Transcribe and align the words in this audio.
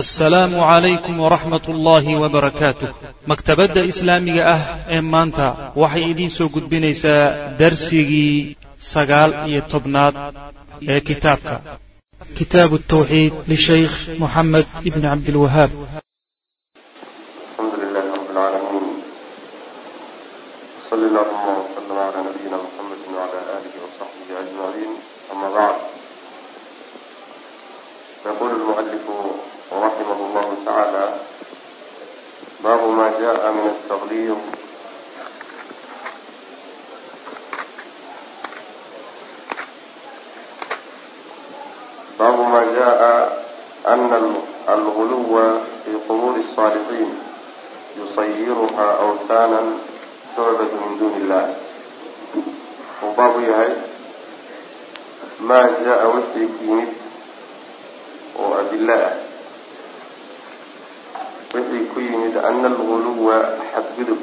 asalaamu 0.00 0.56
calaykum 0.68 1.16
waraxmat 1.24 1.64
ullaahi 1.72 2.12
wabarakaatuh 2.22 2.90
maktabadda 3.30 3.80
islaamiga 3.92 4.42
ah 4.54 4.62
ee 4.96 5.00
maanta 5.14 5.46
waxay 5.82 6.04
idiin 6.12 6.32
soo 6.36 6.48
gudbinaysaa 6.54 7.24
darsigii 7.60 8.34
sagaal 8.92 9.30
iyo 9.50 9.60
tobnaad 9.72 10.14
ee 10.92 11.00
kitaabka. 11.08 11.54
Kitaabu 12.38 12.76
tawxiid 12.92 13.34
lishaykh 13.52 13.96
moxamed 14.22 14.66
ibni 14.88 15.06
cabdilwahaab 15.08 15.70
llahu 30.81 30.81
tacaala 30.81 31.19
baabu 32.63 32.91
ma 32.91 33.09
jaءa 33.19 33.51
min 33.53 33.65
altaqliid 33.69 34.37
baabu 42.17 42.43
ma 42.43 42.61
jaءa 42.73 43.13
ana 43.85 44.17
alguluwa 44.67 45.61
fi 45.85 45.91
quburi 46.07 46.41
الصaalixiin 46.41 47.11
yusayiruha 47.97 48.85
awtana 48.99 49.59
tucbadu 50.35 50.75
min 50.81 50.99
duni 50.99 51.17
illah 51.21 51.45
uu 53.03 53.13
baabu 53.13 53.41
yahay 53.45 53.73
maa 55.39 55.69
jaa 55.85 56.07
wixii 56.09 56.97
wixii 61.54 61.84
ku 61.92 62.00
yimid 62.00 62.36
ana 62.48 62.68
alguluwa 62.72 63.36
xadgudub 63.72 64.20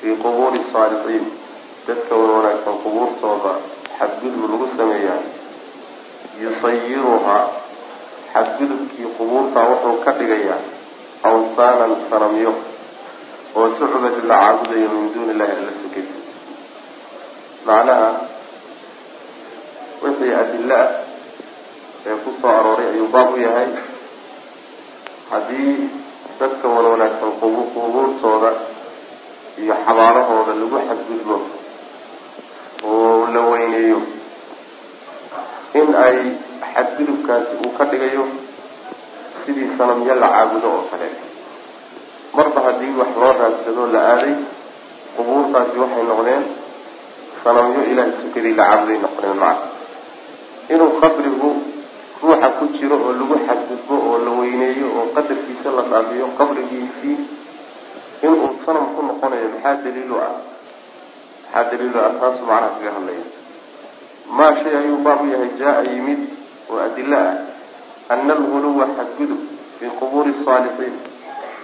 fii 0.00 0.14
qubuuri 0.22 0.60
saalixiin 0.72 1.26
dadka 1.86 2.14
wanaagsan 2.22 2.76
qubuurtooda 2.84 3.52
xadgudub 3.98 4.42
lagu 4.52 4.66
sameeyaa. 4.76 5.22
Yusayiruhaa 6.42 7.44
xadgudubkii 8.32 9.08
qubuurtaa 9.18 9.66
wuxuu 9.70 9.96
ka 10.04 10.10
dhigayaa 10.18 10.60
awsaanan 11.30 11.94
sanamyo 12.10 12.52
oo 13.58 13.68
sucbad 13.78 14.14
la 14.30 14.36
caabudayo 14.42 14.88
min 14.94 15.06
duuni 15.14 15.32
illahi 15.34 15.52
alla 15.58 15.72
sukay 15.82 16.06
macnaha 17.66 18.10
wixii 20.02 20.34
adilla 20.42 20.80
ah 20.84 20.90
ee 22.06 22.16
ku 22.24 22.30
soo 22.40 22.52
arooray 22.58 22.88
ayuu 22.94 23.08
baab 23.14 23.34
u 23.34 23.40
yahay 23.46 23.68
haddii 25.30 25.74
dadka 26.40 26.66
wan 26.74 26.86
wanaagsan 26.92 27.32
qubuurtooda 27.40 28.50
iyo 29.62 29.74
xabaalahooda 29.86 30.52
lagu 30.60 30.78
xadgudbo 30.88 31.36
oo 32.84 33.26
la 33.34 33.40
weyneeyo 33.50 33.98
in 35.80 35.88
ay 36.06 36.18
xadgudubkaasi 36.74 37.52
uu 37.64 37.72
ka 37.78 37.84
dhigayo 37.90 38.24
sidii 39.44 39.68
sanamyo 39.78 40.14
la 40.14 40.28
caabudo 40.34 40.68
oo 40.76 40.84
kale. 40.90 41.08
Marba 42.36 42.60
haddii 42.66 42.92
wax 43.00 43.10
loo 43.20 43.32
raadsado 43.40 43.82
la 43.94 44.00
aaday 44.12 44.34
qubuurtaasi 45.16 45.76
waxay 45.82 46.04
noqdeen 46.10 46.44
sanamyo 47.44 47.80
ilaahay 47.90 48.12
sukadii 48.22 48.54
la 48.58 48.64
caabuday 48.70 48.98
noqdeen 49.04 49.36
macna 49.42 49.66
inuu 50.72 50.90
qabrigu 51.02 51.50
ruuxa 52.22 52.48
ku 52.58 52.64
jiro 52.76 52.96
oo 52.98 53.12
lagu 53.14 53.36
xadgudbo 53.46 53.94
oo 53.94 54.16
la 54.26 54.30
weyneeyo 54.40 54.86
oo 54.98 55.06
qadarkiisa 55.16 55.68
la 55.76 55.82
dhaafiyo 55.90 56.26
qabrigiisii 56.38 57.18
inuu 58.26 58.50
sanam 58.66 58.86
ku 58.94 59.00
noqonayo 59.08 59.48
maxaa 59.54 59.76
daliilu 59.84 60.16
ah? 60.18 60.34
Maxaa 61.46 61.64
daliilu 61.70 61.98
ah? 62.04 62.10
Taasu 62.20 62.42
macnaha 62.48 62.74
kaga 62.78 62.90
hadlaya. 62.96 63.24
Maa 64.36 64.52
shay 64.60 64.74
ayuu 64.80 64.98
baab 65.06 65.20
u 65.22 65.30
yahay 65.32 65.50
jaaa 65.60 65.82
yimid 65.90 66.22
oo 66.70 66.78
adilo 66.86 67.16
ah. 67.16 67.36
Ana 68.08 68.32
alguluwa 68.34 68.86
xadgudub 68.96 69.40
fii 69.78 69.92
qubuuri 70.00 70.32
saalixiin. 70.44 70.96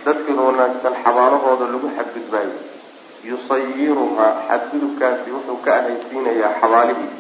Dadka 0.05 0.33
wanaagsan 0.47 0.95
xabaalahooda 1.05 1.67
lagu 1.73 1.89
xadgudbaayo. 1.97 2.57
Yusayiruhaa 3.29 4.33
xadgudubkaasi 4.49 5.29
wuxuu 5.35 5.59
ka 5.65 5.71
ahaysiinayaa 5.81 6.53
xabaalihii. 6.61 7.11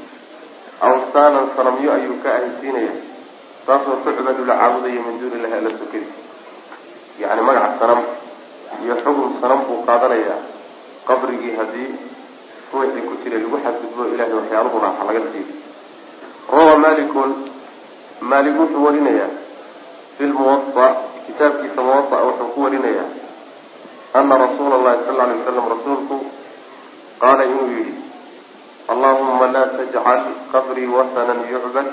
Awsaanan 0.89 1.47
sanamyo 1.56 1.91
ayuu 1.97 2.21
ka 2.22 2.28
ahaysiinayaa 2.37 2.97
taasoo 3.67 3.97
tucbadu 4.05 4.45
la 4.45 4.55
caabudayo 4.61 5.01
min 5.07 5.15
duuni 5.21 5.37
illahi 5.39 5.55
alla 5.61 5.71
sokadi 5.79 6.09
yacni 7.21 7.43
magaca 7.49 7.79
sanam 7.81 8.01
iyo 8.85 8.95
xukun 9.05 9.39
sanam 9.41 9.61
buu 9.69 9.81
qaadanayaa 9.89 10.41
qabrigii 11.09 11.57
haddii 11.59 11.91
ruuxii 12.73 13.07
ku 13.09 13.15
jiray 13.23 13.41
lagu 13.45 13.59
xadgudbo 13.65 14.03
ilahay 14.15 14.35
waxyaaluhu 14.41 14.83
raaxa 14.85 15.05
laga 15.09 15.21
siiyo 15.33 15.47
rawa 16.55 16.75
malikun 16.87 17.31
maalik 18.21 18.57
wuxuu 18.61 18.85
warinayaa 18.87 19.31
fi 20.17 20.25
lmuwaa 20.31 20.91
kitaabkiisa 21.27 21.81
muwaa 21.83 22.25
wuxuu 22.29 22.49
ku 22.55 22.59
warinayaa 22.65 23.09
ana 24.21 24.35
rasuula 24.45 24.75
allahi 24.79 25.05
sal 25.07 25.21
alay 25.21 25.37
waslam 25.41 25.67
rasuulku 25.75 26.17
qaala 27.23 27.45
inuu 27.51 27.69
yihi 27.77 27.95
allahuma 28.89 29.47
la 29.57 29.63
tajcal 29.79 30.21
qabrii 30.53 30.91
wahanan 30.97 31.41
yucbad 31.53 31.89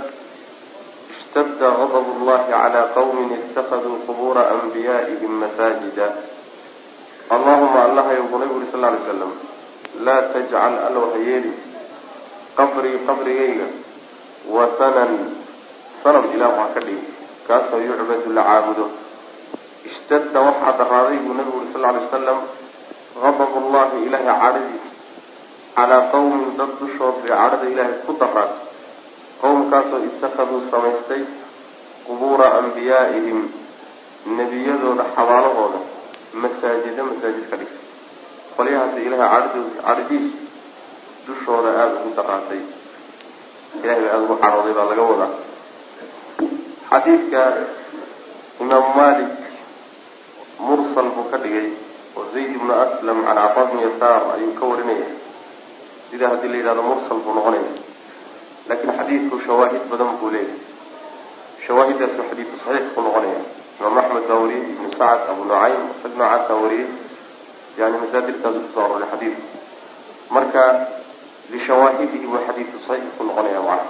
ishtadda 1.31 1.67
gadab 1.79 2.07
llahi 2.27 2.51
cala 2.51 2.91
qawmin 2.91 3.31
itakaduu 3.31 4.03
qubura 4.03 4.51
anbiyaa'ihim 4.51 5.31
masaajida 5.31 6.07
allahuma 7.31 7.87
allahayow 7.87 8.27
nabigu 8.27 8.59
uri 8.59 8.67
sal 8.67 8.83
alay 8.83 8.99
slam 9.07 9.31
laa 10.03 10.27
tajcal 10.35 10.75
allow 10.91 11.15
ha 11.15 11.19
yeeli 11.23 11.55
qabrii 12.59 13.07
qabrigayga 13.07 13.67
wahanan 14.43 15.39
sanam 16.03 16.35
ilaah 16.35 16.51
ha 16.59 16.65
ka 16.75 16.83
dhigi 16.83 17.15
kaasoo 17.47 17.79
yucbadu 17.79 18.35
la 18.35 18.43
caabudo 18.43 18.91
ishtadda 19.87 20.35
waxaa 20.35 20.75
daraaday 20.83 21.23
buu 21.23 21.31
nabigu 21.39 21.63
uri 21.63 21.71
sal 21.71 21.87
alay 21.87 22.11
wasalam 22.11 22.39
gadab 23.23 23.53
llahi 23.71 24.03
ilaahay 24.03 24.35
cadhadiisa 24.35 24.91
calaa 25.79 26.11
qawmin 26.11 26.59
dad 26.59 26.75
dushood 26.75 27.23
bay 27.23 27.31
cadhada 27.31 27.71
ilaahay 27.71 28.03
ku 28.03 28.19
daraad 28.19 28.70
qowmkaasoo 29.41 29.99
itakaduu 30.09 30.61
samaystay 30.71 31.21
qubuura 32.07 32.47
anbiyaa'ihim 32.59 33.39
nebiyadooda 34.37 35.03
xabaalahooda 35.15 35.79
masaajida 36.43 37.01
masaajid 37.09 37.45
ka 37.51 37.55
dhigtay. 37.61 37.85
Qolyahaasi 38.57 38.99
ilahay 39.07 39.29
cadhd 39.33 39.67
cadhadiisu 39.85 40.37
dushooda 41.27 41.69
aada 41.81 41.95
ugu 42.01 42.11
daraatay 42.17 42.61
ilahay 43.81 44.01
ba 44.03 44.09
aada 44.13 44.23
ugu 44.25 44.35
cadhooday 44.43 44.73
baa 44.77 44.87
laga 44.91 45.03
wadaa. 45.11 45.31
Xadiidka 46.91 47.41
imaam 48.61 48.85
malik 48.99 49.31
mursal 50.59 51.07
buu 51.15 51.25
ka 51.31 51.37
dhigay 51.43 51.67
oo 52.17 52.25
zayd 52.33 52.49
ibnu 52.57 52.73
aslam 52.83 53.17
can 53.25 53.37
cata 53.41 53.61
bni 53.71 53.81
yasaar 53.87 54.21
ayuu 54.35 54.53
ka 54.59 54.65
warinaya 54.71 55.07
sida 56.11 56.29
haddii 56.31 56.51
la 56.51 56.57
yidhahdo 56.59 56.83
mursal 56.89 57.19
buu 57.25 57.33
noqonaya 57.37 57.71
laakiin 58.69 58.93
xadiidku 58.99 59.35
shawaahid 59.45 59.83
badan 59.91 60.17
buu 60.21 60.29
leeyahy 60.35 60.59
shawaahiddaasuu 61.65 62.25
xadiidku 62.31 62.57
saxiix 62.65 62.85
ku 62.95 63.01
noqonaya 63.07 63.41
imaam 63.79 63.97
axmed 64.01 64.23
baa 64.29 64.39
wariyey 64.43 64.63
ibnu 64.73 64.89
sacad 64.97 65.29
abu 65.33 65.41
nucaym 65.49 65.81
rag 66.03 66.13
noocaasaa 66.19 66.57
wariyey 66.63 66.87
yani 67.79 67.95
masaadirtaasu 68.03 68.59
ku 68.65 68.69
soo 68.75 68.83
aroray 68.85 69.09
xadiidku 69.13 69.43
marka 70.35 70.63
lishawaahidihi 71.53 72.25
buu 72.31 72.41
xadiidku 72.47 72.77
saxiix 72.87 73.13
ku 73.17 73.23
noqonaya 73.29 73.61
macna 73.69 73.89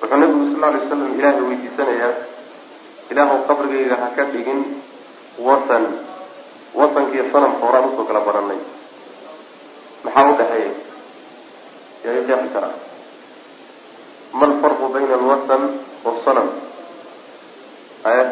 wuxuu 0.00 0.16
nabigu 0.22 0.44
sal 0.52 0.64
alay 0.70 0.82
slam 0.88 1.02
ilaahay 1.18 1.42
weydiisanayaa 1.50 2.12
ilaahu 3.12 3.36
qabrigayga 3.48 3.96
ha 4.02 4.08
ka 4.16 4.22
dhigin 4.34 4.60
watan 5.46 5.84
watankiiyo 6.78 7.24
sanamka 7.32 7.62
horaan 7.66 7.84
u 7.88 7.96
soo 7.96 8.06
kala 8.08 8.20
baranay 8.28 8.60
maxaa 10.04 10.24
u 10.30 10.34
dhexeeya 10.40 10.72
yaa 12.04 12.14
iqeexi 12.22 12.48
karaa 12.54 12.74
ma 14.38 14.44
alfarqu 14.50 14.84
bayna 14.94 15.14
alwatan 15.20 15.62
wasanam 16.06 16.48
aya 18.10 18.24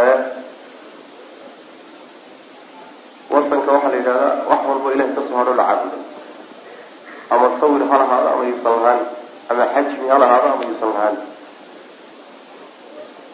aya 0.00 0.16
watanka 3.30 3.68
waxaa 3.74 3.90
la 3.90 3.96
yidhahdaa 4.00 4.34
wax 4.50 4.60
walbo 4.68 4.88
ilahay 4.94 5.14
ka 5.16 5.22
soo 5.28 5.36
hadho 5.40 5.54
la 5.60 5.64
caabudo 5.70 5.98
ama 7.34 7.46
sawir 7.60 7.82
ha 7.90 7.96
lahaado 8.02 8.28
ama 8.34 8.44
yuusan 8.50 8.74
lahaan 8.82 9.00
ama 9.50 9.64
xajmi 9.74 10.06
ha 10.12 10.16
lahaado 10.22 10.46
ama 10.54 10.62
yuusan 10.68 10.90
lahaan 10.94 11.16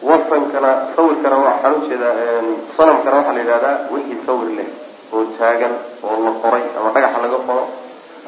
watankana 0.09 0.71
sawirkana 0.95 1.37
waxaan 1.45 1.73
u 1.77 1.81
jeedaa 1.89 2.41
sanamkana 2.77 3.15
waxaa 3.19 3.33
la 3.37 3.41
yidhahdaa 3.43 3.75
wixii 3.93 4.19
sawir 4.25 4.49
leh 4.57 4.69
oo 5.13 5.23
taagan 5.37 5.73
oo 6.05 6.15
la 6.25 6.31
qoray 6.43 6.63
ama 6.77 6.89
dhagax 6.95 7.11
ha 7.15 7.19
laga 7.25 7.37
qoro 7.49 7.63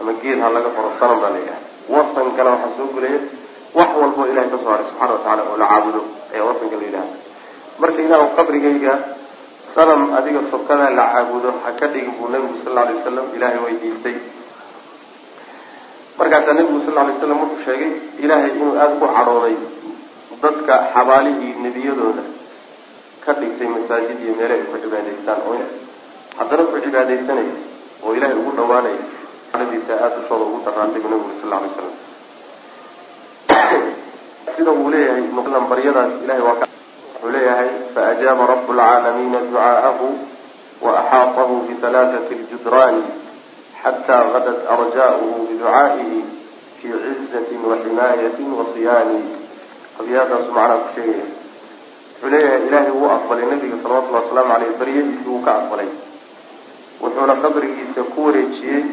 ama 0.01 0.11
geed 0.21 0.39
ha 0.43 0.47
laga 0.55 0.69
qoro 0.77 0.89
sanam 0.99 1.17
baa 1.23 1.31
la 1.35 1.39
yidhahda 1.43 1.67
watankana 1.93 2.49
waxaa 2.55 2.75
soo 2.77 2.87
gulaya 2.95 3.19
dambe 3.75 4.17
oo 4.19 4.25
ilahay 4.31 4.49
ka 4.53 4.57
soo 4.63 4.71
haray 4.73 4.85
subxana 4.89 5.13
wa 5.13 5.19
tacala 5.23 5.41
oo 5.51 5.57
la 5.61 5.67
caabudo 5.71 6.01
ayaa 6.33 6.45
wasanka 6.49 6.75
la 6.81 6.85
yidhaha 6.89 7.07
marka 7.81 7.99
ilaahu 8.07 8.27
qabrigayga 8.37 8.93
sanam 9.75 10.01
adiga 10.17 10.41
sokadaa 10.51 10.89
la 10.99 11.05
caabudo 11.13 11.49
ha 11.63 11.69
ka 11.79 11.87
dhigin 11.93 12.13
buu 12.17 12.29
nabigu 12.33 12.57
sal 12.63 12.73
lla 12.73 12.81
alay 12.85 12.95
wasalam 12.99 13.25
ilaahay 13.37 13.59
weydiistay. 13.65 14.15
Markaasaa 16.19 16.53
nabigu 16.57 16.79
sal 16.85 16.93
lla 16.93 17.01
alay 17.05 17.15
slam 17.21 17.39
wuxuu 17.43 17.63
sheegay 17.65 17.91
ilaahay 18.23 18.51
inuu 18.57 18.73
aada 18.75 18.95
ku 18.99 19.07
cadhooday 19.15 19.55
dadka 20.43 20.73
xabaalihii 20.95 21.53
nebiyadooda 21.65 22.23
ka 23.23 23.31
dhigtay 23.39 23.67
masaajid 23.75 24.17
iyo 24.23 24.33
meele 24.39 24.53
ay 24.57 24.63
ku 24.71 24.75
cibaadaystaan. 24.83 25.39
Oo 25.47 25.55
haddana 26.39 26.63
ku 26.71 26.75
cibaadaysanaya 26.83 27.55
oo 28.03 28.11
ilaahay 28.17 28.37
ugu 28.41 28.51
dhawaanaya 28.57 29.01
diisa 29.71 29.94
aada 29.94 30.15
dushooda 30.15 30.45
ugu 30.45 30.59
daraantay 30.65 31.01
bu 31.01 31.07
nabigu 31.09 31.33
sal 31.41 31.53
alay 31.53 31.71
slam 31.75 31.94
sida 34.56 34.71
uu 34.71 34.89
leeyahay 34.89 35.23
baryadaas 35.71 36.11
ilahay 36.23 36.41
waa 36.47 36.56
wuxuu 36.59 37.31
leeyahay 37.35 37.69
faajaaba 37.95 38.47
rabu 38.47 38.73
lcaalamiina 38.73 39.39
ducaa'ahu 39.47 40.07
waaxaatahu 40.81 41.56
bihalaaثati 41.67 42.35
ljudraani 42.35 43.03
xataa 43.83 44.23
gadat 44.33 44.59
arja'uhu 44.75 45.47
biducaa'ihi 45.50 46.19
fii 46.79 46.94
cizati 47.03 47.56
waximaayatin 47.71 48.53
wasiyaani 48.59 49.19
qadiyadaasu 49.97 50.51
macnaha 50.56 50.77
ku 50.83 50.89
sheegaya. 50.95 51.27
Wuxuu 51.27 52.29
leeyahay 52.33 52.67
ilaahay 52.67 52.91
wuu 52.91 53.11
aqbalay 53.17 53.45
nabiga 53.51 53.77
salawatullhi 53.83 54.21
wasalaamu 54.21 54.53
aleyh 54.56 54.71
baryadiisii 54.79 55.27
wuu 55.27 55.44
ka 55.44 55.51
aqbalay. 55.59 55.89
Wuxuuna 57.03 57.35
qabrigiisa 57.44 58.01
ku 58.15 58.25
wareejiyey 58.25 58.83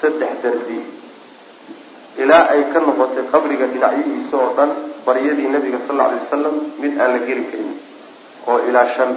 saddex 0.00 0.32
dardi. 0.44 0.78
Ilaa 2.22 2.44
ay 2.52 2.60
ka 2.72 2.78
noqotay 2.86 3.24
qabriga 3.32 3.66
dhinacyihiisa 3.72 4.34
oo 4.36 4.50
dhan 4.58 4.70
baryadii 5.06 5.48
nabiga 5.54 5.78
sal 5.86 5.96
lla 5.96 6.04
alay 6.08 6.18
wasalam 6.26 6.54
mid 6.82 6.92
aan 7.00 7.10
la 7.16 7.20
geli 7.28 7.44
karin 7.50 7.70
oo 8.50 8.58
ilaa 8.68 8.86
shan 8.96 9.10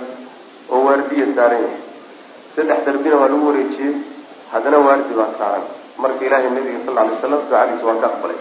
oo 0.72 0.80
waardiya 0.88 1.26
saaran 1.36 1.62
yahay 1.66 1.82
saddex 2.56 2.80
darbina 2.88 3.16
waa 3.22 3.30
lagu 3.34 3.46
wareejiyey 3.50 3.94
haddana 4.54 4.78
waardi 4.88 5.14
baa 5.20 5.32
saaran. 5.40 5.66
Marka 6.04 6.22
ilaahay 6.28 6.50
nabiga 6.58 6.80
sal 6.86 6.94
lla 6.94 7.02
alay 7.04 7.16
wasalam 7.18 7.40
ducadiisa 7.44 7.84
waa 7.90 8.00
ka 8.04 8.08
aqbalay 8.14 8.40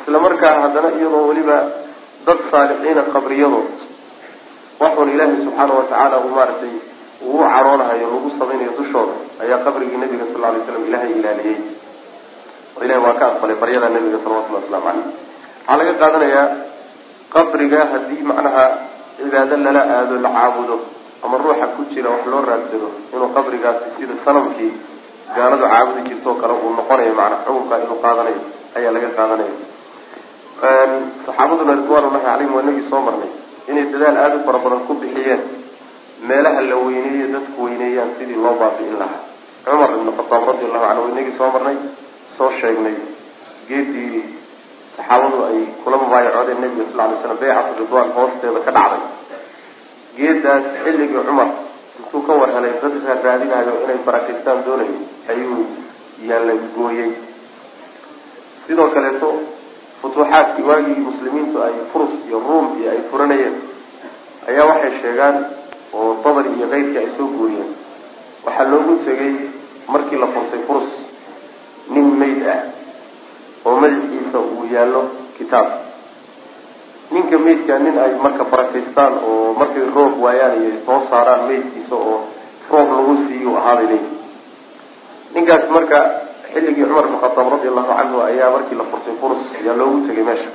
isla 0.00 0.18
markaa 0.26 0.54
haddana 0.64 0.88
iyadoo 0.98 1.24
weliba 1.30 1.56
dad 2.26 2.38
saalixiina 2.52 3.02
qabriyadood 3.14 3.76
waxuun 4.82 5.08
ilaahay 5.14 5.36
subxaana 5.44 5.72
watacaala 5.80 6.16
uu 6.24 6.32
maaragtay 6.38 6.74
uu 7.26 7.42
caroonahayo 7.54 8.06
lagu 8.14 8.28
samaynayo 8.38 8.72
dushooda 8.78 9.14
ayaa 9.42 9.58
qabrigii 9.66 9.98
nabiga 10.02 10.24
sal 10.32 10.44
alay 10.48 10.62
slam 10.66 10.84
ilaahay 10.88 11.12
ilaaliyey 11.20 11.58
oo 12.76 12.82
ilahay 12.86 13.02
waa 13.06 13.16
ka 13.20 13.24
aqbalay 13.32 13.56
baryada 13.62 13.88
nabiga 13.96 14.18
salawatullahi 14.24 14.64
waslamu 14.64 14.84
caleyh 14.86 15.06
waxaa 15.66 15.78
laga 15.80 15.92
qaadanayaa 16.02 16.46
qabriga 17.34 17.80
haddii 17.92 18.22
macnaha 18.30 18.64
cibaado 19.18 19.56
lala 19.66 19.82
aado 19.96 20.14
la 20.24 20.30
caabudo 20.36 20.76
ama 21.24 21.36
ruuxa 21.42 21.66
ku 21.76 21.82
jira 21.92 22.08
wax 22.14 22.22
loo 22.32 22.42
raadsado 22.50 22.88
inuu 23.14 23.30
qabrigaasi 23.36 23.86
sida 23.98 24.14
sanamkii 24.26 24.72
gaaladu 25.36 25.64
caabudi 25.72 26.00
jirtoo 26.08 26.34
kale 26.40 26.54
uu 26.64 26.70
noqonayo 26.78 27.12
macnaa 27.20 27.42
xukunka 27.46 27.74
inuu 27.84 27.98
qaadanayo 28.04 28.40
ayaa 28.78 28.92
laga 28.96 29.10
qaadanaya. 29.18 29.54
Saxaabaduna 31.26 31.72
ridwaanullahi 31.80 32.24
calayhim 32.26 32.52
waa 32.56 32.62
nagii 32.68 32.86
soo 32.90 33.00
marnay. 33.06 33.30
Inay 33.70 33.84
dadaal 33.92 34.16
aada 34.22 34.36
u 34.38 34.44
fara 34.46 34.58
badan 34.64 34.80
ku 34.88 34.92
bixiyeen 35.02 35.40
meelaha 36.22 36.60
la 36.70 36.76
weyneeye 36.76 37.26
dadku 37.34 37.58
weyneeyaan 37.64 38.10
sidii 38.18 38.34
loo 38.44 38.54
baabi'in 38.60 38.98
lahaa. 38.98 39.20
Cumar 39.64 39.90
ibnu 39.98 40.12
khataab 40.18 40.42
radi 40.48 40.64
allahu 40.66 40.86
canhu 40.88 41.08
inagii 41.12 41.36
soo 41.38 41.50
marnay 41.54 41.76
soo 42.36 42.50
sheegnay 42.60 42.96
geedii 43.68 44.22
saxaabadu 44.96 45.44
ay 45.48 45.58
kula 45.84 45.96
mubaayacoodeen 46.02 46.60
nabiga 46.62 46.84
sal 46.90 46.98
lay 47.10 47.18
slam 47.22 47.38
baycatu 47.42 47.72
ridwaan 47.84 48.10
hoosteeda 48.16 48.60
ka 48.66 48.70
dhacday. 48.76 49.02
Geedaas 50.16 50.64
xilligii 50.84 51.22
cumar 51.28 51.48
intuu 51.98 52.22
ka 52.26 52.32
war 52.40 52.50
helay 52.56 52.72
dad 52.82 52.94
raaraadinayo 53.06 53.72
inay 53.84 53.98
barakeystaan 54.06 54.64
doonayo 54.66 54.96
ayuu 55.30 55.66
yaalla 56.28 56.52
gooyey 56.76 57.10
sidoo 58.66 58.88
kaleeto 58.94 59.28
futuuxaadkii 60.02 60.64
waagii 60.70 60.98
muslimiintu 61.08 61.62
ay 61.62 61.74
furus 61.92 62.12
iyo 62.28 62.38
ruum 62.48 62.66
iyo 62.80 62.90
ay 62.90 63.00
furanayeen 63.10 63.54
ayaa 64.48 64.66
waxay 64.70 64.92
sheegaan 65.02 65.36
oo 65.94 66.20
dabari 66.24 66.50
iyo 66.58 66.66
keyrkii 66.72 66.98
ay 67.02 67.08
soo 67.16 67.26
guuriyeen 67.36 67.70
waxaa 68.46 68.68
loogu 68.72 68.94
tegay 69.06 69.32
markii 69.88 70.18
la 70.22 70.26
fursay 70.34 70.60
furus 70.66 70.88
nin 71.94 72.06
mayd 72.20 72.42
ah 72.54 72.60
oo 73.64 73.76
madaxiisa 73.82 74.38
uu 74.38 74.64
yaallo 74.74 75.02
kitaab. 75.38 75.68
Ninka 77.10 77.38
maydka 77.40 77.78
nin 77.80 77.96
ay 77.98 78.12
marka 78.20 78.44
barakaystaan 78.52 79.14
oo 79.24 79.54
markay 79.56 79.84
roob 79.96 80.20
waayaan 80.24 80.60
iyo 80.62 80.72
soo 80.86 81.00
saaraan 81.10 81.48
maydkiisa 81.48 81.94
oo 81.96 82.18
roob 82.70 82.88
lagu 82.96 83.14
siiyo 83.26 83.56
ahaaday 83.56 83.86
leeyihi 83.86 84.16
ninkaas 85.34 85.64
marka 85.72 85.98
xilligii 86.52 86.84
cumar 86.88 87.06
bin 87.08 87.16
khataab 87.22 87.48
radi 87.54 87.68
allahu 87.72 87.92
canhu 87.96 88.18
ayaa 88.28 88.50
markii 88.56 88.76
la 88.80 88.84
furtay 88.92 89.14
furus 89.20 89.42
ayaa 89.60 89.76
loogu 89.80 90.04
tegay 90.08 90.24
meesha. 90.28 90.50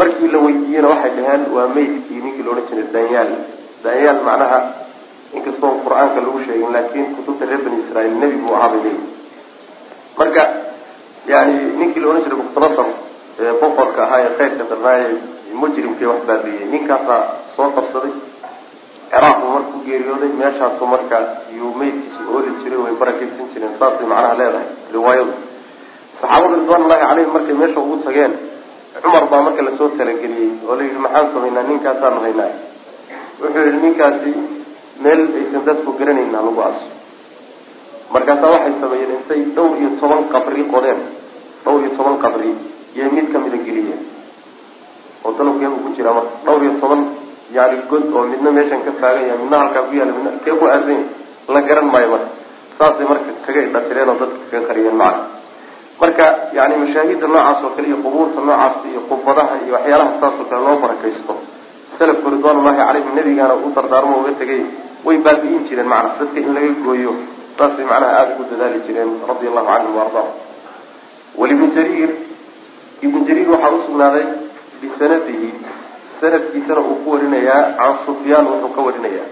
Markii 0.00 0.28
la 0.32 0.38
weydiiyena 0.44 0.88
waxay 0.92 1.12
dhaheen 1.16 1.42
waa 1.56 1.68
maydkii 1.76 2.20
ninkii 2.24 2.42
la 2.44 2.50
odhan 2.56 2.66
jiray 2.68 2.88
danyaal 2.96 3.30
danyaal 3.84 4.20
macnaha 4.28 4.58
inkastoo 5.36 5.72
qur'aanka 5.84 6.18
lagu 6.26 6.38
sheegin 6.46 6.70
laakiin 6.76 7.06
kutubta 7.16 7.44
reer 7.50 7.60
bani 7.66 7.78
israiil 7.84 8.14
nebi 8.22 8.36
buu 8.42 8.54
ahaabay 8.58 8.80
leeyihi 8.86 9.04
marka 10.18 10.42
yani 11.32 11.54
ninkii 11.80 12.00
la 12.02 12.08
odhan 12.10 12.22
jiray 12.24 12.38
mukhtasar 12.42 12.88
ee 13.40 13.52
boqorka 13.62 14.00
ahaa 14.06 14.20
ee 14.26 14.32
khayrka 14.38 14.64
darnaaye 14.70 15.08
mujrimkii 15.62 16.08
wax 16.12 16.20
baabiiyey 16.28 16.66
ninkaasaa 16.74 17.20
soo 17.56 17.68
qabsaday. 17.76 18.12
Ciraaq 19.10 19.36
buu 19.40 19.50
markuu 19.56 19.80
geeriyooday 19.86 20.30
meeshaasu 20.40 20.86
marka 20.94 21.18
yuu 21.58 21.72
meydkiisu 21.80 22.20
ooli 22.34 22.50
jiray 22.62 22.80
way 22.84 22.94
barakaysan 23.02 23.46
jireen 23.52 23.74
saasay 23.80 24.06
macnaha 24.12 24.34
leedahay 24.40 24.68
riwaayadu. 24.96 25.34
Saxaabada 26.20 26.56
ridwaanullahi 26.60 27.02
caleyhim 27.08 27.32
markay 27.36 27.56
meesha 27.60 27.78
ugu 27.84 27.96
tageen 28.06 28.32
cumar 29.02 29.24
baa 29.32 29.42
marka 29.46 29.62
la 29.68 29.72
soo 29.78 29.88
talageliyey 29.98 30.50
oo 30.68 30.74
la 30.78 30.82
yidhi 30.88 31.00
maxaan 31.06 31.28
samaynaa 31.34 31.64
ninkaasaanu 31.70 32.20
haynaa 32.26 32.50
wuxuu 33.40 33.62
yihi 33.66 33.78
ninkaasi 33.84 34.32
meel 35.04 35.20
aysan 35.40 35.62
dadku 35.68 35.90
garanayna 35.98 36.40
lagu 36.46 36.60
aso 36.70 36.86
markaasaa 38.14 38.50
waxay 38.54 38.74
sameeyeen 38.82 39.12
intay 39.18 39.40
dhowr 39.56 39.72
iyo 39.80 39.90
toban 40.00 40.22
qabri 40.34 40.62
qodeen 40.74 41.00
dhowr 41.64 41.80
iyo 41.84 41.90
toban 41.98 42.16
qabri 42.24 42.50
iyo 42.96 43.06
mid 43.16 43.26
kamida 43.32 43.58
geliyeen 43.66 44.00
oo 45.24 45.32
dalabkeebu 45.38 45.76
ku 45.84 45.88
jiraa 45.96 46.14
marka 46.18 46.34
dhowr 46.46 46.62
iyo 46.66 46.72
toban 46.82 47.00
yani 47.56 47.76
god 47.90 48.04
oo 48.16 48.24
midna 48.32 48.50
meeshan 48.56 48.80
ka 48.86 48.92
taagan 49.00 49.24
yahay 49.28 49.38
midna 49.42 49.56
halkaa 49.62 49.82
ku 49.88 49.92
yaalla 49.98 50.12
midna 50.18 50.30
kee 50.44 50.54
ku 50.60 50.64
aasan 50.66 50.90
yahay 50.90 51.04
la 51.54 51.60
garan 51.68 51.86
maayo 51.92 52.08
marka. 52.14 52.28
Saasay 52.78 53.06
marka 53.10 53.30
kaga 53.46 53.60
idhatireen 53.68 54.08
oo 54.12 54.16
dadka 54.22 54.38
kaga 54.50 54.66
qariyeen 54.70 54.96
macana 55.02 55.24
marka 56.00 56.26
yani 56.58 56.74
mashaahida 56.82 57.26
noocaas 57.32 57.60
oo 57.66 57.70
kale 57.76 57.86
iyo 57.90 57.98
qubuurta 58.04 58.40
noocaas 58.48 58.76
iyo 58.90 59.00
qubadaha 59.10 59.54
iyo 59.64 59.72
waxyaalaha 59.76 60.12
saas 60.22 60.34
oo 60.40 60.46
kale 60.50 60.62
loo 60.66 60.76
barakaysto 60.84 61.32
salafku 61.98 62.26
ridwaanullahi 62.34 62.76
calayhim 62.80 63.14
nabigaana 63.18 63.54
u 63.66 63.72
dardaarmo 63.76 64.14
uga 64.20 64.32
tegay 64.40 64.60
way 65.06 65.16
baabi'in 65.26 65.64
jireen 65.68 65.88
macana 65.92 66.18
dadka 66.20 66.38
in 66.40 66.52
laga 66.56 66.70
gooyo 66.86 67.12
saasay 67.58 67.84
macnaha 67.90 68.12
aada 68.20 68.32
ugu 68.34 68.44
dadaali 68.52 68.80
jireen 68.86 69.10
radia 69.30 69.48
allahu 69.52 69.68
canhum 69.72 69.94
waardaahum 70.00 70.34
walibnu 71.40 71.66
jariir 71.76 72.10
ibnu 73.06 73.20
jariir 73.28 73.48
waxaa 73.54 73.74
usugnaaday 73.78 74.26
bisanadihi 74.82 75.48
sanadkiisana 76.20 76.80
uu 76.80 76.96
ku 77.04 77.08
warinayaa 77.14 77.62
can 77.80 77.94
sufyaan 78.06 78.46
wuxuu 78.52 78.72
ka 78.76 78.80
warinayaa. 78.88 79.28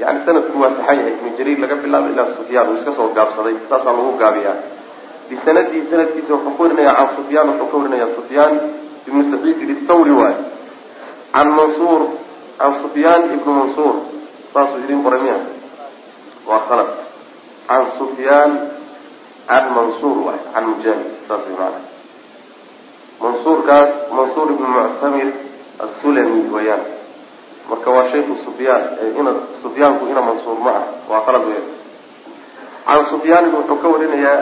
Yani 0.00 0.20
sanadku 0.26 0.56
waa 0.62 0.72
saxan 0.76 0.98
yahay 1.00 1.12
ibnu 1.16 1.30
jariir 1.38 1.58
laga 1.64 1.76
bilaabo 1.82 2.08
ilaa 2.12 2.28
sufyaan 2.38 2.68
uu 2.70 2.76
iska 2.80 2.92
soo 2.98 3.08
gaabsaday 3.16 3.56
saasaa 3.70 3.92
lagu 3.98 4.12
gaabiyaa. 4.22 4.56
Bisanadihi 5.30 5.82
sanadkiisa 5.90 6.32
wuxuu 6.34 6.54
ka 6.56 6.62
warinaya 6.64 6.92
can 6.98 7.08
sufyaan 7.16 7.48
wuxuu 7.50 7.68
ka 7.72 7.76
warinayaa 7.80 8.14
sufyaan 8.18 8.54
ibnu 9.08 9.22
saciid 9.32 9.58
ithawri 9.74 10.12
waay 10.20 10.36
can 11.38 11.54
mansuur 11.54 12.18
can 12.58 12.72
sufyaan 12.82 13.22
ibnu 13.38 13.50
mansuur 13.54 13.94
saasuu 14.50 14.82
idin 14.82 15.06
qoray 15.06 15.22
miya 15.22 15.38
waa 16.50 16.66
khalad 16.66 16.90
can 17.70 17.84
sufyaan 17.98 18.50
can 19.46 19.64
mansuur 19.70 20.16
waay 20.26 20.40
can 20.50 20.64
mujaahid 20.66 21.06
saas 21.30 21.46
way 21.46 21.78
mansuurkaas 23.22 23.90
mansuur 24.18 24.50
ibnu 24.54 24.66
muctamir 24.66 25.28
asulami 25.78 26.42
weyaan 26.54 26.82
marka 27.70 27.88
waa 27.96 28.10
shayku 28.10 28.34
sufyaan 28.42 28.98
ina 29.20 29.32
sufyaanku 29.62 30.10
ina 30.10 30.22
mansuur 30.30 30.58
ma 30.58 30.72
ah 30.80 30.84
waa 31.10 31.22
qalad 31.22 31.46
weya 31.50 31.62
can 32.88 33.02
sufyaanin 33.14 33.54
wuxuu 33.54 33.78
ka 33.78 33.88
warinayaa 33.94 34.40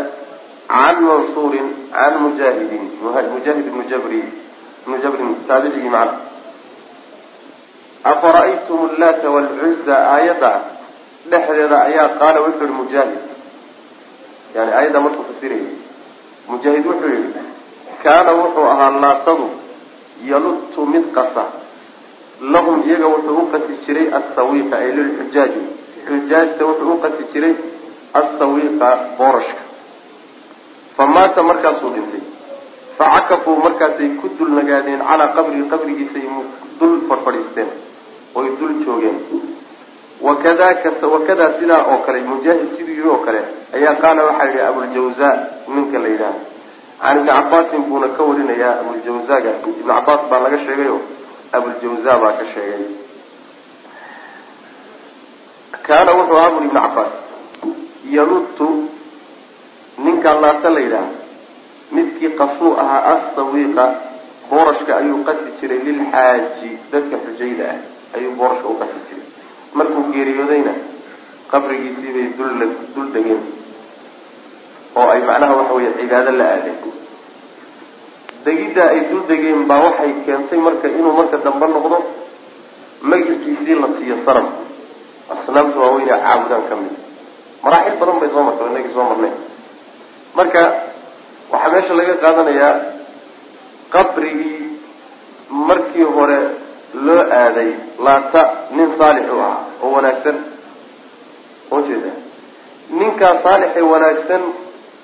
can 0.73 0.97
mansuurin 1.11 1.69
can 1.93 2.15
mujaahidin 2.25 2.85
mujaahid 3.05 3.67
ibnu 3.69 3.85
jabri 3.93 4.23
ibnu 4.87 4.97
jabrin 5.05 5.37
taabicigii 5.45 5.93
macna 5.93 6.36
afara'aytum 8.13 8.81
llaata 9.01 9.31
waalcuza 9.35 9.97
aayadda 10.15 10.51
dhexdeeda 11.31 11.77
ayaa 11.89 12.09
qaala 12.21 12.39
wuxuu 12.47 12.67
yihi 12.67 12.79
mujaahid 12.81 13.25
yani 14.57 14.73
aayadda 14.79 15.01
markuu 15.07 15.25
fasirayay 15.31 15.71
mujaahid 16.53 16.85
wuxuu 16.91 17.13
yihi 17.15 17.45
kaana 18.05 18.33
wuxuu 18.41 18.67
ahaa 18.75 18.91
laatadu 19.05 19.47
yaludtu 20.33 20.87
mid 20.95 21.07
qasa 21.17 21.45
lahum 22.55 22.85
iyaga 22.89 23.09
wuxuu 23.15 23.39
u 23.43 23.47
qasi 23.55 23.73
jiray 23.87 24.07
asawiiqa 24.19 24.77
ay 24.83 24.91
lilxujaaji 24.99 25.63
xujaajta 26.09 26.63
wuxuu 26.71 26.93
u 26.95 27.01
qasi 27.05 27.23
jiray 27.33 27.55
asawiiqa 28.21 28.89
boorashka 29.19 29.63
fa 30.97 31.05
maata 31.17 31.49
markaasuu 31.51 31.91
dhintay 31.97 32.25
facakafuu 32.99 33.57
markaasay 33.67 34.09
ku 34.21 34.29
dul 34.39 34.53
nagaadeen 34.59 35.03
calaa 35.09 35.35
qabrihi 35.37 35.69
qabrigiisay 35.73 36.25
dul 36.81 36.95
fadhfadhiisteen 37.09 37.69
oy 38.39 38.49
dul 38.59 38.75
joogeen. 38.85 39.19
Wakadaka 40.27 41.07
wakadaa 41.15 41.51
sidaa 41.61 41.83
oo 41.93 41.99
kale 42.07 42.21
mujaahid 42.31 42.69
siduu 42.77 42.93
yihi 42.97 43.09
oo 43.15 43.19
kale 43.27 43.41
ayaa 43.77 43.95
qaala 44.03 44.23
waxaa 44.29 44.49
yihi 44.51 44.61
abuljawza 44.69 45.29
ninka 45.75 45.99
la 46.05 46.09
yidhaaha 46.09 46.41
can 47.03 47.19
ibni 47.19 47.29
cabaasin 47.37 47.83
buuna 47.89 48.09
ka 48.17 48.23
warinayaa 48.29 48.75
abuljawzaga 48.81 49.51
ibni 49.71 49.85
cabaas 49.91 50.23
baa 50.31 50.41
laga 50.45 50.59
sheegayo 50.65 50.97
abuljawza 51.57 52.13
baa 52.23 52.33
ka 52.39 52.45
sheegay. 52.55 52.85
Kaana 55.87 56.11
wuxuu 56.19 56.37
ahaa 56.39 56.51
buri 56.55 56.67
ibni 56.67 56.81
cabaas 56.81 57.13
yaludtu 58.17 58.67
ninkaa 60.05 60.41
laata 60.43 60.71
la 60.75 60.81
yidhaaha 60.81 61.13
midkii 61.93 62.33
qasuu 62.41 62.73
ahaa 62.83 63.03
asawiiqa 63.15 63.85
boorashka 64.51 64.93
ayuu 65.01 65.21
qasi 65.29 65.49
jiray 65.61 65.79
lilxaaji 65.87 66.71
dadka 66.93 67.17
xujayda 67.27 67.65
ah 67.75 67.79
ayuu 68.19 68.35
boorashka 68.39 68.67
u 68.69 68.77
qasi 68.81 68.99
jiray. 69.09 69.27
Markuu 69.79 70.03
geeriyoodayna 70.15 70.73
qabrigiisii 71.53 72.13
bay 72.17 72.27
dul 72.39 72.51
dul 72.95 73.09
degeen 73.15 73.43
oo 75.01 75.09
ay 75.15 75.21
macnaha 75.29 75.55
waxa 75.61 75.75
weeye 75.77 75.93
cibaado 75.99 76.31
la 76.41 76.45
aadeen. 76.55 76.79
Degiddaa 78.47 78.89
ay 78.95 79.01
dul 79.11 79.23
degeen 79.31 79.67
baa 79.71 79.81
waxay 79.87 80.13
keentay 80.27 80.59
marka 80.67 80.87
inuu 80.89 81.13
marka 81.19 81.37
dambe 81.45 81.67
noqdo 81.75 81.99
magiciisii 83.11 83.77
la 83.83 83.89
siiyo 83.99 84.17
sanam 84.27 84.47
asnaamta 85.35 85.77
waaweyn 85.83 86.09
ee 86.15 86.19
caabudaan 86.25 86.65
ka 86.71 86.75
mid. 86.83 86.95
Maraaxil 87.65 87.97
badan 88.01 88.17
bay 88.23 88.31
soo 88.35 88.43
martay 88.49 88.67
inagii 88.73 88.95
soo 88.97 89.05
marnay. 89.11 89.33
Marka 90.39 90.63
waxaa 91.53 91.73
meesha 91.75 91.95
laga 91.99 92.15
qaadanayaa 92.25 92.73
qabrigii 93.95 94.61
markii 95.69 96.07
hore 96.17 96.39
loo 97.07 97.23
aaday 97.41 97.71
laata 98.07 98.43
nin 98.77 98.89
saalix 98.99 99.27
u 99.35 99.41
ahaa 99.41 99.65
oo 99.83 99.91
wanaagsan. 99.97 100.37
Oo 101.71 101.81
jeeda. 101.89 102.11
Ninkaa 102.99 103.35
saalixee 103.45 103.83
wanaagsan 103.93 104.43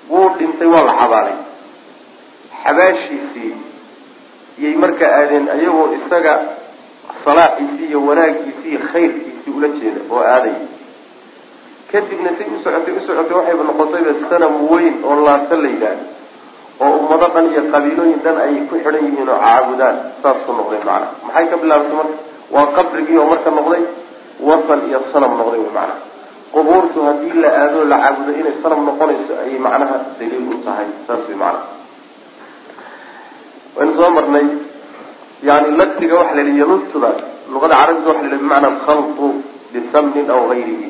wuu 0.09 0.29
dhintay 0.37 0.67
waa 0.73 0.83
la 0.89 0.93
xabaalay. 1.01 1.35
Xabaashiisii 2.63 3.53
iyay 4.59 4.75
markaa 4.83 5.11
aadeen 5.19 5.49
ayagoo 5.55 5.87
isaga 5.97 6.33
salaaxiisii 7.25 7.85
iyo 7.89 7.99
wanaagiisii 8.05 8.69
iyo 8.69 8.79
khayrkiisii 8.91 9.51
ula 9.57 9.67
jeeda 9.67 10.01
oo 10.11 10.21
aaday. 10.35 10.55
Kadibna 11.91 12.29
say 12.37 12.47
u 12.55 12.59
socotay 12.63 12.93
u 12.97 13.01
socotay 13.07 13.35
waxayba 13.37 13.63
noqotayba 13.69 14.11
sanam 14.29 14.53
weyn 14.71 14.95
oo 15.09 15.15
laata 15.25 15.55
la 15.63 15.69
yidhaahdo 15.73 16.05
oo 16.83 16.91
ummado 17.01 17.27
dhan 17.35 17.45
iyo 17.53 17.61
qabiilooyin 17.73 18.19
dhan 18.25 18.37
ay 18.45 18.53
ku 18.69 18.75
xidhan 18.83 19.03
yihiin 19.07 19.29
oo 19.33 19.39
caabudaan 19.45 19.95
saas 20.21 20.39
ku 20.45 20.51
noqday 20.59 20.81
macnaha 20.89 21.07
maxay 21.27 21.45
ka 21.51 21.55
bilaabatay 21.63 21.95
marka? 21.99 22.15
Waa 22.55 22.67
qabrigii 22.77 23.17
oo 23.21 23.27
marka 23.31 23.49
noqday 23.57 23.83
wasan 24.47 24.79
iyo 24.89 24.99
sanam 25.13 25.33
noqday 25.39 25.59
wy 25.65 25.71
macnaha 25.77 26.01
qubuurtu 26.53 26.99
haddii 27.07 27.33
la 27.43 27.49
aado 27.61 27.79
la 27.91 27.97
caabudo 28.03 28.31
inay 28.39 28.55
sanam 28.63 28.81
noqonayso 28.89 29.33
ayay 29.43 29.57
macnaha 29.67 29.95
daliil 30.19 30.45
u 30.53 30.57
tahay 30.65 30.87
saas 31.07 31.23
way 31.29 31.37
macnaha 31.43 31.65
waynu 33.77 33.93
soo 33.99 34.09
marnay 34.17 34.45
yani 35.49 35.69
laftiga 35.79 36.15
waxa 36.21 36.35
la 36.37 36.41
yihi 36.47 36.59
yaludtudaas 36.63 37.19
luqada 37.53 37.75
carabiga 37.81 38.09
waxa 38.13 38.27
la 38.31 38.37
bimacna 38.41 38.67
alkhalqu 38.73 39.27
bisamnin 39.73 40.27
aw 40.35 40.41
gayrihi 40.51 40.87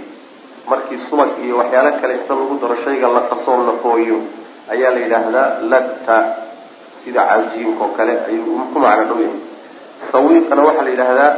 markii 0.71 0.99
subag 1.09 1.29
iyo 1.45 1.55
waxyaalo 1.61 1.91
kale 2.01 2.13
inta 2.19 2.33
lagu 2.39 2.55
daro 2.61 2.75
shayga 2.85 3.07
la 3.15 3.21
qasoo 3.31 3.59
la 3.67 3.73
hooyo 3.83 4.17
ayaa 4.73 4.91
la 4.95 4.99
yidhaahdaa 5.05 5.47
latta 5.71 6.17
sida 7.03 7.21
cajiinka 7.31 7.83
oo 7.83 7.91
kale 7.97 8.13
ayuu 8.29 8.71
ku 8.73 8.77
macno 8.79 9.03
dhow 9.09 9.19
yahay 9.25 9.39
sawiiqana 10.11 10.61
waxaa 10.67 10.85
la 10.87 10.91
yidhaahdaa 10.95 11.31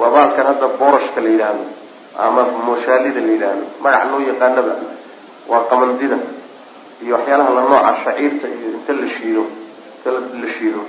waa 0.00 0.10
baalkan 0.14 0.44
hadda 0.50 0.66
boorashka 0.80 1.18
la 1.24 1.30
yidhaahdo 1.34 1.64
ama 2.24 2.42
mooshaalida 2.68 3.20
la 3.26 3.30
yidhaahdo 3.34 3.64
magac 3.84 4.02
loo 4.12 4.20
yaqaanaba 4.30 4.74
waa 5.50 5.62
qamandida 5.70 6.16
iyo 7.04 7.12
waxyaalaha 7.16 7.50
la 7.56 7.62
nooca 7.68 7.92
shaciirta 8.04 8.46
iyo 8.56 8.68
inta 8.80 8.92
la 9.00 9.06
shiido 9.16 9.42
inta 9.96 10.08
la 10.42 10.48
shiido 10.56 10.80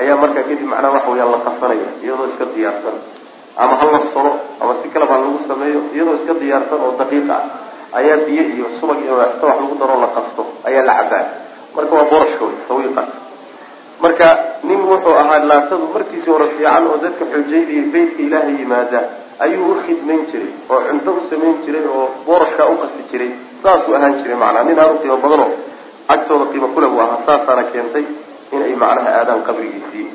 ayaa 0.00 0.16
markaa 0.22 0.44
kadib 0.48 0.66
macnaha 0.72 0.92
waxa 0.98 1.10
weyaan 1.14 1.30
la 1.34 1.40
qasanaya 1.46 1.88
iyadoo 2.04 2.26
iska 2.34 2.44
diyaarsan. 2.54 2.96
Ama 3.62 3.74
ha 3.80 3.86
la 3.94 4.00
solo 4.14 4.32
ama 4.62 4.72
si 4.82 4.86
kaleba 4.94 5.14
ha 5.14 5.20
lagu 5.22 5.38
sameeyo 5.50 5.80
iyadoo 5.94 6.16
iska 6.18 6.34
diyaarsan 6.42 6.78
oo 6.86 6.92
daqiiq 7.00 7.28
ah 7.36 7.42
ayaa 7.98 8.18
biyo 8.26 8.42
iyo 8.54 8.66
subag 8.80 8.98
iyo 9.04 9.14
ta 9.40 9.44
wax 9.48 9.56
lagu 9.62 9.74
daroo 9.80 10.00
la 10.04 10.08
qasto. 10.16 10.42
Ayaa 10.68 10.84
la 10.88 10.94
cabaa 11.00 11.24
marka 11.76 11.92
waa 11.98 12.06
borashka 12.12 12.42
wey 12.48 12.56
sawiiqaas 12.68 13.10
marka 14.02 14.28
nin 14.68 14.80
wuxuu 14.90 15.14
ahaa 15.22 15.40
laatadu 15.50 15.86
markiisii 15.94 16.30
hore 16.34 16.46
fiican 16.56 16.84
oo 16.90 16.96
dadka 17.04 17.24
xoojayda 17.32 17.72
iyo 17.76 17.84
beytka 17.94 18.20
ilaahay 18.26 18.54
yimaada 18.60 19.00
ayuu 19.44 19.66
u 19.72 19.74
khidmayn 19.86 20.22
jiray 20.30 20.50
oo 20.72 20.80
cunto 20.88 21.10
u 21.18 21.20
samayn 21.30 21.54
jiray 21.64 21.84
oo 21.96 22.04
boorashkaa 22.26 22.66
u 22.72 22.76
qasi 22.82 23.00
jiray. 23.10 23.30
Saasuu 23.62 23.94
ahaan 23.96 24.14
jiray 24.22 24.36
macnaa 24.42 24.64
nin 24.68 24.78
aada 24.82 24.92
u 24.94 24.98
qiimo 25.02 25.16
badanoo 25.24 25.50
agtooda 26.14 26.44
qiimo 26.52 26.68
kule 26.74 26.86
buu 26.92 27.00
ahaa. 27.04 27.18
Saasaana 27.26 27.62
keentay 27.72 28.04
inay 28.54 28.74
macnaha 28.82 29.10
aadaan 29.20 29.42
qabrigiisii. 29.48 30.06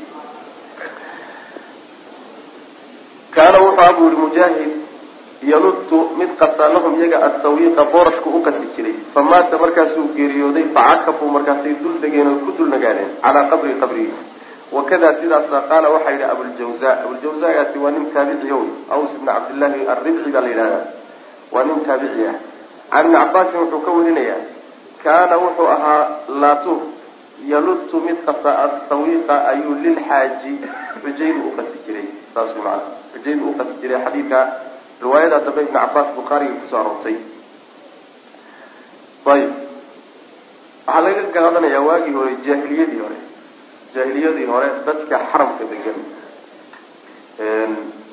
Kaana 3.36 3.58
wuxuu 3.66 3.84
abu 3.90 4.04
yihi 4.06 4.18
mujaahid 4.24 4.72
yaludtu 5.42 6.16
mid 6.20 6.36
qasaa 6.36 6.70
lahum 6.74 7.00
iyaga 7.00 7.18
asawiiqa 7.28 7.86
boorashku 7.94 8.30
u 8.30 8.42
qasi 8.44 8.66
jiray. 8.76 8.96
Fa 9.14 9.24
maata 9.24 9.58
markaasuu 9.58 10.12
geeriyooday 10.16 10.66
facakafuu 10.76 11.30
markaasay 11.32 11.80
dul 11.84 11.96
degeen 12.04 12.28
oo 12.28 12.40
ku 12.44 12.52
dul 12.58 12.70
nagaadeen 12.70 13.16
calaa 13.24 13.48
qabrii 13.52 13.80
qabrigiisa 13.80 14.24
wakada 14.72 15.16
sidaasna 15.22 15.62
qaala 15.72 15.90
waxaa 15.96 16.12
yidhi 16.12 16.28
abuljawza 16.34 16.90
abuljawzagaasi 17.04 17.78
waa 17.80 17.92
nin 17.92 18.12
taabiciya 18.14 18.56
wey. 18.56 18.70
Aws 18.92 19.12
ibni 19.16 19.26
cabdillahi 19.32 19.88
arribci 19.88 20.30
baa 20.32 20.42
la 20.42 20.50
yidhahdaa 20.54 20.86
waa 21.52 21.64
nin 21.64 21.80
taabici 21.88 22.22
ah. 22.28 22.36
Can 22.92 23.06
ibni 23.06 23.18
cabaasin 23.18 23.60
wuxuu 23.64 23.82
ka 23.86 23.92
warinayaa 23.92 24.42
kaana 25.04 25.36
wuxuu 25.38 25.68
ahaa 25.76 26.04
laatu 26.42 26.74
yaludtu 27.48 28.02
mid 28.04 28.18
qasa 28.28 28.52
asawiiqa 28.66 29.36
ayuu 29.52 29.76
lilxaaji 29.84 30.54
xujaydu 31.02 31.40
u 31.48 31.52
qasi 31.58 31.78
jiray. 31.88 32.08
Saas 32.34 32.52
way 32.56 32.64
maana 32.64 32.84
xujaydu 33.14 33.44
u 33.50 33.54
qasi 33.58 33.74
jiray 33.82 34.04
xadiidka 34.06 34.40
riwaayada 35.02 35.40
dambe 35.46 35.62
ibn 35.66 35.74
cabaas 35.74 36.10
bukhaariga 36.18 36.54
ku 36.62 36.66
soo 36.72 36.80
aroortay. 36.82 37.16
Ayib. 39.34 39.52
Waxaa 40.88 41.02
laga 41.06 41.24
qaadanayaa 41.36 41.82
waagii 41.88 42.14
hore 42.18 42.34
jaahiliyadii 42.46 43.00
hore. 43.04 43.18
Jaahiliyadii 43.94 44.46
hore 44.52 44.68
dadka 44.88 45.16
xaramka 45.32 45.64
degan 45.72 45.98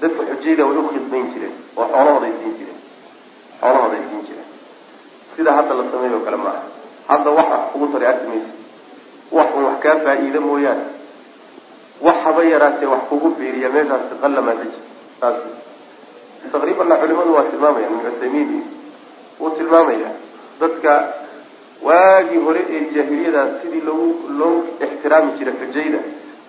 dadka 0.00 0.22
xujayda 0.30 0.62
way 0.68 0.76
u 0.76 0.88
khidmayn 0.92 1.26
jireen 1.32 1.54
oo 1.76 1.86
xoolahooday 1.92 2.32
siin 2.40 2.52
jireen. 2.58 2.80
Xoolahooday 3.60 4.02
siin 4.08 4.22
jireen. 4.28 4.48
Sida 5.36 5.50
hadda 5.56 5.74
la 5.78 5.84
sameeyo 5.92 6.20
kale 6.26 6.36
maaha 6.36 6.62
hadda 7.08 7.30
wax 7.38 7.48
wax 7.54 7.62
kugu 7.72 7.86
taray 7.92 8.08
arki 8.12 8.26
maysa. 8.30 8.52
Wax 9.36 9.48
un 9.56 9.64
wax 9.68 9.76
kaa 9.84 9.96
faa-iida 10.04 10.40
mooyaane. 10.40 10.84
Wax 12.06 12.16
haba 12.24 12.42
yaraatee 12.52 12.86
wax 12.92 13.02
kugu 13.10 13.28
biiriya 13.38 13.68
meeshaasi 13.74 14.14
qallamaa 14.22 14.54
deji 14.60 14.80
saas 15.20 15.38
taqriibanna 16.54 16.94
culimadu 17.02 17.30
waa 17.36 17.46
tilmaamaya 17.52 17.86
ibn 17.90 17.98
cuthaymiin 18.06 18.50
wuu 19.40 19.50
tilmaamaya. 19.58 20.10
Dadka 20.60 20.92
waagii 21.88 22.40
hore 22.46 22.62
ee 22.74 22.80
jaahiliyada 22.94 23.42
sidii 23.62 23.80
loogu 23.88 24.08
loo 24.40 24.54
ixtiraami 24.84 25.30
jiray 25.38 25.54
xujayda 25.60 25.98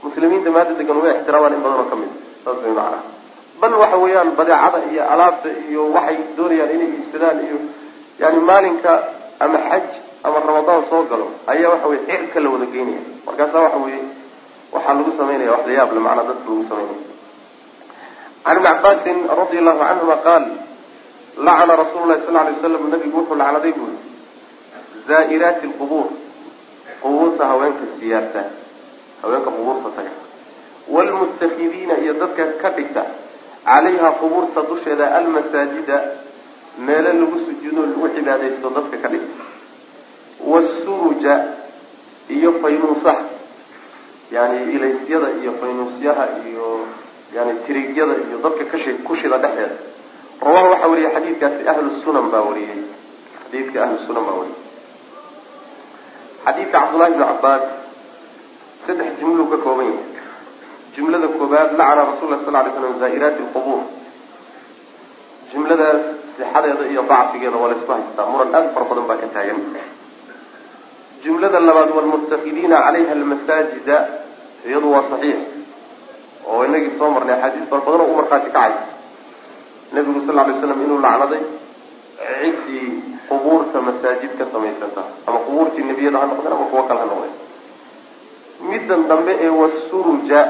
muslimiinta 0.04 0.50
maanta 0.56 0.74
degan 0.80 0.98
uga 1.02 1.12
ixtiraamaan 1.18 1.54
in 1.58 1.62
badan 1.66 1.80
oo 1.84 1.90
ka 1.92 1.96
mid 2.02 2.12
saas 2.46 2.60
way 2.64 2.74
macnaha. 2.80 3.00
Bal 3.62 3.74
waxa 3.82 3.98
weeyaan 4.04 4.30
badeecada 4.40 4.80
iyo 4.92 5.04
alaabta 5.14 5.50
iyo 5.70 5.82
waxay 5.96 6.18
doonayaan 6.38 6.72
inay 6.76 6.90
iibsadaan 6.96 7.38
iyo 7.48 7.58
yani 8.22 8.40
maalinka 8.50 8.92
ama 9.44 9.58
xaj 9.70 9.86
ama 10.28 10.38
ramadaan 10.48 10.84
soo 10.90 11.04
galo 11.12 11.28
ayaa 11.52 11.70
waxa 11.74 11.88
weye 11.92 12.02
cirka 12.10 12.40
la 12.44 12.50
wada 12.54 12.66
geynaya 12.74 13.02
markaasa 13.28 13.58
waxa 13.66 13.78
weye 13.86 14.00
waxaa 14.74 14.94
lagu 14.98 15.12
samaynaya 15.20 15.52
wax 15.56 15.64
la 15.70 15.74
yaab 15.80 15.92
le 15.96 16.00
macnaa 16.08 16.26
dadka 16.30 16.48
lagu 16.50 16.64
samaynaya 16.72 17.00
can 18.48 18.58
ibni 18.58 18.70
cabaasin 18.70 19.18
radia 19.40 19.60
allahu 19.62 19.80
canhuma 19.84 20.18
qaal 20.28 20.44
lacana 21.48 21.74
rasuulu 21.84 22.06
lahi 22.12 22.24
sal 22.26 22.34
lay 22.48 22.56
slam 22.62 22.84
nabigu 22.94 23.18
wuxuu 23.20 23.36
lacnaday 23.42 23.74
buuri 23.78 23.98
zaa'iraati 25.08 25.66
lqubuur 25.72 26.08
qubuurta 27.02 27.44
haweenka 27.52 27.86
siyaarta 28.00 28.42
haweenka 29.22 29.50
qubuurta 29.58 29.90
taga. 29.98 30.14
Wlmuttakidiina 30.88 32.00
iyo 32.04 32.14
dadka 32.22 32.44
ka 32.62 32.70
dhigta 32.76 33.04
calayha 33.68 34.10
qubuurta 34.20 34.60
dusheeda 34.70 35.06
almasaajida 35.20 35.98
meelo 36.80 37.12
lagu 37.14 37.38
sujuudo 37.46 37.82
lagu 37.92 38.08
cibaadaysto 38.16 38.68
dadka 38.78 38.98
ka 39.04 39.08
dhigta. 39.14 39.44
Wasuruja 40.52 41.34
iyo 42.30 42.52
faynuusaha 42.62 43.24
yani 44.32 44.74
ilaysyada 44.76 45.30
iyo 45.42 45.52
faynuusyaha 45.62 46.26
iyo 46.50 46.68
yani 47.36 47.54
tirigyada 47.66 48.14
iyo 48.28 48.38
dadka 48.46 48.64
kashi 48.72 48.94
kushida 49.08 49.38
dhexdeeda 49.44 49.76
rawaha 50.42 50.68
waxaa 50.74 50.90
wariyay 50.92 51.12
xadiidkaasi 51.16 51.62
ahlu 51.74 51.90
sunan 52.04 52.26
baa 52.34 52.44
wariyey 52.50 52.80
xadiidka 53.44 53.78
ahlu 53.86 53.98
sunan 54.08 54.24
baa 54.28 54.38
wariyey 54.42 54.62
xadiidka 56.46 56.78
cabdullahi 56.80 57.12
bni 57.14 57.26
cabbaas 57.32 57.64
saddex 58.88 59.10
jumluu 59.20 59.48
ka 59.52 59.58
kooban 59.66 59.86
yahay 59.92 60.06
jumlada 60.96 61.28
koobaad 61.28 61.70
lacana 61.80 62.02
rasul 62.12 62.28
lah 62.32 62.40
sal 62.46 62.54
lay 62.54 62.72
slam 62.76 62.96
zaa'iraati 63.04 63.42
lqubuur 63.48 63.82
jumladaas 65.52 66.02
sixadeeda 66.38 66.84
iyo 66.92 67.02
dacfigeeda 67.12 67.58
waa 67.62 67.70
laysku 67.72 67.92
haystaa 67.92 68.26
muran 68.32 68.50
aad 68.56 68.66
fara 68.74 68.86
badan 68.90 69.06
baa 69.10 69.20
ka 69.24 69.28
taagan 69.36 69.60
jumlada 71.24 71.60
labaad 71.60 71.90
walmuttakidiina 71.98 72.78
calayha 72.86 73.12
almasaajida 73.20 73.98
iyadu 74.70 74.88
waa 74.96 75.06
saxiix 75.12 75.57
oo 76.52 76.64
inagii 76.68 76.98
soo 77.00 77.10
marnay 77.16 77.36
axaadiis 77.36 77.70
fara 77.70 77.82
badan 77.86 78.02
oo 78.02 78.14
u 78.22 78.26
kacaysa 78.32 78.84
nabigu 79.94 80.20
sal 80.28 80.36
lay 80.36 80.56
slam 80.62 80.82
inuu 80.86 81.00
lacnaday 81.06 81.44
ciddii 82.42 82.88
qubuurta 83.30 83.82
masaajid 83.82 84.32
ka 84.40 84.46
samaysanta 84.52 85.02
ama 85.28 85.40
qubuurtii 85.48 85.84
nebiyada 85.90 86.18
ha 86.22 86.26
noqdeen 86.32 86.54
ama 86.54 86.66
kuwo 86.72 86.84
kale 86.90 87.00
ha 87.00 87.06
noqdeen. 87.12 87.36
Middan 88.70 89.02
dambe 89.08 89.32
ee 89.46 89.50
wasuruja 89.62 90.42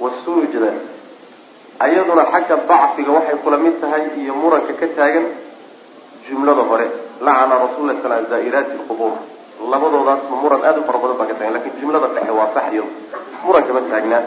wasurujda 0.00 0.70
ayaduna 1.78 2.24
xagga 2.32 2.56
dacfiga 2.70 3.10
waxay 3.12 3.36
kula 3.44 3.56
mid 3.58 3.80
tahay 3.80 4.02
iyo 4.22 4.34
muranka 4.34 4.72
ka 4.80 4.86
taagan 4.96 5.26
jumlada 6.28 6.62
hore 6.62 6.86
lacana 7.20 7.54
rasul 7.58 7.86
lah 7.88 7.96
sl 8.02 8.12
zaa'iraati 8.30 8.74
lqubuur 8.80 9.12
labadoodaasba 9.72 10.34
muran 10.42 10.62
aada 10.62 10.80
u 10.80 10.84
fara 10.88 10.98
badan 11.02 11.16
baa 11.18 11.26
ka 11.26 11.34
taagan 11.34 11.54
laakiin 11.56 11.80
jumlada 11.80 12.06
dhexe 12.14 12.32
waa 12.38 12.48
sax 12.54 12.64
iyado 12.72 12.88
muran 13.44 13.62
kama 13.66 13.80
taagnaa 13.90 14.22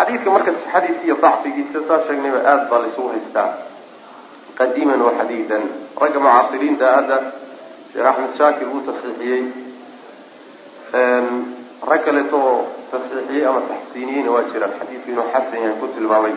xadiidka 0.00 0.28
marka 0.34 0.50
sixadiisa 0.60 1.02
iyo 1.06 1.16
dacfigiisa 1.24 1.78
saa 1.88 2.00
sheegnayba 2.08 2.38
aada 2.50 2.64
baa 2.70 2.80
laisugu 2.84 3.08
haystaa. 3.14 3.48
Qadiiman 4.58 5.00
wa 5.06 5.12
xadiidan. 5.18 5.62
Ragga 6.02 6.18
mucaasiriinta 6.24 6.86
hadda 6.96 7.16
sheekh 7.92 8.06
axmed 8.10 8.32
shaakir 8.38 8.66
uu 8.74 8.80
tasxiixiyey 8.88 9.42
rag 11.90 12.00
kaleeto 12.04 12.36
oo 12.36 12.56
tasxiixiyey 12.92 13.44
ama 13.50 13.60
taxsiiniyeyna 13.70 14.30
waa 14.34 14.44
jiraan. 14.52 14.72
Xadiidku 14.80 15.08
inuu 15.12 15.26
xasan 15.32 15.60
yahay 15.64 15.76
ku 15.80 15.86
tilmaamay. 15.94 16.34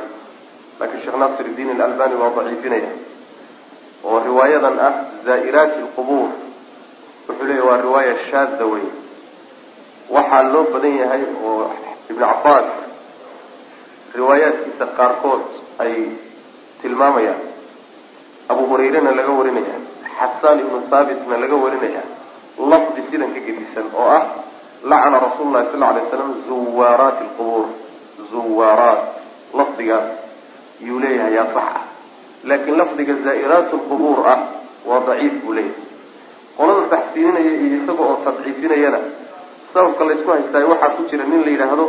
Laakiin 0.79 1.01
sheekh 1.03 1.17
nasir 1.24 1.46
iddiin 1.51 1.72
alalbani 1.75 2.15
waa 2.22 2.32
daciifinaya 2.38 2.91
oo 4.03 4.20
riwaayadan 4.27 4.75
ah 4.88 4.93
zaa'iraati 5.25 5.79
lqubuur 5.88 6.29
wuxuu 7.27 7.46
leeyahy 7.48 7.67
waa 7.70 7.77
riwaaya 7.86 8.13
shaada 8.32 8.65
wey 8.72 8.86
waxaa 10.15 10.43
loo 10.53 10.63
badan 10.74 10.96
yahay 11.01 11.24
oo 11.48 11.72
ibnu 12.12 12.25
cabbaas 12.25 12.67
riwaayaadkiisa 14.15 14.86
qaarkood 14.98 15.43
ay 15.79 15.93
tilmaamayaan. 16.82 17.41
Abu 18.50 18.63
hurayrena 18.70 19.12
laga 19.15 19.32
warinaya 19.39 19.75
xasaan 20.17 20.60
ibnu 20.60 20.79
thaabitna 20.91 21.38
laga 21.43 21.55
warinaya 21.55 22.03
lafdi 22.72 23.01
sidan 23.10 23.34
ka 23.34 23.39
gedisan 23.39 23.88
oo 23.96 24.08
ah 24.17 24.24
lacana 24.84 25.17
rasuulu 25.25 25.51
lahi 25.55 25.72
sal 25.72 25.79
lay 25.79 26.05
slam 26.12 26.29
zuwaaraati 26.48 27.24
lqubuur 27.29 27.65
zuwaaraat 28.32 29.01
lafdigaas 29.58 30.08
yuu 30.84 31.00
leeyahay 31.00 31.34
yaa 31.34 31.50
sax 31.55 31.67
ah. 31.79 31.84
Laakiin 32.43 32.77
lafdiga 32.77 33.13
zaa'iraat 33.25 33.74
lqubuur 33.74 34.20
ah 34.27 34.39
waa 34.86 35.01
daciif 35.08 35.34
buu 35.41 35.53
leeyahay. 35.58 35.82
Qolada 36.58 36.84
taxsiininaya 36.93 37.51
iyo 37.63 37.77
isaga 37.82 38.03
oo 38.03 38.17
tadciifinayana 38.27 39.00
sababka 39.74 40.03
laysku 40.05 40.29
haystaayo 40.32 40.67
waxaa 40.74 40.96
ku 41.00 41.10
jira 41.10 41.25
nin 41.25 41.41
la 41.46 41.51
yidhaahdo 41.55 41.86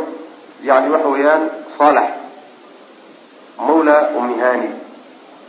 yani 0.63 0.87
waxa 0.93 1.07
weeyaan 1.09 1.43
saalax 1.77 2.09
mawla 3.67 3.95
umihani 4.19 4.69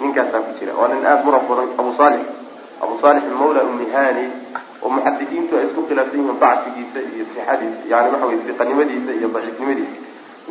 ninkaasaa 0.01 0.41
ku 0.47 0.51
jira. 0.59 0.75
Waa 0.75 0.89
nin 0.89 1.07
aada 1.07 1.23
muran 1.25 1.43
badan 1.49 1.69
abu 1.79 1.93
saalix 1.99 2.25
abu 2.83 2.95
saalix 3.03 3.25
mawla 3.41 3.61
umihani 3.65 4.25
oo 4.83 4.91
muxadisiintu 4.93 5.57
ay 5.59 5.65
isku 5.71 5.83
khilaafsan 5.89 6.21
yihiin 6.21 6.39
dacfigiisa 6.43 6.99
iyo 7.15 7.25
sixadiisa 7.33 7.83
yani 7.93 8.09
waxa 8.13 8.27
wey 8.31 8.39
siqanimadiisa 8.47 9.11
iyo 9.19 9.29
daciifnimadiisa. 9.35 9.97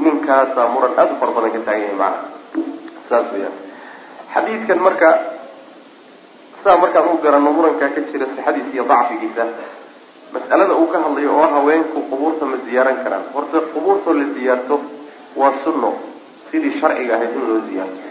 Ninkaasaa 0.03 0.67
muran 0.73 0.91
aada 0.99 1.13
u 1.13 1.19
fara 1.21 1.31
badan 1.37 1.51
ka 1.55 1.59
taagan 1.67 1.81
yahay 1.83 1.97
macana 2.01 2.19
saas 3.09 3.27
weyaan 3.33 3.55
xadiidkan 4.33 4.79
marka 4.81 5.09
saa 6.63 6.77
markaan 6.81 7.07
u 7.13 7.17
garano 7.23 7.49
murankaa 7.57 7.93
ka 7.95 8.01
jira 8.09 8.25
sixadiisa 8.35 8.71
iyo 8.75 8.83
dacfigiisa 8.91 9.43
mas'alada 10.35 10.73
uu 10.81 10.87
ka 10.93 10.97
hadlayo 11.05 11.31
oo 11.39 11.47
haweenku 11.55 11.97
qubuurta 12.11 12.43
ma 12.45 12.57
ziyaaran 12.67 12.97
karaan. 13.03 13.23
Horta 13.33 13.57
qubuurtoo 13.73 14.13
la 14.19 14.25
ziyaarto 14.35 14.75
waa 15.39 15.53
sunno. 15.63 15.91
Sidii 16.51 16.79
sharciga 16.79 17.15
ahayd 17.17 17.31
in 17.35 17.43
loo 17.49 17.61
ziyaarto 17.69 18.09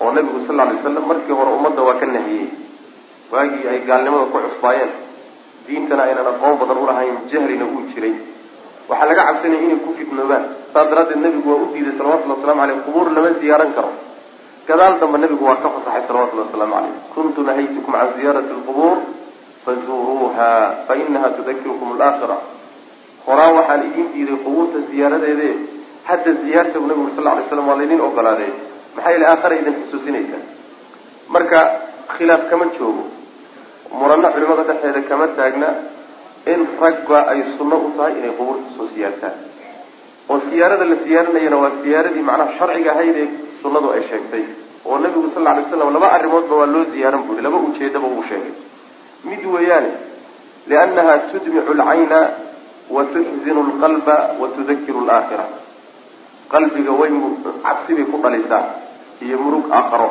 oo 0.00 0.10
nabigu 0.16 0.40
sal 0.46 0.56
lay 0.56 0.78
slam 0.82 1.04
markii 1.10 1.32
hore 1.38 1.50
ummadda 1.58 1.82
waa 1.88 1.98
ka 2.00 2.06
nahiyey. 2.06 2.48
Waagii 3.32 3.64
ay 3.72 3.78
gaalnimada 3.88 4.26
ku 4.32 4.38
cusbaayeen. 4.46 4.90
Diintana 5.66 6.02
aynan 6.08 6.26
aqoon 6.32 6.54
badan 6.60 6.78
ulahayn 6.82 7.16
jahlina 7.30 7.64
uu 7.68 7.82
jiray. 7.94 8.14
Waxaa 8.90 9.06
laga 9.10 9.22
cabsanaya 9.28 9.60
inay 9.66 9.78
ku 9.86 9.94
fitnoobaan. 9.98 10.44
Saas 10.74 10.86
daraaddeed 10.90 11.20
nabigu 11.22 11.46
waa 11.52 11.62
u 11.62 11.66
diiday 11.74 11.94
salawatullhi 11.98 12.34
waslamu 12.40 12.60
aleyh 12.64 12.78
qubuur 12.86 13.06
lama 13.14 13.30
ziyaaran 13.38 13.70
karo. 13.76 13.90
Gadaal 14.66 14.98
dambe 14.98 15.18
nabigu 15.22 15.44
waa 15.46 15.60
ka 15.62 15.68
fasaxay 15.76 16.02
salawatullhi 16.08 16.44
wasalaamu 16.48 16.74
caleyh 16.74 16.94
kuntu 17.14 17.40
nahaytukum 17.46 17.92
can 17.94 18.08
ziyaarati 18.18 18.52
lqubuur 18.58 18.96
fazuuruuha 19.64 20.50
fa 20.86 20.92
inaha 21.02 21.28
tudakirukum 21.38 21.88
alaakhira 21.96 22.36
horaan 23.26 23.54
waxaan 23.58 23.82
idin 23.90 24.06
diiday 24.14 24.38
qubuurta 24.44 24.78
ziyaaradeede 24.90 25.48
hadda 26.08 26.30
ziyaarta 26.44 26.76
bu 26.82 26.86
nabigu 26.90 27.10
sal 27.16 27.24
lay 27.38 27.44
slam 27.50 27.66
waa 27.70 27.78
laydin 27.80 28.00
ogolaaday 28.08 28.50
maxaa 28.96 29.12
yeele 29.14 29.26
aakhara 29.32 29.54
idin 29.62 29.74
xusuusinaysaa 29.82 30.42
marka 31.34 31.58
khilaaf 32.16 32.42
kama 32.50 32.66
joogo 32.78 33.04
murano 34.00 34.28
culimada 34.34 34.62
dhexeeda 34.70 35.00
kama 35.10 35.26
taagna 35.38 35.68
in 36.52 36.60
ragga 36.82 37.18
ay 37.32 37.40
sunno 37.58 37.76
u 37.86 37.90
tahay 37.96 38.12
inay 38.20 38.32
qubuurta 38.38 38.68
soo 38.76 38.86
siyaartaan 38.94 39.36
oo 40.30 40.38
siyaarada 40.48 40.84
la 40.92 40.96
siyaaranayana 41.04 41.56
waa 41.62 41.72
siyaaradii 41.82 42.24
macnaha 42.30 42.52
sharciga 42.58 42.90
ahayd 42.94 43.16
ee 43.24 43.28
sunnadu 43.62 43.88
ay 43.96 44.02
sheegtay 44.10 44.44
oo 44.88 44.96
nabigu 45.04 45.28
sal 45.36 45.46
alay 45.52 45.64
slam 45.70 45.92
laba 45.96 46.08
arrimoodba 46.16 46.54
waa 46.60 46.68
loo 46.74 46.84
ziyaaran 46.94 47.22
buri 47.28 47.42
laba 47.46 47.58
ujeedaba 47.68 48.06
uu 48.16 48.24
sheegay 48.30 48.52
mid 49.24 49.42
weeyaane 49.44 49.92
liannaha 50.66 51.18
tudmicu 51.32 51.70
alcayna 51.72 52.20
wa 52.90 53.04
tuxzinu 53.04 53.60
lqalba 53.70 54.16
wa 54.40 54.48
tudakiru 54.56 55.04
laakhira 55.06 55.46
qalbiga 56.52 56.92
way 56.92 57.10
cabsi 57.62 57.94
bay 57.94 58.04
ku 58.04 58.16
dhalisaa 58.18 58.64
iyo 59.20 59.38
murug 59.38 59.70
aakharo. 59.70 60.10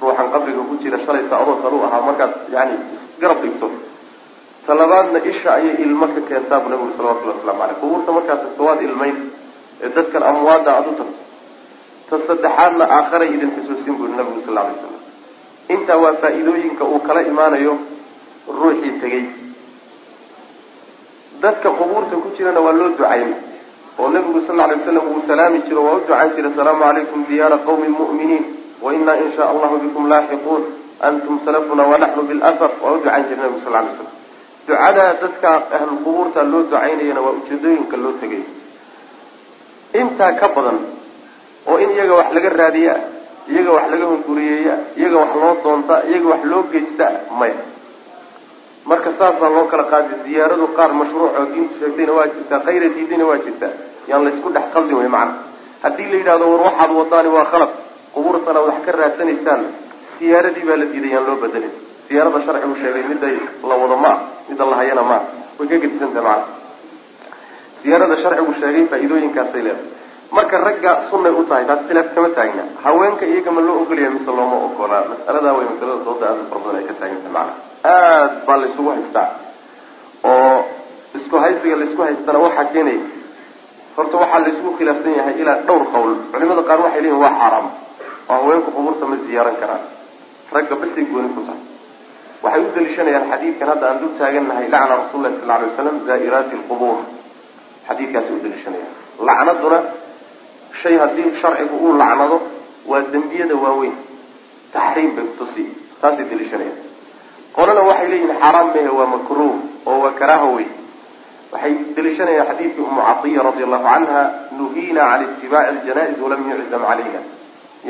Ruuxan 0.00 0.32
qabriga 0.32 0.62
ku 0.64 0.74
jira 0.80 0.98
shalayta 1.04 1.36
adoo 1.36 1.60
kaluu 1.60 1.84
ahaa 1.84 2.00
markaad 2.00 2.32
yani 2.48 2.76
garab 3.20 3.42
dhigto. 3.44 3.68
Talabaadna 4.66 5.20
isha 5.28 5.60
ayay 5.60 5.82
ilmo 5.84 6.06
ka 6.14 6.20
keentaa 6.28 6.60
bu 6.64 6.68
nabigu 6.72 6.96
salawatullhi 6.96 7.36
waslamu 7.36 7.60
aleyh 7.62 7.76
qubuurta 7.82 8.10
markaad 8.12 8.38
tagto 8.44 8.62
waad 8.64 8.80
ilmayn 8.80 9.16
ee 9.82 9.90
dadkan 9.92 10.22
amwaada 10.22 10.70
aada 10.72 10.88
u 10.88 10.94
tagto. 11.00 11.20
Ta 12.08 12.16
saddexaadna 12.28 12.84
aakharay 12.96 13.28
idin 13.36 13.50
xusuusin 13.56 13.94
buri 14.00 14.16
nabigu 14.16 14.40
sal 14.46 14.56
alay 14.56 14.80
slam 14.80 14.96
intaa 15.74 15.98
waa 16.00 16.16
faa-iidooyinka 16.22 16.84
uu 16.84 17.00
kala 17.04 17.20
imaanayo 17.28 17.74
ruuxii 18.58 18.92
tegey 19.02 19.24
dadka 21.40 21.68
qubuurta 21.78 22.16
ku 22.22 22.28
jirana 22.36 22.60
waa 22.60 22.72
loo 22.72 22.88
ducayn 22.96 23.30
oo 23.98 24.08
nabigu 24.08 24.40
sal 24.46 24.60
alay 24.60 24.76
waslam 24.80 25.06
uu 25.12 25.22
salaami 25.26 25.62
jiro 25.66 25.82
waa 25.84 25.96
u 25.96 26.00
ducan 26.04 26.30
jiray 26.36 26.50
asalaamu 26.52 26.82
calaykum 26.84 27.20
diyaara 27.28 27.58
qawmi 27.66 27.88
mu'miniin 27.88 28.44
wa 28.82 28.94
inaa 28.94 29.16
in 29.22 29.32
shaa 29.36 29.48
allahu 29.52 29.76
bikum 29.84 30.04
laaxiquun 30.12 30.62
antum 31.00 31.40
salafuna 31.44 31.82
wanaxnu 31.92 32.22
bilafar 32.30 32.70
waa 32.82 32.92
u 32.92 32.98
ducan 33.04 33.22
jiray 33.28 33.40
nabigu 33.42 33.60
sal 33.64 33.72
lay 33.72 33.92
slam 33.96 34.08
ducada 34.68 35.04
dadka 35.22 35.50
ahlulqubuurta 35.76 36.42
loo 36.52 36.62
ducaynayana 36.68 37.20
waa 37.24 37.34
ujeedooyinka 37.40 37.96
loo 37.96 38.12
tegay. 38.20 38.42
Intaa 40.00 40.32
ka 40.38 40.46
badan 40.54 40.78
oo 41.66 41.76
in 41.82 41.90
iyaga 41.96 42.14
wax 42.20 42.28
laga 42.36 42.48
raadiya 42.60 42.94
iyaga 43.50 43.70
wax 43.76 43.86
laga 43.92 44.04
hunguriyeeya 44.12 44.74
iyaga 44.96 45.16
wax 45.22 45.32
loo 45.42 45.54
doonta 45.64 45.94
iyaga 46.08 46.28
wax 46.32 46.42
loo 46.52 46.62
geysta 46.72 47.06
maya 47.38 47.56
marka 48.84 49.10
saasaa 49.18 49.50
loo 49.56 49.64
kala 49.72 49.84
qaaday 49.92 50.18
ziyaaradu 50.24 50.66
qaar 50.78 50.92
mashruuc 50.92 51.32
oo 51.38 51.46
diintu 51.52 51.74
sheegtayna 51.80 52.12
waa 52.12 52.26
jirtaa 52.34 52.60
kayra 52.66 52.88
diidayna 52.96 53.24
waa 53.30 53.38
jirtaa 53.44 53.72
yaan 54.08 54.24
laysku 54.24 54.48
dhex 54.56 54.66
qaldin 54.74 54.96
wey 55.00 55.08
macana 55.08 55.34
haddii 55.82 56.08
la 56.12 56.16
yidhahdo 56.20 56.44
war 56.52 56.62
waxaad 56.68 56.90
wadaani 57.00 57.28
waa 57.36 57.46
khalad 57.52 57.72
qubuurtana 58.14 58.60
wax 58.68 58.78
ka 58.86 58.92
raadsanaysaan 58.92 59.62
siyaaradii 60.18 60.64
baa 60.68 60.76
la 60.82 60.86
diiday 60.92 61.12
yaan 61.14 61.26
loo 61.26 61.36
bedelin. 61.44 61.72
Siyaarada 62.08 62.40
sharcigu 62.46 62.74
sheegay 62.82 63.04
midday 63.10 63.34
la 63.70 63.74
wado 63.82 63.96
ma 63.96 64.08
ah 64.12 64.18
midda 64.48 64.64
la 64.70 64.76
hayana 64.80 65.02
ma. 65.02 65.16
Ah 65.16 65.22
way 65.58 65.68
ka 65.68 65.76
gedisantaha 65.82 66.24
macana 66.28 66.46
siyaarada 67.82 68.16
sharcigu 68.22 68.52
sheegay 68.60 68.84
faa-iidooyinkaasay 68.90 69.62
leedahay. 69.66 69.88
Marka 70.36 70.58
ragga 70.66 70.92
sunnay 71.10 71.32
u 71.32 71.44
tahay 71.50 71.64
taas 71.70 71.80
khilaaf 71.88 72.14
kama 72.14 72.28
taagna. 72.38 72.64
Haweenka 72.84 73.24
iyaga 73.26 73.50
ma 73.50 73.60
loo 73.60 73.82
ogolaya 73.82 74.10
mise 74.10 74.30
looma 74.38 74.56
ogolaa 74.68 75.04
masaladaa 75.12 75.54
way 75.58 75.66
masalada 75.72 76.04
dooda 76.06 76.24
aada 76.30 76.42
fara 76.50 76.60
badan 76.64 76.80
ay 76.80 76.86
ka 76.90 76.94
taaganta 77.00 77.28
macana 77.36 77.69
aad 77.84 78.32
baa 78.46 78.56
laysugu 78.62 78.90
haystaa. 78.90 79.28
Oo 80.24 80.58
isku 81.18 81.36
haysiga 81.44 81.76
laysku 81.80 82.02
haystana 82.02 82.38
waxaa 82.44 82.64
keenaya 82.74 83.02
horta 83.96 84.16
waxaa 84.22 84.40
laysku 84.44 84.68
khilaafsan 84.78 85.14
yahay 85.18 85.34
ilaa 85.42 85.58
dhowr 85.68 85.84
qowl. 85.94 86.10
Culimada 86.32 86.62
qaar 86.68 86.80
waxay 86.84 87.00
leeyihiin 87.02 87.22
waa 87.24 87.34
xaaraam 87.40 87.66
oo 88.28 88.34
haweenku 88.42 88.70
qubuurta 88.76 89.04
ma 89.10 89.16
ziyaaran 89.26 89.56
karaan. 89.62 89.82
Ragga 90.54 90.74
basay 90.82 91.04
gooni 91.12 91.28
ku 91.36 91.40
tahay. 91.46 91.62
Waxay 92.42 92.60
u 92.66 92.68
daliishanayaan 92.76 93.26
xadiidkan 93.32 93.68
hadda 93.72 93.86
aan 93.90 93.98
dul 94.02 94.12
taagannahay 94.18 94.66
lacna 94.74 94.94
rasul 95.02 95.20
lahi 95.24 95.34
sal 95.40 95.50
alay 95.56 95.66
waslam 95.70 95.96
zaa'iraati 96.08 96.54
lqubuur 96.60 96.98
xadiidkaasay 97.88 98.34
u 98.36 98.40
daliishanayaan. 98.44 98.92
Lacnaduna 99.28 99.78
shay 100.82 100.94
haddii 101.02 101.28
sharcigu 101.42 101.76
uu 101.86 101.92
lacnado 102.02 102.36
waa 102.90 103.02
dembiyada 103.12 103.56
waaweyn. 103.64 103.96
Taxriim 104.74 105.10
bay 105.16 105.24
kutusi 105.32 105.62
taasay 106.00 106.24
daliishanayaan 106.30 106.78
qolana 107.60 107.82
waxay 107.90 108.08
leeyihiin 108.12 108.36
xaaraam 108.42 108.68
mehe 108.74 108.90
waa 108.98 109.08
makruuh 109.14 109.56
oo 109.90 109.98
waa 110.04 110.12
karaaha 110.20 110.46
wey 110.56 110.68
waxay 111.52 111.72
daliishanayaan 111.96 112.48
xadiidkii 112.50 112.84
umu 112.90 113.02
catiya 113.08 113.42
radi 113.48 113.62
allahu 113.68 113.84
canha 113.92 114.20
nuhiina 114.58 115.02
can 115.10 115.22
itibaaci 115.26 115.78
ljanais 115.86 116.18
walam 116.24 116.40
yuczam 116.50 116.82
calayha. 116.90 117.20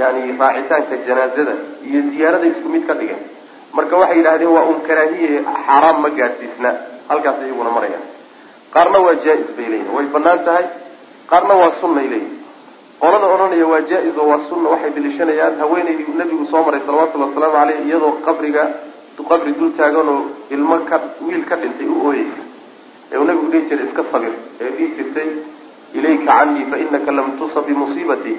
Yani 0.01 0.21
raacitaanka 0.41 0.97
janaazada 1.07 1.55
iyo 1.89 2.01
ziyaarada 2.11 2.47
isku 2.53 2.69
mid 2.75 2.85
ka 2.89 2.95
dhigeen 3.01 3.23
marka 3.77 3.95
waxay 4.01 4.17
yidhahdeen 4.19 4.53
waa 4.57 4.65
un 4.73 4.79
karaahiye 4.89 5.31
xaaraam 5.67 5.97
ma 6.05 6.11
gaadhsiisna. 6.19 6.71
Halkaas 7.11 7.39
iyaguna 7.47 7.71
marayaan. 7.77 8.05
Qaarna 8.75 8.99
waa 9.07 9.17
jaa-is 9.25 9.51
bay 9.57 9.67
leeyihiin 9.73 9.95
way 9.97 10.07
bannaan 10.15 10.41
tahay. 10.47 10.67
Qaarna 11.31 11.55
waa 11.61 11.73
sunnay 11.81 12.07
leeyihiin 12.13 12.39
qolada 13.03 13.27
odhanaya 13.35 13.67
waa 13.73 13.81
jaa-is 13.91 14.17
oo 14.23 14.27
waa 14.33 14.41
sunna 14.51 14.69
waxay 14.75 14.91
daliishanayaan 14.97 15.55
haweenaydii 15.63 16.15
nabigu 16.21 16.45
soo 16.53 16.63
maray 16.67 16.81
salawatullhi 16.87 17.27
wasalaamu 17.29 17.57
caleyh 17.59 17.79
iyadoo 17.87 18.13
qabriga 18.27 18.63
qabri 19.31 19.53
dul 19.59 19.73
taagan 19.79 20.09
oo 20.09 20.23
ilmo 20.55 20.77
ka 20.91 20.97
wiil 21.27 21.45
ka 21.49 21.57
dhintay 21.63 21.87
u 21.87 21.97
ooyeysa. 22.09 22.43
Ee 23.13 23.17
uu 23.19 23.25
nabigu 23.25 23.49
dhihi 23.53 23.69
jiray 23.69 23.87
iska 23.89 24.03
sabir 24.13 24.33
ee 24.61 24.71
dhihi 24.77 24.89
jirtay 24.97 25.29
ilayka 25.99 26.25
canii 26.27 26.65
fa 26.71 26.77
inaka 26.85 27.11
lam 27.19 27.29
tusab 27.39 27.65
bimusiibatii 27.67 28.39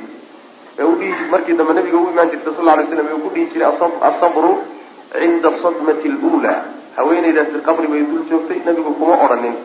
ee 0.80 0.84
u 0.84 0.94
dhihi 1.00 1.30
markii 1.34 1.56
dambe 1.60 1.74
nabiga 1.80 1.98
u 1.98 2.08
imaan 2.14 2.30
jirtay 2.34 2.54
sal 2.58 2.66
lay 2.78 2.86
slam 2.92 3.08
ee 3.14 3.20
ku 3.24 3.30
dhihi 3.36 3.46
jiray 3.54 3.68
asabru 4.10 4.52
cinda 5.20 5.50
sadmati 5.64 6.08
lula 6.22 6.56
haweenaydaasi 6.98 7.58
qabri 7.68 7.88
bay 7.94 8.04
dul 8.12 8.24
joogtay 8.30 8.60
nabigu 8.68 8.92
kuma 9.00 9.16
odhanin 9.26 9.56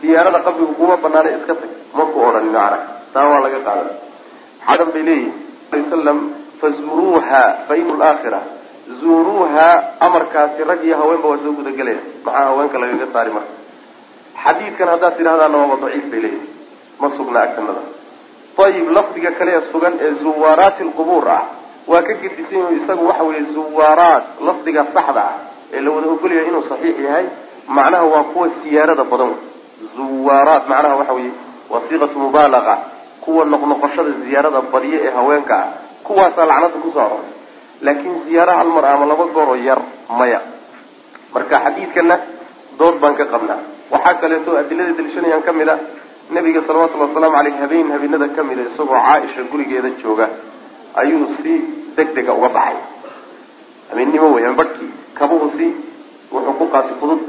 siyaarada 0.00 0.38
qabrigu 0.46 0.74
kuma 0.80 0.96
banaanay 1.04 1.34
iska 1.40 1.54
tag 1.60 1.70
maku 1.98 2.16
odhanin 2.28 2.52
macana 2.56 2.78
taa 3.14 3.26
waa 3.32 3.40
laga 3.44 3.60
qaadan 3.66 3.88
xadan 4.66 4.88
bay 4.94 5.02
leeyihiin 5.08 5.84
slam 5.90 6.18
fazuruuha 6.60 7.42
fa 7.68 7.72
inu 7.80 7.94
laakhira 8.02 8.40
zuuruuha 9.00 9.68
amarkaasi 10.00 10.64
rag 10.64 10.84
iyo 10.84 10.96
haweenba 10.96 11.28
waa 11.28 11.38
soo 11.44 11.52
gudagelaya. 11.52 12.00
Maxaa 12.24 12.44
haweenka 12.44 12.78
lagaga 12.78 13.06
saari 13.12 13.30
marka? 13.36 13.52
Xadiidkan 14.44 14.88
haddaad 14.92 15.14
tidhahdaana 15.18 15.56
waaba 15.58 15.76
daciif 15.86 16.04
bay 16.10 16.20
leeyihiin 16.20 16.48
ma 17.00 17.08
sugna 17.16 17.40
agtanada 17.46 17.82
ayib 18.64 18.88
lafdiga 18.96 19.30
kale 19.38 19.50
ee 19.56 19.62
sugan 19.72 19.94
ee 20.04 20.10
zuwaaraati 20.22 20.82
lqubuur 20.88 21.24
ah 21.28 21.42
waa 21.90 22.02
ka 22.08 22.12
gedisan 22.22 22.58
yahu 22.60 22.72
isagu 22.80 23.04
waxa 23.08 23.24
weeye 23.28 23.42
zuwaaraat 23.56 24.24
lafdiga 24.48 24.82
saxda 24.94 25.22
ah 25.30 25.36
ee 25.72 25.80
la 25.84 25.90
wada 25.94 26.08
ogolyahay 26.14 26.48
inuu 26.50 26.62
saxiix 26.70 26.96
yahay. 27.06 27.26
Macnaha 27.76 28.04
waa 28.12 28.24
kuwa 28.32 28.46
siyaarada 28.62 29.04
badan. 29.12 29.32
Zuwaaraat 29.96 30.64
macnaha 30.68 30.94
waxa 31.00 31.12
weye 31.18 31.32
waa 31.70 31.80
siiqatu 31.88 32.18
mubaalaqa 32.24 32.74
kuwa 33.24 33.44
noqnoqoshada 33.52 34.10
ziyaarada 34.24 34.60
badiye 34.72 34.98
ee 35.06 35.10
haweenka 35.18 35.54
ah. 35.64 35.68
Kuwaasaa 36.04 36.46
lacnada 36.50 36.76
ku 36.84 36.90
soo 36.94 37.00
aroray 37.00 37.30
laakin 37.86 38.12
ziyaara 38.28 38.54
hal 38.60 38.68
mar 38.76 38.84
ama 38.94 39.04
laba 39.06 39.24
goor 39.34 39.48
oo 39.48 39.54
yar 39.68 39.80
maya. 40.18 40.40
Marka 41.34 41.56
xadiidkana 41.64 42.16
dood 42.78 42.96
baan 43.02 43.14
ka 43.20 43.24
qabnaa. 43.32 43.58
Waxaa 43.92 44.14
kaleeto 44.22 44.50
adilada 44.60 44.92
daliishanayaan 44.98 45.42
ka 45.46 45.52
mid 45.52 45.68
a 45.68 45.76
nabiga 46.30 46.60
salawatullhi 46.66 47.06
wasalaamu 47.10 47.36
aleyh 47.40 47.54
habeen 47.62 47.88
habeenada 47.94 48.28
ka 48.36 48.42
mid 48.48 48.58
a 48.58 48.62
isagoo 48.70 48.94
caaisha 49.06 49.42
gurigeeda 49.50 49.90
jooga 50.02 50.26
ayuu 51.02 51.26
si 51.42 51.52
deg 51.96 52.08
dega 52.16 52.32
uga 52.38 52.48
baxay. 52.56 52.76
Habeennimo 53.90 54.26
wey 54.34 54.44
ama 54.46 54.56
barhkii 54.60 54.90
kabuhu 55.18 55.46
si 55.58 55.66
wuxuu 56.32 56.54
ku 56.58 56.64
qaatay 56.74 56.94
fudud 57.00 57.20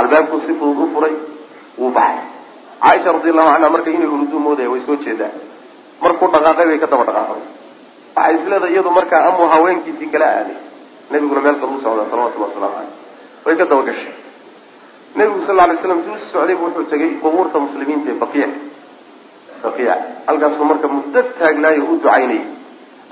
albaabku 0.00 0.36
si 0.46 0.52
fudud 0.60 0.78
u 0.84 0.86
furay 0.94 1.14
wuu 1.78 1.90
baxay. 1.98 2.24
Caaisha 2.82 3.12
radiallahu 3.16 3.48
canha 3.52 3.68
marka 3.74 3.90
inay 3.90 4.08
huruduu 4.12 4.38
moodaya 4.46 4.70
way 4.72 4.80
soo 4.86 4.96
jeedaa. 5.04 5.32
Markuu 6.02 6.28
dhaqaaqay 6.34 6.66
bay 6.70 6.78
ka 6.82 6.86
daba 6.92 7.04
dhaqaaqday 7.08 7.44
waxay 8.16 8.34
isleedahay 8.40 8.72
iyadu 8.74 8.90
markaa 8.98 9.22
amuu 9.30 9.48
haweenkiisii 9.54 10.08
kala 10.14 10.26
aaday. 10.38 10.56
Nabiguna 11.10 11.40
meel 11.44 11.56
kale 11.60 11.72
u 11.76 11.80
socdaa 11.84 12.06
salawatullahi 12.10 12.50
wasalaamu 12.50 12.74
caleyh 12.76 12.90
way 13.46 13.54
ka 13.60 13.64
daba 13.70 13.82
gashay 13.88 14.12
nabigu 15.18 15.40
sal 15.46 15.60
alay 15.64 15.76
slam 15.82 15.98
socday 16.32 16.54
bu 16.58 16.64
wuxuu 16.66 16.84
tegay 16.92 17.10
qubuurta 17.22 17.58
muslimiinta 17.64 18.08
ee 18.12 18.18
baqiic. 18.24 18.52
Baqiic. 19.64 19.90
Halkaasuu 20.26 20.64
marka 20.70 20.88
muddo 20.94 21.20
taagnaayo 21.40 21.82
u 21.84 21.96
ducaynayay. 22.00 22.42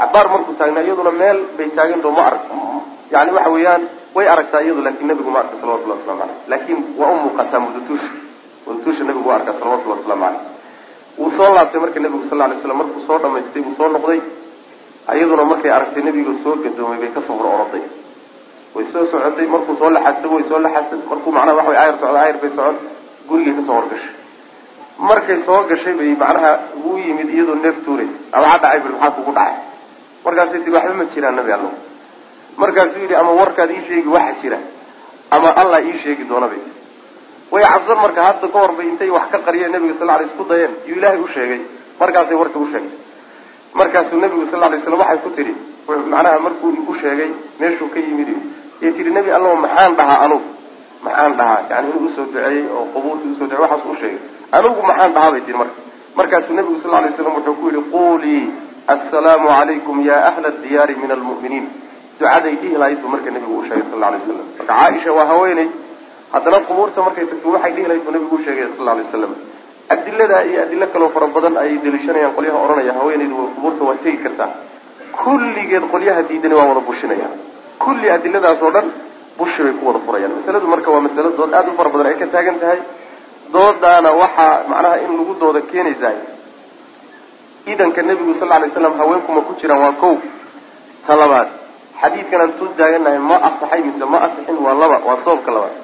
Cabaar 0.00 0.26
markuu 0.32 0.54
taagnaa 0.60 0.82
iyaduna 0.86 1.12
meel 1.20 1.38
bay 1.56 1.68
taagantao 1.78 2.10
ma 2.16 2.22
arag 2.28 2.42
yani 3.12 3.30
waxa 3.36 3.50
weeyaan 3.54 3.82
way 4.16 4.26
aragtaa 4.34 4.60
iyadu 4.64 4.80
laakiin 4.86 5.08
nabigu 5.10 5.30
ma 5.34 5.38
arka 5.42 5.54
salawatullahi 5.60 6.00
waslamu 6.00 6.20
caleyh 6.20 6.36
laakin 6.52 6.78
waa 7.00 7.10
u 7.10 7.16
muuqataa 7.24 7.60
mudutuusha 7.64 8.10
mudutuusha 8.66 9.04
nabigu 9.08 9.28
waa 9.28 9.36
arkaa 9.40 9.54
salawatullahi 9.60 10.00
waslamu 10.00 10.22
caleyh 10.24 10.40
wuu 11.18 11.30
soo 11.38 11.50
laabtay 11.56 11.80
marka 11.84 12.00
nabigu 12.06 12.24
sal 12.30 12.38
lay 12.38 12.58
slam 12.62 12.76
markuu 12.80 13.02
soo 13.08 13.18
dhamaystay 13.24 13.62
wuu 13.66 13.74
soo 13.78 13.88
noqday 13.96 14.20
iyaduna 15.08 15.44
markay 15.52 15.70
aragtay 15.76 16.02
nabiga 16.02 16.32
soo 16.44 16.54
gadoomay 16.64 16.98
bay 17.02 17.10
ka 17.16 17.20
soo 17.26 17.36
hor 17.38 17.46
oroday 17.54 17.82
way 18.74 18.84
soo 18.92 19.04
socotay 19.12 19.46
markuu 19.54 19.74
soo 19.80 19.90
laxadsay 19.96 20.30
way 20.34 20.44
soo 20.48 20.58
laxadsay 20.66 20.98
markuu 21.10 21.30
macnaha 21.36 21.56
waxa 21.58 21.70
way 21.70 21.78
ayar 21.82 21.96
socda 22.02 22.20
ayar 22.24 22.36
bay 22.42 22.50
socon 22.56 22.76
gurigay 23.28 23.54
ka 23.58 23.62
soo 23.68 23.74
horgashay. 23.78 24.12
Markay 25.08 25.38
soo 25.46 25.60
gashay 25.70 25.94
bay 25.98 26.10
macnaha 26.22 26.50
uu 26.86 26.96
yimid 26.98 27.28
iyadoo 27.34 27.54
neef 27.64 27.76
tuuraysa. 27.84 28.16
Abaa 28.36 28.56
dhacay 28.62 28.80
bil 28.84 28.92
maxaa 28.94 29.10
kugu 29.16 29.32
dhacay? 29.38 29.56
Markaasay 30.24 30.60
tii 30.64 30.70
waxba 30.76 30.94
ma 31.00 31.04
jiraan 31.14 31.34
nabi 31.40 31.52
allo 31.56 31.70
markaasuu 32.62 33.00
yidhi 33.04 33.14
ama 33.20 33.30
warkaad 33.40 33.70
ii 33.70 33.82
sheegi 33.88 34.08
waxa 34.16 34.34
jira. 34.42 34.58
Ama 35.34 35.48
allah 35.62 35.78
ii 35.88 35.98
sheegi 36.04 36.24
doona 36.30 36.46
bay. 36.52 36.62
Way 37.52 37.62
cabsan 37.72 37.98
marka 38.04 38.20
hadda 38.28 38.46
ka 38.52 38.58
hor 38.62 38.72
bay 38.78 38.86
intay 38.92 39.10
wax 39.16 39.26
ka 39.32 39.38
qariyeen 39.46 39.72
nabiga 39.74 39.94
sal 39.98 40.06
lay 40.10 40.26
isku 40.28 40.44
dayeen. 40.50 40.72
Yuu 40.88 40.96
ilaahay 40.98 41.20
u 41.20 41.28
sheegay. 41.34 41.60
Markaasay 42.00 42.36
warka 42.42 42.58
u 42.58 42.66
sheegay 42.72 42.92
markaasuu 43.74 44.20
nabigu 44.20 44.46
sal 44.50 44.61
lay 44.61 44.80
slam 44.85 44.98
waxay 45.02 45.18
ku 45.24 45.30
tidhi 45.37 45.54
macnaha 45.88 46.38
markuu 46.46 46.70
igu 46.80 46.94
sheegay 47.02 47.30
meeshuu 47.61 47.88
ka 47.94 47.98
yimid 48.00 48.28
yay 48.83 48.92
tihi 48.96 49.11
nebi 49.11 49.30
allo 49.30 49.56
maxaan 49.56 49.96
dhahaa 49.96 50.20
anugu? 50.26 50.48
Maxaan 51.04 51.33
dhahaa? 51.37 51.61
Yani 51.70 51.88
inuu 51.90 52.06
u 52.06 52.11
soo 52.16 52.24
duceeyey 52.33 52.64
oo 52.76 52.85
qubuurtii 52.94 53.30
u 53.33 53.37
soo 53.38 53.46
ducey 53.46 53.61
waxaas 53.64 53.85
u 53.92 53.96
sheegay. 54.00 54.18
Anugu 54.52 54.83
maxaan 54.88 55.12
dhahaa? 55.14 55.33
bay 55.33 55.40
tihi 55.46 55.56
marka. 55.59 55.76
Markaasuu 56.16 56.54
nabigu 56.59 56.80
sal 56.83 56.90
lay 57.04 57.12
slam 57.16 57.35
wuxuu 57.37 57.54
ku 57.61 57.66
yihi 57.70 57.83
qulii 57.94 58.42
assalaamu 58.94 59.48
calaykum 59.48 59.96
ya 60.09 60.16
ahla 60.30 60.50
diyaari 60.62 60.94
min 61.02 61.11
almu'miniin. 61.16 61.66
Ducaday 62.20 62.54
dhihi 62.62 62.76
lahayd 62.83 62.98
buu 63.02 63.09
marka 63.14 63.30
nabigu 63.30 63.54
u 63.61 63.64
sheegay 63.68 63.85
sal 63.90 64.00
lay 64.00 64.20
slam 64.26 64.38
marka 64.59 64.64
caaisha 64.72 65.12
waa 65.18 65.26
haweeney. 65.33 65.68
Haddana 66.33 66.59
qubuurta 66.68 67.00
markay 67.06 67.26
tagto 67.33 67.48
waxay 67.56 67.72
dhihi 67.76 67.87
lahayd 67.90 68.04
buu 68.06 68.12
nabigu 68.16 68.35
u 68.37 68.44
sheegay 68.44 68.66
sal 68.76 68.87
lay 68.98 69.06
slam 69.12 69.33
adilada 69.94 70.38
iyo 70.50 70.59
adilo 70.66 70.87
kaloo 70.94 71.11
fara 71.14 71.26
badan 71.35 71.55
ayay 71.62 71.79
daliishanayaan 71.85 72.35
qolyaha 72.37 72.59
odhanaya 72.64 72.92
haweeneydu 72.98 73.37
qubuurta 73.55 73.83
waa 73.88 73.98
tegi 74.05 74.18
kartaa 74.24 74.50
kulligeed 75.22 75.85
qolyaha 75.92 76.20
diidani 76.29 76.55
waa 76.59 76.68
wada 76.70 76.81
bushinayaan. 76.88 77.35
Kulli 77.83 78.07
adiladaas 78.16 78.61
oo 78.66 78.70
dhan 78.76 78.87
bushi 79.38 79.61
bay 79.66 79.72
ku 79.79 79.85
wada 79.88 80.00
furayaan. 80.07 80.33
Masaladu 80.38 80.66
marka 80.72 80.88
waa 80.94 81.00
masalo 81.07 81.29
dood 81.38 81.53
aada 81.59 81.70
u 81.72 81.76
fara 81.79 81.90
badan 81.94 82.07
ay 82.11 82.16
ka 82.22 82.26
taagan 82.35 82.57
tahay. 82.62 82.81
Doodaana 83.55 84.11
waxaa 84.22 84.55
macnaha 84.70 84.96
in 85.05 85.11
lagu 85.18 85.35
dooda 85.42 85.61
keenaysaa 85.70 86.14
idanka 87.72 88.00
nebigu 88.03 88.35
sal 88.40 88.48
lay 88.48 88.70
slam 88.74 88.94
haweenkuma 89.00 89.40
ku 89.48 89.53
jiraan 89.61 89.81
waa 89.85 89.94
kow. 90.03 90.14
Ta 91.07 91.12
labaad 91.16 91.48
xadiidkan 92.03 92.40
aan 92.44 92.53
tuu 92.59 92.68
taaganahay 92.79 93.18
ma 93.18 93.37
asaxay 93.48 93.81
mise 93.87 94.05
ma 94.12 94.18
asixin 94.26 94.57
waa 94.64 94.74
laba 94.83 94.96
waa 95.09 95.18
sababka 95.24 95.50
labaad 95.57 95.74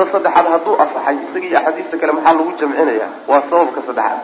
ta 0.00 0.04
saddexaad 0.14 0.46
hadduu 0.54 0.74
asaxay 0.84 1.16
isaga 1.28 1.46
iyo 1.48 1.58
axaadiista 1.60 1.96
kale 2.00 2.12
maxaa 2.18 2.34
lagu 2.38 2.52
jamcinaya? 2.60 3.06
Waa 3.30 3.42
sababka 3.50 3.80
saddexaad. 3.88 4.20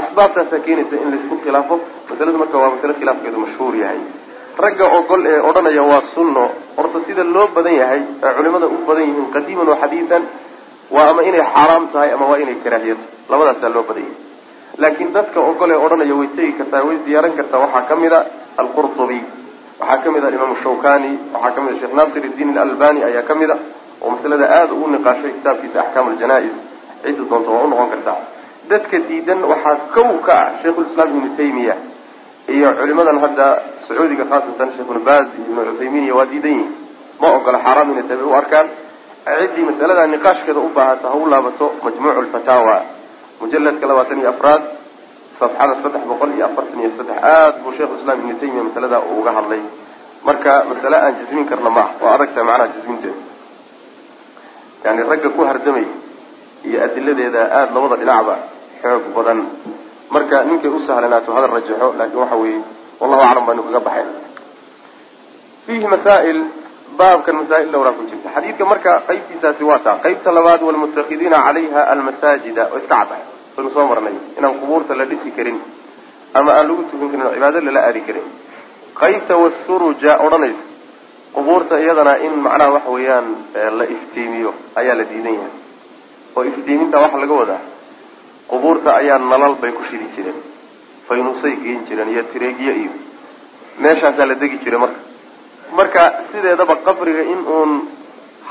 Asbaabtaasaa 0.00 0.60
keenaysa 0.66 0.94
in 1.02 1.08
laysku 1.12 1.34
khilaafo. 1.44 1.74
Masaladu 2.10 2.38
marka 2.42 2.56
waa 2.62 2.70
masale 2.74 2.94
khilaafkeedu 3.00 3.38
mashhuur 3.44 3.74
yahay. 3.82 4.00
Ragga 4.64 4.86
ogol 4.98 5.22
ee 5.32 5.38
odhanaya 5.48 5.82
waa 5.90 6.02
sunno. 6.14 6.44
Horta 6.76 6.98
sida 7.06 7.24
loo 7.34 7.46
badan 7.56 7.74
yahay 7.82 8.00
ee 8.24 8.32
culimada 8.36 8.66
u 8.66 8.76
badan 8.88 9.04
yihiin 9.08 9.28
qadiiman 9.36 9.66
wa 9.72 9.76
xadiidan 9.82 10.22
waa 10.94 11.06
ama 11.12 11.22
inay 11.28 11.42
xaaraam 11.54 11.84
tahay 11.92 12.10
ama 12.16 12.24
waa 12.30 12.38
inay 12.44 12.56
karaahiyato 12.64 13.04
labadaasaa 13.32 13.70
loo 13.76 13.84
badan 13.90 14.04
yahay. 14.06 14.18
Laakiin 14.82 15.10
dadka 15.16 15.38
ogol 15.50 15.70
ee 15.74 15.78
odhanaya 15.86 16.14
way 16.20 16.28
tegi 16.36 16.52
kartaa 16.60 16.82
way 16.88 16.96
ziyaaran 17.06 17.32
kartaa. 17.38 17.58
Waxaa 17.64 17.82
ka 17.90 17.94
mid 18.02 18.12
a 18.12 18.20
alqurtubi 18.62 19.18
waxaa 19.80 20.02
ka 20.04 20.08
mid 20.14 20.24
a 20.24 20.28
imaamu 20.36 20.56
shawkani 20.64 21.10
waxaa 21.34 21.52
ka 21.56 21.60
mid 21.64 21.72
a 21.74 21.78
sheekh 21.80 21.94
nasir 21.98 22.22
iddiin 22.30 22.58
alalbani 22.64 23.00
ayaa 23.08 23.22
ka 23.28 23.34
mid 23.40 23.50
a 23.50 23.56
oo 24.00 24.10
masalada 24.10 24.44
aada 24.48 24.72
ugu 24.72 24.86
niqaashay 24.96 25.32
kitaabkiisa 25.38 25.78
axkaam 25.80 26.08
aljanaa-is 26.12 27.16
doonta 27.30 27.50
waa 27.50 27.64
unoqon 27.64 27.88
kartaa. 27.90 28.18
Dadka 28.70 28.96
diidan 29.08 29.40
waxaa 29.44 29.76
kow 29.94 30.10
ka 30.26 30.32
ah 30.32 30.48
shaykhulislaam 30.62 31.08
ibnu 31.16 31.30
taymiya 31.36 31.74
iyo 32.48 32.68
culimadan 32.78 33.18
hadda 33.24 33.46
sacuudiga 33.88 34.24
khaasatan 34.30 34.68
sheekh 34.74 34.86
ibnu 34.88 35.00
baaz 35.08 35.26
waa 36.16 36.26
diidan 36.32 36.52
yihiin 36.54 36.70
ma 37.20 37.28
ogola 37.36 37.58
xaaraam 37.64 37.92
inay 37.92 38.06
tabi 38.08 38.22
u 38.22 38.34
arkaan. 38.34 38.68
Ciddii 39.20 39.64
masalada 39.68 40.06
niqaashkeeda 40.06 40.60
u 40.60 40.70
baahata 40.76 41.08
ha 41.12 41.16
u 41.16 41.26
laabato 41.32 41.66
majmuucu 41.84 42.20
lfataawa 42.26 42.76
mujaladka 43.40 43.86
labaatan 43.86 44.18
iyo 44.20 44.30
afraad 44.34 44.62
safxada 45.38 45.74
saddex 45.82 46.02
boqol 46.08 46.30
iyo 46.36 46.44
afartan 46.48 46.80
iyo 46.80 46.90
saddex 46.96 47.18
aada 47.32 47.58
buu 47.62 47.72
sheikhu 47.76 47.94
islam 48.00 48.16
ibnu 48.20 48.34
taymiya 48.40 48.64
masalada 48.68 48.98
uga 49.00 49.30
hadlay. 49.38 49.62
Marka 50.24 50.52
masale 50.68 50.96
aan 50.96 51.14
jasmin 51.20 51.44
karna 51.48 51.70
maaha 51.70 52.00
waa 52.02 52.14
adagtahay 52.16 52.44
macnaha 52.48 52.72
jasminteeda 52.76 53.29
yani 54.84 55.02
ragga 55.10 55.28
ku 55.36 55.40
hardamay 55.44 55.86
iyo 56.64 56.78
adiladeeda 56.84 57.40
aada 57.58 57.72
labada 57.74 57.96
dhinacba 58.00 58.34
xoog 58.82 59.04
badan. 59.16 59.38
Marka 60.10 60.44
ninkay 60.44 60.70
u 60.70 60.78
hadal 60.88 61.50
rajaxo 61.56 61.94
laakin 61.98 62.18
waxa 62.18 62.36
weeye 62.36 62.60
wallahu 63.00 63.22
aclam 63.22 63.46
baanu 63.46 63.62
kaga 63.66 63.80
baxayn 63.86 64.08
fiihi 65.66 65.86
masaa'il 65.94 66.40
baabkan 66.98 67.34
masaa'il 67.40 67.68
dhowraa 67.72 67.92
ku 67.98 68.02
jirta. 68.10 68.28
Xadiidka 68.34 68.64
marka 68.64 68.90
qaybtiisaasi 69.08 69.62
waa 69.64 69.78
taa. 69.78 69.98
Qaybta 70.04 70.32
labaad 70.32 70.60
walmuttakidiina 70.62 71.38
calayha 71.46 71.80
almasaajida 71.94 72.62
oo 72.72 72.78
iska 72.82 72.96
caddahay 72.96 73.22
baynu 73.56 73.70
soo 73.74 73.86
marnay 73.86 74.16
inaan 74.38 74.58
qubuurta 74.60 74.94
la 74.94 75.04
dhisi 75.10 75.30
karin 75.36 75.58
ama 76.34 76.50
aan 76.58 76.66
lagu 76.68 76.82
tukan 76.90 77.08
karin 77.10 77.26
oo 77.26 77.32
cibaado 77.34 77.60
lala 77.60 77.80
aadi 77.88 78.00
karin. 78.08 78.26
Qaybta 79.00 79.34
wasuruja 79.42 80.12
odhanaysa 80.26 80.64
qubuurta 81.34 81.74
iyadana 81.80 82.18
in 82.26 82.32
macnaha 82.44 82.70
waxa 82.76 82.90
weeyaan 82.90 83.26
la 83.78 83.84
iftiimiyo 83.94 84.50
ayaa 84.80 84.94
la 85.00 85.04
diidan 85.10 85.34
yahay. 85.38 85.54
Oo 86.36 86.42
iftiiminta 86.50 86.96
waxaa 87.04 87.20
laga 87.22 87.34
wadaa 87.40 87.60
qubuurta 88.50 88.90
ayaa 89.00 89.18
nalal 89.18 89.54
bay 89.62 89.72
ku 89.72 89.82
shidi 89.90 90.06
jireen 90.16 90.38
faynusay 91.08 91.54
geen 91.64 91.80
jireen 91.88 92.08
iyo 92.14 92.22
tireegyo 92.32 92.72
iyo 92.82 92.92
meeshaasaa 93.82 94.26
la 94.26 94.34
degi 94.34 94.58
jiray 94.64 94.78
marka. 94.80 95.00
Marka 95.76 96.02
sideedaba 96.32 96.74
qabriga 96.86 97.22
in 97.22 97.40
uun 97.46 97.70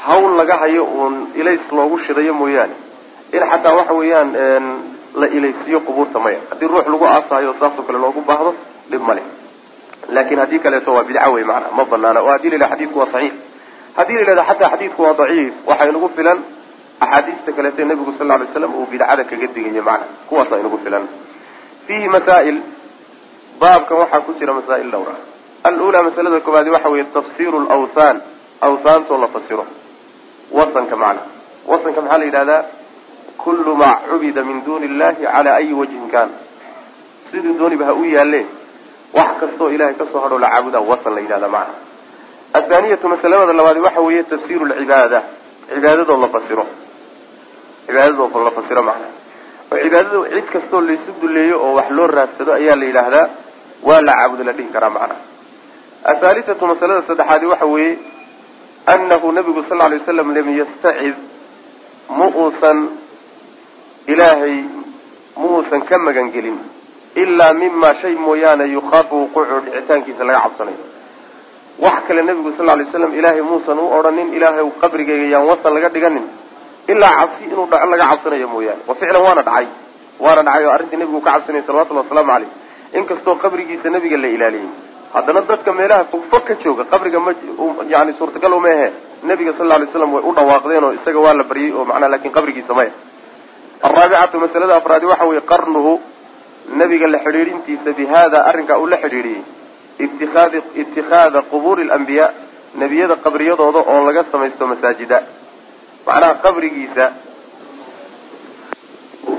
hawl 0.06 0.32
laga 0.40 0.56
hayo 0.64 0.84
uun 0.86 1.16
ilays 1.36 1.66
loogu 1.72 1.98
shidayo 2.06 2.34
mooyaane 2.34 2.76
in 3.36 3.44
xataa 3.52 3.76
waxa 3.80 3.94
weeyaan 3.94 4.30
la 5.20 5.28
ilaysiiyo 5.28 5.80
qubuurta 5.88 6.20
maya. 6.20 6.40
Haddii 6.50 6.68
ruux 6.68 6.86
lagu 6.88 7.06
aasaayo 7.06 7.54
saasoo 7.60 7.84
kale 7.84 8.00
loogu 8.00 8.22
baahdo 8.22 8.56
dhib 8.92 9.02
male 9.02 9.24
laakin 10.16 10.40
haddii 10.40 10.60
kaleeto 10.60 10.92
waa 10.94 11.04
bidca 11.04 11.30
wey 11.34 11.44
maanaa 11.44 11.72
ma 11.78 11.84
banaana 11.92 12.20
oo 12.22 12.30
haddii 12.36 12.50
la 12.50 12.56
yidhaha 12.56 12.74
xadidku 12.76 13.00
waa 13.00 13.12
saxiix. 13.14 13.34
Haddii 13.98 14.14
la 14.14 14.20
yidhahda 14.22 14.44
xataa 14.50 14.70
xadiidku 14.74 15.02
waa 15.06 15.14
daciif 15.20 15.54
waxaa 15.70 15.90
inagu 15.92 16.10
filan 16.16 16.40
axaadiista 17.04 17.52
kaleete 17.58 17.86
nebigu 17.86 18.12
sal 18.18 18.28
ly 18.42 18.48
slam 18.54 18.72
uu 18.76 18.86
bidcada 18.92 19.24
kaga 19.30 19.48
digayo 19.56 19.84
macna 19.90 20.06
kuwaasaa 20.30 20.60
inagu 20.64 20.78
filan. 20.84 21.04
Fiihi 21.88 22.08
masaa'il 22.16 22.58
baabkan 23.62 23.98
waxaa 24.02 24.22
ku 24.26 24.32
jira 24.40 24.54
masaa'il 24.54 24.90
dhowra. 24.92 25.16
Alula 25.64 26.04
masalada 26.08 26.40
koobaadi 26.46 26.70
waxa 26.76 26.90
weeye 26.90 27.06
tafsiru 27.14 27.60
lawthan 27.70 28.22
awthaantoo 28.62 29.18
la 29.18 29.28
fasiro. 29.28 29.66
Wasanka 30.52 30.96
macna 30.96 31.22
wasanka 31.68 32.02
maxaa 32.02 32.18
la 32.18 32.26
yidhahdaa? 32.26 32.64
Kullu 33.38 33.76
maa 33.76 33.96
cubida 34.10 34.44
min 34.44 34.64
duni 34.66 34.86
illahi 34.86 35.24
cala 35.24 35.56
ayi 35.56 35.74
wajhin 35.74 36.10
kan 36.12 36.30
siduu 37.32 37.54
dooniba 37.60 37.86
ha 37.86 37.94
u 37.94 38.04
yaalle 38.06 38.46
wax 39.18 39.30
kastoo 39.42 39.70
ilahay 39.76 39.96
ka 40.00 40.06
soo 40.12 40.20
hadhoo 40.24 40.40
la 40.40 40.50
caabudaa 40.54 40.82
wasan 40.92 41.14
la 41.16 41.22
yidhahda 41.22 41.48
macna. 41.56 41.76
Athaaniyatu 42.54 43.06
masalamada 43.14 43.54
labaadi 43.54 43.80
waxa 43.88 44.02
weeye 44.02 44.24
tafsiru 44.24 44.66
lcibaada 44.66 45.20
cibaadadoo 45.74 46.18
la 46.24 46.28
fasiro. 46.36 46.66
Cibaadadoo 47.88 48.44
la 48.48 48.52
fasiro 48.58 48.82
macna. 48.90 49.08
Oo 49.72 49.78
cibaadada 49.84 50.30
cid 50.36 50.46
kastoo 50.54 50.82
laysu 50.82 51.12
duleeyo 51.22 51.56
oo 51.66 51.74
wax 51.78 51.90
loo 51.98 52.08
raadsado 52.08 52.52
ayaa 52.60 52.76
la 52.82 52.86
yidhaahdaa 52.90 53.26
waa 53.88 54.02
la 54.08 54.14
caabudo 54.20 54.44
la 54.44 54.54
dhihi 54.58 54.70
karaa 54.76 54.90
macna. 54.98 55.16
Athaalithatu 56.12 56.64
masalada 56.72 57.02
saddexaadi 57.08 57.46
waxa 57.46 57.66
weeye 57.66 57.98
annahu 58.94 59.32
nabigu 59.32 59.62
sal 59.70 59.78
ly 59.92 59.98
waslam 60.00 60.30
lam 60.38 60.48
yastacid 60.60 61.16
ma 62.18 62.26
uusan 62.42 62.78
ilaahay 64.08 64.56
ma 65.38 65.46
uusan 65.54 65.82
ka 65.90 65.96
magan 66.08 66.32
gelin 66.34 66.58
ilaa 67.24 67.54
mima 67.62 67.90
shay 68.02 68.16
mooyaane 68.26 68.66
yukhaafu 68.76 69.16
wuquucu 69.22 69.56
dhicitaankiisa 69.66 70.24
laga 70.28 70.40
cabsanayo. 70.46 70.84
Wax 71.84 71.98
kale 72.08 72.22
nebigu 72.28 72.52
sal 72.58 72.66
lay 72.80 72.86
slam 72.92 73.12
ilaahay 73.20 73.42
muusan 73.50 73.80
u 73.80 73.86
odhanin 73.98 74.34
ilaahay 74.38 74.66
qabrigayga 74.82 75.26
yaan 75.34 75.46
wasan 75.50 75.74
laga 75.76 75.90
dhiganin 75.96 76.26
ilaa 76.94 77.14
cabsi 77.20 77.44
inuu 77.52 77.68
dhaco 77.72 77.88
laga 77.94 78.06
cabsanayo 78.12 78.48
mooyaane. 78.54 78.82
Wa 78.88 78.94
ficlan 79.00 79.22
waana 79.28 79.44
dhacay. 79.48 79.68
Waana 80.24 80.42
dhacay 80.48 80.64
oo 80.68 80.72
arrintii 80.76 80.98
nebigu 81.02 81.22
ka 81.26 81.32
cabsanayay 81.36 81.64
salawatullhi 81.68 82.02
wasalaamu 82.04 82.32
caleyh 82.34 82.50
inkastoo 83.00 83.36
qabrigiisa 83.44 83.88
nebiga 83.96 84.18
la 84.24 84.28
ilaaliyey. 84.36 84.70
Haddana 85.14 85.42
dadka 85.50 85.72
meelaha 85.80 86.04
fogfog 86.12 86.44
ka 86.48 86.54
jooga 86.64 86.84
qabriga 86.92 87.20
ma 87.26 87.32
yani 87.94 88.12
suurtagal 88.20 88.54
uma 88.60 88.70
ahe. 88.76 88.90
Nebiga 89.30 89.54
sal 89.58 89.68
lay 89.72 89.88
slam 89.94 90.12
way 90.16 90.24
u 90.30 90.32
dhawaaqdeen 90.38 90.84
oo 90.88 90.92
isaga 91.00 91.20
waa 91.26 91.34
la 91.40 91.44
baryey 91.50 91.72
oo 91.78 91.86
macnaa 91.90 92.10
laakiin 92.14 92.34
qabrigiisa 92.38 92.74
maya 92.80 92.92
alraabicatu 93.88 94.36
masalada 94.44 94.76
afraadi 94.80 95.06
waxa 95.12 95.26
weye 95.30 95.42
qarnuhu 95.52 95.94
nebiga 96.78 97.08
la 97.08 97.20
xidhiidhintiisa 97.26 97.90
bi 97.98 98.06
hada 98.06 98.46
arrinkaa 98.50 98.78
uu 98.82 98.88
la 98.94 98.98
xidhiidhiyey 99.04 99.44
itikaadi 100.06 100.58
itikaada 100.82 101.42
qubuuri 101.52 101.84
alambiyaa 101.88 102.30
nebiyada 102.82 103.16
qabriyadooda 103.26 103.80
oo 103.92 104.00
laga 104.08 104.24
samaysto 104.32 104.68
masaajida. 104.72 105.18
Macnaha 106.08 106.34
qabrigiisa 106.44 107.06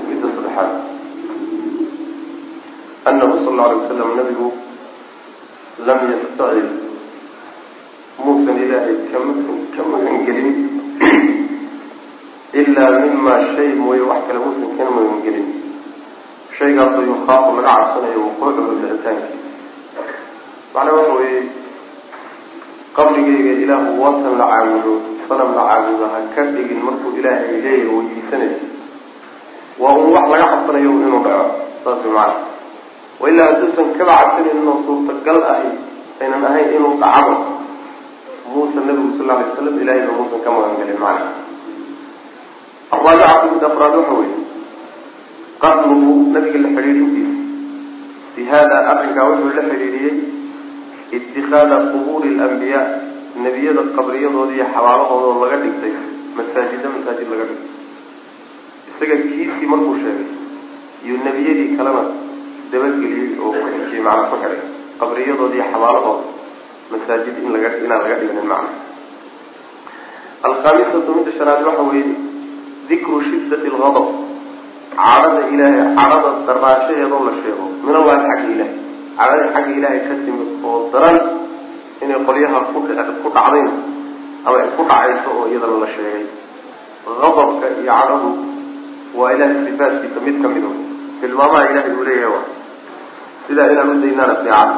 midda 0.07 0.27
saddexaad 0.35 0.71
anahu 3.09 3.33
sal 3.45 3.53
lla 3.57 3.63
alay 3.65 3.77
wasalam 3.81 4.09
nabigu 4.19 4.47
lam 5.87 5.99
yastacid 6.11 6.67
muusan 8.23 8.57
ilaahay 8.65 8.95
ka 9.75 9.81
magangelin 9.91 10.57
ilaa 12.61 12.93
mima 13.03 13.35
shay 13.55 13.69
mooye 13.81 14.01
wax 14.11 14.21
kale 14.27 14.39
muusan 14.45 14.69
kana 14.77 14.91
magangelin 14.97 15.47
shaygaasoo 16.61 17.03
yukhaafu 17.11 17.49
laga 17.57 17.73
cabsanayo 17.79 18.19
wuquucuhu 18.27 18.71
dhicitaankiisa 18.81 19.49
macnaa 20.73 20.93
waxa 20.99 21.13
weeye 21.19 21.41
qabrigayga 22.97 23.53
ilaahu 23.65 23.89
watan 24.03 24.33
la 24.41 24.45
caabudo 24.53 24.93
sanam 25.27 25.49
la 25.57 25.63
caabudo 25.69 26.05
ha 26.13 26.19
ka 26.35 26.41
dhigin 26.55 26.79
markuu 26.87 27.11
ilaahay 27.19 27.55
leeyahay 27.65 27.87
weydiisanayo. 27.95 28.57
Waa 29.81 29.95
un 30.01 30.09
wax 30.15 30.25
laga 30.31 30.45
cabsanayo 30.53 30.89
inuu 30.95 31.21
dhaco 31.25 31.45
saas 31.83 32.03
macana 32.05 32.35
wa 33.21 33.25
ilaa 33.31 33.47
hadduusan 33.51 33.87
kaba 33.97 34.13
cabsanayn 34.21 34.57
inuu 34.61 34.77
suurtagal 34.85 35.39
ahay 35.51 35.69
aynan 36.21 36.43
ahayn 36.49 36.67
inuu 36.77 36.93
dhacabo 37.01 37.35
muusan 38.53 38.83
nabigu 38.87 39.11
sal 39.17 39.29
alay 39.33 39.45
waslam 39.49 39.75
ilahayba 39.81 40.11
muusan 40.19 40.39
ka 40.45 40.49
magangelin 40.55 40.99
macana 40.99 41.27
araabicatu 42.91 43.45
mid 43.55 43.63
afraad 43.69 43.93
waxa 43.99 44.13
weeye 44.19 44.40
qarnuhu 45.63 46.11
nabiga 46.33 46.59
la 46.65 46.69
xidhiidhintiisa 46.75 47.35
bi 48.35 48.41
hada 48.51 48.77
arrinkaa 48.91 49.25
wuxuu 49.31 49.51
la 49.57 49.63
xidhiidhiyey 49.69 50.15
itikaada 51.17 51.77
qubuuri 51.91 52.29
alambiyaa 52.35 52.85
nebiyada 53.45 53.81
qabriyadooda 53.97 54.53
iyo 54.57 54.65
xabaalahooda 54.75 55.39
laga 55.43 55.57
dhigtay 55.63 55.93
masaajida 56.37 56.87
masaajid 56.95 57.27
laga 57.33 57.45
dhigtay 57.49 57.71
isaga 58.89 59.15
kiisii 59.29 59.67
markuu 59.73 59.95
sheegay 60.03 60.27
iyo 61.05 61.15
nebiyadii 61.27 61.75
kalena 61.77 62.03
dabageliyey 62.71 63.29
oo 63.43 63.51
ku 63.59 63.67
xijiyey 63.75 64.03
ku 64.29 64.35
xidhay 64.41 64.59
qabriyadooda 65.01 65.55
iyo 65.57 65.65
xabaalahooda 65.73 66.25
masaajid 66.93 67.35
in 67.43 67.49
laga 67.55 67.69
inaan 67.85 68.01
laga 68.05 68.15
dhignin 68.21 68.47
macna 68.53 68.71
alkhamisatu 70.49 71.09
midda 71.17 71.31
shanaad 71.39 71.61
waxa 71.69 71.83
weeye 71.91 72.13
dikru 72.89 73.17
shiddati 73.29 73.67
algadab 73.73 74.07
cadhada 74.99 75.41
ilaahay 75.53 75.81
cadhada 75.97 76.29
daraashaheedoo 76.47 77.21
la 77.27 77.33
sheego 77.41 77.65
min 77.85 77.93
allahi 77.99 78.19
xagga 78.29 78.47
ilahay 78.55 78.71
cadhada 79.19 79.45
xagga 79.55 79.71
ilaahay 79.79 79.99
ka 80.07 80.13
timid 80.25 80.49
oo 80.67 80.77
daran 80.93 81.17
inay 82.03 82.19
qolyaha 82.27 82.59
ku 82.73 82.79
ku 83.23 83.29
dhacdayna 83.35 83.73
ama 84.45 84.55
ay 84.63 84.69
ku 84.77 84.81
dhacayso 84.91 85.29
oo 85.39 85.45
iyadana 85.51 85.77
la 85.83 85.89
sheegay 85.95 86.23
qadabka 87.05 87.65
iyo 87.81 87.91
cadhadu 87.91 88.29
waa 89.19 89.31
ilahay 89.35 89.57
sifaadkiisa 89.67 90.19
mid 90.27 90.35
ka 90.43 90.47
mid 90.55 90.63
o 90.69 90.71
tilmaamaha 91.21 91.63
ilahay 91.71 91.91
uu 91.97 92.05
leeyahay 92.09 92.45
sidaa 93.47 93.67
inaan 93.73 93.89
u 93.93 93.95
daynaana 94.03 94.35
fiican 94.43 94.69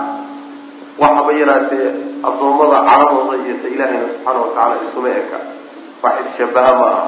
waxaba 1.02 1.32
yaraatee 1.41 1.88
addoommada 2.30 2.78
cadhadooda 2.89 3.36
iyo 3.45 3.56
ta 3.63 3.67
ilaahayna 3.76 4.08
subxaana 4.13 4.39
watacaala 4.45 4.76
isuma 4.88 5.10
eka 5.21 5.39
wax 6.04 6.15
isshabaha 6.30 6.71
ma 6.82 6.88
aha 6.93 7.04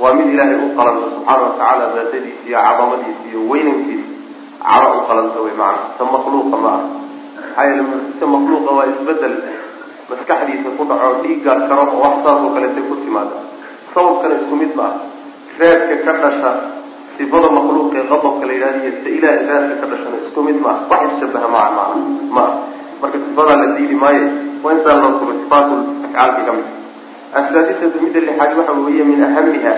waa 0.00 0.14
mid 0.18 0.28
ilaahay 0.34 0.56
u 0.64 0.68
qalanta 0.78 1.06
subxaana 1.14 1.42
watacaala 1.48 1.84
daatadiisa 1.96 2.42
iyo 2.48 2.58
cadamadiisa 2.66 3.22
iyo 3.30 3.40
weynankiisa. 3.50 4.08
Cadho 4.64 4.88
u 4.98 5.02
qalanta 5.08 5.38
wey 5.44 5.54
macana 5.60 5.96
ta 5.98 6.04
makhluuqa 6.14 6.56
ma 6.64 6.68
aha. 6.76 6.84
Maxaa 7.36 7.64
yeele 7.68 7.82
ta 8.20 8.24
makhluuqa 8.34 8.70
waa 8.76 8.86
isbeddel 8.92 9.34
maskaxdiisa 10.10 10.68
ku 10.76 10.82
dhaco 10.90 11.08
dhiiggaad 11.22 11.60
karo 11.68 11.82
wax 12.02 12.14
saas 12.24 12.38
oo 12.44 12.50
kaleetay 12.56 12.84
ku 12.88 12.94
timaada 13.04 13.36
sababkana 13.94 14.34
isku 14.40 14.54
mid 14.62 14.72
ma 14.78 14.84
ah 14.88 14.94
reerka 15.60 15.94
ka 16.06 16.12
dhasha 16.22 16.50
sifada 17.16 17.48
makhluuqa 17.56 17.96
ee 18.00 18.06
qadabka 18.12 18.44
la 18.48 18.52
yidhahda 18.56 18.78
iyo 18.84 18.92
ta 19.04 19.08
ilaahay 19.16 19.44
reerka 19.48 19.74
ka 19.82 19.86
dhashana 19.92 20.16
isku 20.26 20.40
mid 20.48 20.58
ma 20.64 20.70
ah 20.74 20.78
wax 20.90 21.02
isshabaha 21.16 21.48
maa 21.54 21.68
ma 22.36 22.42
ah 22.44 22.52
marka 23.00 23.16
sifadaa 23.24 23.56
la 23.62 23.66
diidi 23.76 23.96
maayo 24.02 24.24
waa 24.64 24.72
intaa 24.76 24.96
loo 25.02 25.12
sugo 25.20 25.32
sifaatul 25.42 25.80
afcaalka 26.06 26.40
ka 26.48 26.52
mid 26.58 26.66
asaadisatu 27.32 27.96
midda 28.04 28.20
lixaad 28.20 28.52
waxa 28.58 28.72
weeye 28.84 29.04
min 29.04 29.20
ahamiha 29.24 29.74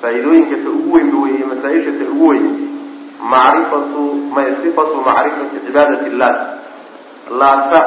faa'iidooyinka 0.00 0.56
ta 0.64 0.68
ugu 0.70 0.90
weynba 0.94 1.18
weeye 1.24 1.44
masaa-isha 1.50 1.90
ugu 2.14 2.26
weyn. 2.30 2.46
Macrifatu 3.32 4.02
sifatu 4.62 4.96
macrifati 5.06 5.56
cibaadati 5.66 6.06
illaat 6.12 6.38
laata 7.40 7.80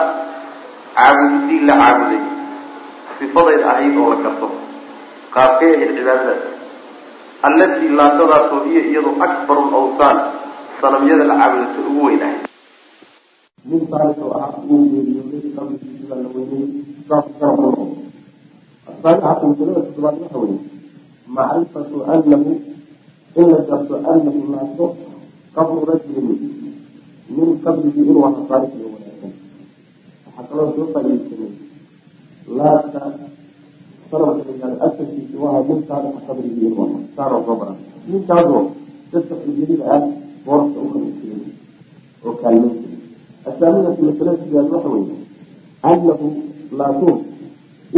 caabudidii 0.98 1.66
la 1.70 1.76
caabuday. 1.82 2.24
Sifadeyd 3.20 3.64
ahayd 3.72 3.96
oo 3.98 4.10
la 4.10 4.18
garto 4.26 4.48
qaabkay 5.36 5.72
ahayd 5.76 5.92
cibaadadaas 5.98 6.44
allatii 7.48 7.96
laatadaasoo 8.00 8.64
hiyo 8.68 8.82
iyadu 8.92 9.12
akbaru 9.28 9.64
lawsaan 9.72 10.18
sanamyada 10.82 11.24
la 11.32 11.36
caabudata 11.40 11.80
ugu 11.88 12.02
weyn 12.06 12.22
ahayd. 12.28 12.44
Nin 13.70 13.82
saalix 13.92 14.18
oo 14.28 14.34
ah 14.44 14.52
uu 14.68 14.84
geeriyooday 14.92 15.44
qabrigiisa 15.56 16.16
la 16.20 16.28
weynay 16.36 16.68
toddobaad 19.02 20.15
waxa 20.21 20.38
weeye 20.38 20.60
macrifatu 21.36 21.97
anahu 22.12 22.52
in 23.36 23.45
la 23.52 23.60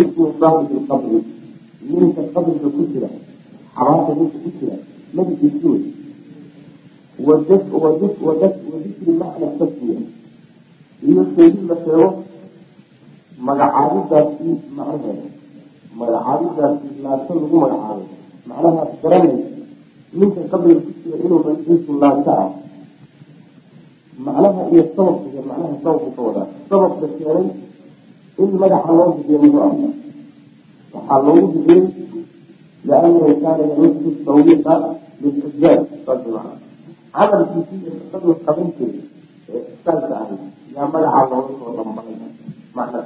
ismu 0.02 0.24
saaxibi 0.40 0.76
lqabri 0.84 1.20
ninka 1.90 2.22
qabriga 2.34 2.68
ku 2.76 2.82
jira 2.92 3.10
xabaasha 3.76 4.12
ninka 4.20 4.38
ku 4.44 4.50
jira 4.58 4.76
magaciisi 5.16 5.66
wey 5.72 5.84
wadikri 7.26 9.12
macna 9.22 9.48
tasmiya 9.60 10.00
iyo 11.08 11.22
sheegid 11.34 11.64
la 11.70 11.76
sheego 11.84 12.08
magacaabidaasi 13.46 14.50
macnaheeda 14.78 15.26
magacaabidaasi 16.00 16.88
laato 17.04 17.32
lagu 17.42 17.56
magacaabay 17.64 18.08
macnaha 18.50 18.84
garanaysa 19.02 19.50
ninka 20.18 20.42
qabriga 20.52 20.82
ku 20.86 20.92
jira 21.04 21.16
inuu 21.26 21.40
magaciisu 21.46 21.92
laato 22.02 22.32
ah 22.42 22.50
macnaha 24.26 24.62
iyo 24.74 24.84
sababka 24.96 25.40
macnaha 25.50 25.74
sababku 25.84 26.10
ka 26.16 26.22
wadaa 26.28 26.48
sababka 26.70 27.06
keenay 27.18 27.48
in 28.42 28.50
magaca 28.62 28.92
loo 28.98 29.10
bixiyo 29.18 29.38
ah 29.68 29.74
waxaa 30.94 31.20
loogu 31.26 31.48
bixiyey 31.54 31.84
liannahu 32.88 33.32
kaana 33.44 33.64
yamusu 33.72 34.10
tawbiiqa 34.26 34.74
lilxujaaj 35.22 35.80
camalkiisii 37.16 37.80
iyo 37.84 37.92
shaqaduu 38.00 38.34
qabanteeda 38.46 39.02
ee 39.54 39.62
ixsaanka 39.74 40.14
ahayd 40.22 40.42
yaa 40.76 40.88
magacaa 40.94 41.24
looga 41.32 41.54
soo 41.60 41.72
dhambalay 41.78 42.16
macna 42.76 43.00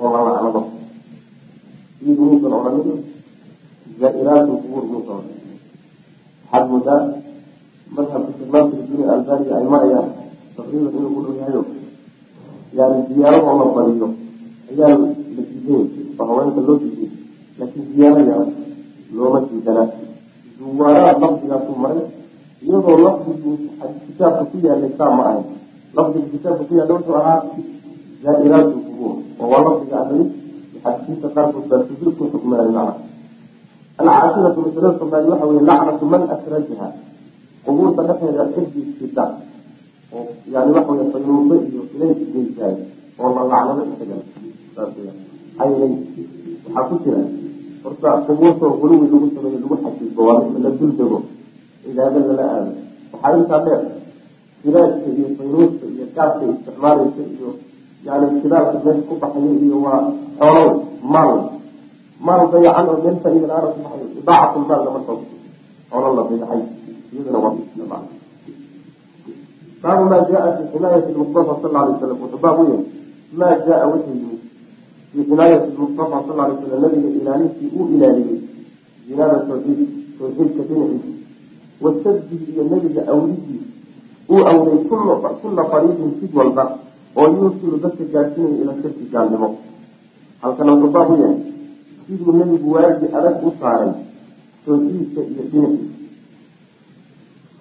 oo 0.00 0.08
la 0.14 0.20
lacnado 0.26 0.60
odhanin 2.60 3.09
zaa-iraatu 4.00 4.52
qubuur 4.62 4.84
muusan 4.90 5.16
odhanin 5.20 5.58
waxaad 6.50 6.64
moodaa 6.70 7.02
madhabka 7.96 8.30
sheekh 8.36 8.50
naasir 8.54 8.80
diin 8.88 9.08
albaniga 9.14 9.52
ay 9.58 9.66
marayaan 9.74 10.08
taqriiban 10.56 10.92
inuu 10.98 11.10
ku 11.14 11.20
dhow 11.26 11.34
yahayo 11.40 11.62
yani 12.78 12.98
ziyaarahoo 13.08 13.54
la 13.60 13.66
badiyo 13.76 14.08
ayaa 14.70 14.94
la 14.98 15.42
diiday 15.50 15.82
oo 16.18 16.24
haweenka 16.28 16.60
loo 16.66 16.76
diiday 16.82 17.10
laakiin 17.58 17.86
ziyaaraya 17.94 18.36
looma 19.16 19.38
diidanaa 19.48 19.88
zuwaaraad 20.58 21.16
lafdigaasu 21.22 21.72
maray 21.84 22.04
iyadoo 22.64 22.96
lafdigii 23.06 23.56
kitaabka 24.06 24.42
ku 24.50 24.56
yaalay 24.66 24.92
saa 24.98 25.10
ma 25.18 25.22
ahayn 25.30 25.46
lafdiga 25.96 26.26
kitaabka 26.34 26.62
ku 26.68 26.72
yaalla 26.78 26.94
wuxuu 26.96 27.16
ahaa 27.20 27.40
zaa-iraatu 28.24 28.76
qubuur 28.86 29.14
oo 29.40 29.46
waa 29.52 29.62
lafdiga 29.66 29.96
ahli 30.02 30.24
xadiisiinta 30.82 31.28
qaarkood 31.34 31.64
baa 31.70 31.82
sujuud 31.88 32.14
ku 32.18 32.24
xukmeenay 32.32 32.70
macna 32.76 33.09
alcaashiratu 34.00 34.60
masalada 34.66 34.98
tobnaad 35.00 35.24
waxa 35.30 35.46
weye 35.50 35.62
lacnatu 35.70 36.04
man 36.12 36.22
asrajaha 36.34 36.88
qubuurta 37.64 38.02
dhexeeda 38.08 38.44
cidii 38.54 38.86
sida 38.98 39.24
oo 40.16 40.26
yani 40.52 40.70
waxa 40.76 40.92
wey 40.98 41.06
fayuuba 41.12 41.54
iyo 41.68 41.82
ilayk 41.94 42.18
geysaay 42.32 42.74
oo 43.20 43.28
la 43.36 43.42
lacnado 43.50 43.82
weya 44.00 45.12
aynay 45.62 45.92
waxaa 46.64 46.84
ku 46.88 46.94
jira 47.04 47.22
horta 47.84 48.08
qubuurtoo 48.26 48.72
guluwi 48.80 49.06
lagu 49.12 49.26
sameeyo 49.34 49.58
lagu 49.62 49.76
xajiibo 49.84 50.20
waa 50.28 50.40
la 50.64 50.70
dul 50.78 50.92
dego 50.98 51.18
cibaado 51.82 52.18
lala 52.28 52.44
aado 52.54 52.72
waxaa 53.12 53.36
intaa 53.40 53.60
dheer 53.64 53.82
silaadka 54.62 55.06
iyo 55.16 55.26
faynuuska 55.38 55.84
iyo 55.94 56.04
gaadka 56.16 56.42
isticmaalaysa 56.52 57.22
iyo 57.36 57.48
yani 58.06 58.26
shidaalka 58.40 58.76
meesha 58.84 59.02
ku 59.08 59.14
baxaya 59.22 59.52
iyo 59.66 59.76
waa 59.86 60.00
xoolow 60.38 60.70
maal 61.12 61.36
maal 62.26 62.42
dayacan 62.52 62.86
oo 62.90 62.98
meel 63.04 63.16
faa-ida 63.22 63.46
la'aana 63.50 63.68
ku 63.74 63.80
baxayo 63.84 64.06
idaacat 64.20 64.56
lmaal 64.62 64.80
lama 64.86 65.00
soo 65.06 65.18
xoolo 65.90 66.08
la 66.16 66.22
dayacay 66.30 66.62
iyadana 67.12 67.38
waa 67.44 68.02
baabu 69.82 70.04
maa 70.10 70.22
jaa 70.30 70.48
fi 70.56 70.62
xinaayati 70.72 71.10
lmustafa 71.14 71.52
sal 71.62 71.76
alay 71.80 71.94
slam 72.00 72.18
wuxuu 72.22 72.40
baab 72.44 72.58
u 72.60 72.64
yahay 72.70 72.84
maa 73.40 73.54
jaa 73.66 73.86
wuxuu 73.92 74.14
yimid 74.20 74.40
fii 75.12 75.24
xinaayati 75.28 75.68
lmustafa 75.76 76.16
sal 76.26 76.38
alay 76.44 76.56
slam 76.60 76.80
nabiga 76.84 77.08
ilaalintii 77.20 77.68
uu 77.78 77.86
ilaaliyey 77.94 78.38
jinaaba 79.08 79.36
tawxiid 79.48 79.80
tawxiidka 80.18 80.62
dhinaciisa 80.68 81.08
wasaddihi 81.84 82.44
iyo 82.52 82.62
nebiga 82.72 83.02
awlidii 83.12 83.62
uu 84.32 84.42
awlay 84.50 84.78
kulla 85.42 85.62
fariiqin 85.72 86.10
sid 86.20 86.32
walba 86.38 86.64
oo 87.16 87.26
yuusilu 87.36 87.76
dadka 87.84 88.04
gaadhsiinaya 88.12 88.60
ila 88.62 88.72
shirki 88.82 89.04
gaalnimo. 89.12 89.48
Halkana 90.42 90.72
wuxuu 90.72 90.92
baab 90.96 91.10
u 91.10 91.16
yahay 91.22 91.38
siduu 92.10 92.32
nebigu 92.34 92.68
waagi 92.74 93.06
adag 93.18 93.38
u 93.46 93.50
saaray 93.60 93.92
tawxiidka 94.66 95.20
iyo 95.30 95.42
dhinaciisa. 95.50 95.94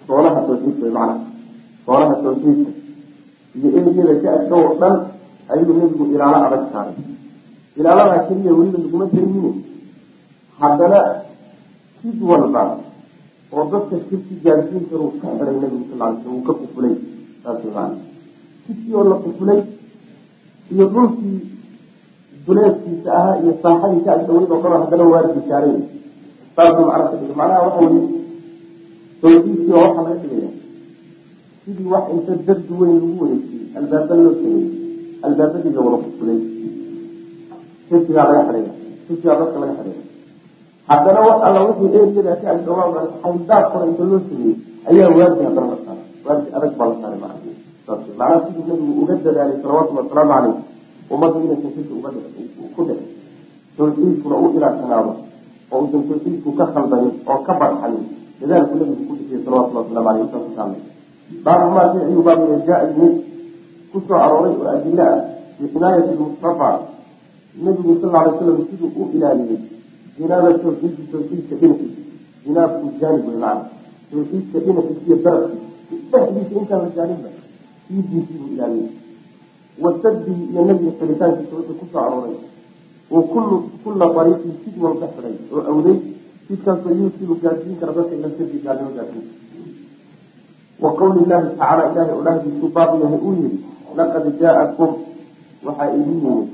Soolaha 0.07 0.39
tawxiidka 0.47 0.83
way 0.85 0.93
macnaha 0.97 1.15
soolaha 1.85 2.15
tawxiidka. 2.23 2.71
Iyo 3.55 3.67
eriyada 3.77 4.13
ka 4.23 4.29
adka 4.38 4.55
oo 4.62 4.73
dhan 4.81 4.95
ayuu 5.53 5.73
nebigu 5.79 6.03
ilaalo 6.13 6.38
adag 6.49 6.63
saaray. 6.73 6.95
Ilaaladaa 7.79 8.25
keliya 8.27 8.51
weliba 8.57 8.79
laguma 8.83 9.05
daymine 9.13 9.51
haddana 10.59 10.99
sid 12.01 12.17
walba 12.29 12.62
oo 13.53 13.63
dadka 13.71 13.95
shirki 14.09 14.33
gaadhsiin 14.43 14.83
karuu 14.89 15.12
ka 15.21 15.27
xiray 15.38 15.55
nebigu 15.62 15.85
sal 15.93 16.01
ly 16.09 16.17
sl 16.21 16.27
uu 16.33 16.41
ka 16.47 16.53
kufulay 16.59 16.95
sidkii 18.65 18.93
oo 18.97 19.03
la 19.12 19.15
kufulay 19.23 19.62
iyo 20.73 20.85
dhulkii 20.93 21.38
duleedkiisa 22.45 23.10
ahaa 23.19 23.36
iyo 23.41 23.52
saaxadii 23.63 24.02
ka 24.06 24.12
agdhaweyd 24.17 24.52
oo 24.54 24.60
dhan 24.63 24.82
haddana 24.84 25.06
waardi 25.13 25.41
saaray 25.49 25.75
saasuu 26.56 26.86
macna 26.89 27.06
ka 27.12 27.15
dhigay 27.21 27.36
macnaha 27.39 27.62
waxa 27.65 27.82
weye 27.86 28.02
tawxiidkii 29.21 29.73
oo 29.78 29.82
waxaa 29.86 30.04
laga 30.08 30.17
dhigaya 30.23 30.52
sidii 31.63 31.88
wax 31.93 32.06
inta 32.15 32.32
dardi 32.47 32.73
weyn 32.80 32.95
lagu 33.02 33.17
wareejiyey 33.23 33.65
albaaba 33.80 34.13
loo 34.23 34.34
sameeyey 34.41 34.67
albaabadii 35.25 35.73
la 35.75 35.82
wada 35.86 35.97
kufulay 36.06 36.39
shirkigaa 37.89 38.25
laga 38.30 38.41
xidhaya 38.47 38.71
shirkigaa 39.08 39.36
dadka 39.41 39.58
laga 39.63 39.73
xidhaya 39.80 40.04
haddana 40.89 41.19
wax 41.28 41.38
alla 41.47 41.60
wixii 41.67 41.89
eriyada 42.02 42.34
ka 42.41 42.47
agdhawaa 42.56 43.04
xayndaab 43.23 43.63
kore 43.71 43.86
inta 43.91 44.04
loo 44.12 44.19
sameeyey 44.30 44.56
ayaa 44.89 45.10
waardi 45.17 45.42
haddana 45.48 45.67
la 45.73 45.77
saaray. 45.85 46.06
Waardi 46.25 46.48
adag 46.58 46.71
baa 46.79 46.87
la 46.92 46.96
saaray 47.02 47.19
macna 47.23 47.37
macnaha 48.19 48.37
siduu 48.46 48.63
nabigu 48.69 48.92
uga 49.04 49.13
dadaalay 49.25 49.58
salawatullhi 49.63 50.02
wasalaamu 50.02 50.33
caleyh 50.33 50.56
ummadda 51.13 51.37
inaysan 51.45 51.71
shirki 51.75 51.93
uga 51.99 52.10
ku 52.75 52.81
dhicin 52.87 53.07
tawxiidkuna 53.77 54.35
u 54.43 54.45
ilaarsanaado 54.57 55.13
oo 55.71 55.79
uusan 55.81 56.03
tawxiidku 56.10 56.49
ka 56.60 56.65
khaldanin 56.73 57.13
oo 57.31 57.39
ka 57.47 57.53
barxanin. 57.62 58.05
Dadaalku 58.39 58.73
nabigu 58.79 59.03
ku 59.07 59.13
dhixiyay 59.17 59.41
salawatullahi 59.45 59.85
waslamu 59.85 60.10
aleyh 60.10 60.23
intaas 60.25 60.47
kaamay 60.57 60.81
baabu 61.45 61.67
maa 61.75 61.87
shay 61.93 62.03
ayuu 62.07 62.23
jaa 62.67 62.81
yimid 62.87 63.15
ku 63.91 63.97
arooray 64.25 64.53
oo 64.60 64.67
adilo 64.73 65.03
ah 65.03 65.17
fii 65.57 65.67
xinaayati 65.73 66.12
nabigu 67.63 67.93
sal 68.01 68.15
alay 68.15 68.33
slam 68.39 68.57
siduu 68.69 68.91
u 68.95 69.03
ilaaliyey 69.15 69.60
jinaaba 70.17 70.49
tawxiidki 70.63 71.03
tawxiidka 71.12 71.55
dhinaciisa 71.62 72.01
jinaabku 72.45 72.85
jaanib 72.99 73.25
wey 73.27 73.37
macna 73.43 73.69
tawxiidka 74.12 74.57
dhinaciisa 74.65 75.01
iyo 75.07 75.17
darafkiisa 75.25 76.17
dhexdiisa 76.31 76.60
intaan 76.62 76.81
la 76.85 76.89
jaaninba 76.97 77.29
iidiisii 77.91 78.37
buu 78.39 78.49
ilaaliyey 78.53 78.89
wasaddihi 79.84 80.44
iyo 80.52 80.62
nebiga 80.67 80.92
xiritaankiisa 81.00 81.54
wuxuu 81.58 81.77
ku 81.80 81.86
soo 81.92 82.02
arooray. 82.06 82.38
Kullu 83.10 83.56
kulla 83.84 84.06
ariiqin 84.21 84.54
sid 84.63 84.75
walba 84.84 85.08
xiday 85.15 85.36
oo 85.56 85.62
awday 85.71 85.98
sidkaasoo 86.48 86.94
yuusilu 87.00 87.34
gaadsiin 87.44 87.75
kara 87.80 87.92
dadka 87.98 88.13
ila 88.17 88.30
sirki 88.38 88.58
gaalnimo 88.65 88.92
gaadsiin 88.98 89.25
wa 90.84 90.90
qawli 91.00 91.21
llahi 91.30 91.48
tacaala 91.58 91.84
ilahay 91.92 92.13
oo 92.15 92.69
baabu 92.75 92.96
yahay 93.04 93.19
uu 93.27 93.34
yihi 93.42 93.58
laqad 93.98 94.25
jaa'akum 94.42 94.92
waxaa 95.65 95.90
idin 95.98 96.17
yimid 96.23 96.48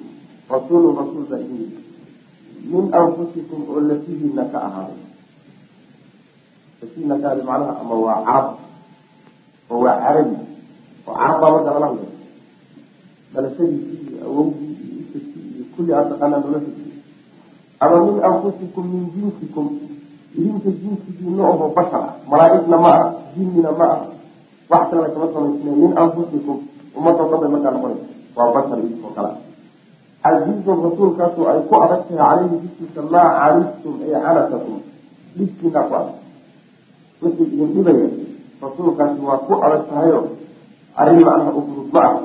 rasuulun 0.54 0.94
rasuul 1.00 1.26
baa 1.30 1.40
idin 1.44 1.60
yimid. 1.62 1.84
Min 2.72 2.86
anfusikum 3.00 3.60
oo 3.72 3.80
lafihiina 3.90 4.44
ka 4.54 4.58
ahaaday. 4.68 5.02
Lafihiina 6.82 7.16
ka 7.22 7.26
ahaaday 7.28 7.46
macnaha 7.50 7.74
ama 7.82 7.96
waa 8.06 8.20
carab 8.28 8.48
oo 9.72 9.80
waa 9.86 9.98
carabi 10.04 10.38
oo 11.08 11.14
carab 11.20 11.38
marka 11.44 11.70
lala 11.76 11.88
hadlay 11.92 12.10
dhalashadiisii 13.36 14.00
iyo 14.08 14.18
awowgii 14.28 14.74
iyo 14.86 14.98
isadkii 15.04 15.44
iyo 15.56 15.64
kulli 15.76 15.92
aad 15.98 16.08
taqaanaa 16.12 16.42
noloshiisii 16.46 16.94
ama 17.84 17.98
min 18.08 18.18
anfusikum 18.30 18.84
min 18.94 19.04
jinsikum 19.16 19.66
idinka 20.38 20.70
jinsigiina 20.82 21.44
oho 21.52 21.66
bashar 21.78 22.04
ah 22.10 22.14
malaaigna 22.32 22.78
ma 22.86 22.92
ah 23.02 23.08
jinnina 23.36 23.72
ma 23.80 23.86
ah 23.96 24.02
wax 24.72 24.84
kalena 24.90 25.10
kama 25.14 25.28
samaysna 25.34 25.72
min 25.82 25.92
anfusikum 26.04 26.58
ummadoo 26.98 27.28
dhan 27.32 27.40
bay 27.42 27.50
markaa 27.56 27.74
noqonaysa 27.76 28.06
waa 28.38 28.54
bashar 28.56 28.78
idinkoo 28.86 29.12
kale 29.18 29.32
casiizun 30.24 30.78
rasuulkaasu 30.88 31.42
ay 31.52 31.60
ku 31.70 31.74
adag 31.86 32.02
tahay 32.10 32.18
caleyhi 32.20 32.56
dushiisa 32.64 33.02
maa 33.14 33.30
canistum 33.40 33.94
ay 34.04 34.12
canatakum. 34.26 34.78
Dhibkiinaa 35.38 35.86
ku 35.90 35.94
adag 36.00 36.18
wixii 37.22 37.48
idin 37.54 37.70
dhibaya 37.76 38.08
rasuulkaasi 38.62 39.20
waa 39.28 39.40
ku 39.48 39.54
adag 39.66 39.84
tahayo 39.90 40.20
arrin 41.00 41.22
macnaha 41.28 41.52
u 41.60 41.62
fudud 41.68 41.90
ma 41.96 42.02
ah 42.10 42.16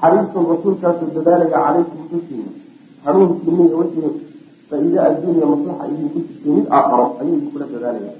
xariisun 0.00 0.44
rasuulkaasu 0.52 1.04
dadaalaya 1.16 1.50
calaykum 1.56 2.00
dushiina 2.12 2.50
hanuunkiina 3.04 3.62
iyo 3.68 3.76
wixii 3.82 4.10
faa-iide 4.68 4.98
adduuniya 5.08 5.46
maslaxa 5.52 5.84
idinku 5.92 6.18
jirtay 6.26 6.52
mid 6.56 6.66
aakharo 6.76 7.06
ayuu 7.20 7.36
idinkula 7.38 7.66
dadaalaya. 7.74 8.12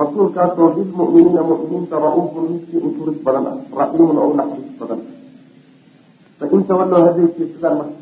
Rasuulkaasoo 0.00 0.68
bilmu'miniina 0.76 1.42
mu'miniinta 1.50 1.96
ra'uufun 2.04 2.44
midkii 2.52 2.80
uturid 2.88 3.18
badan 3.26 3.44
ah 3.50 3.56
raxiimun 3.80 4.16
oo 4.22 4.28
u 4.32 4.34
naxariis 4.40 4.74
badan. 4.80 5.00
Fain 6.38 6.62
tawallow 6.68 7.00
hadday 7.06 7.26
jeedsadaan 7.38 7.74
marka 7.80 7.96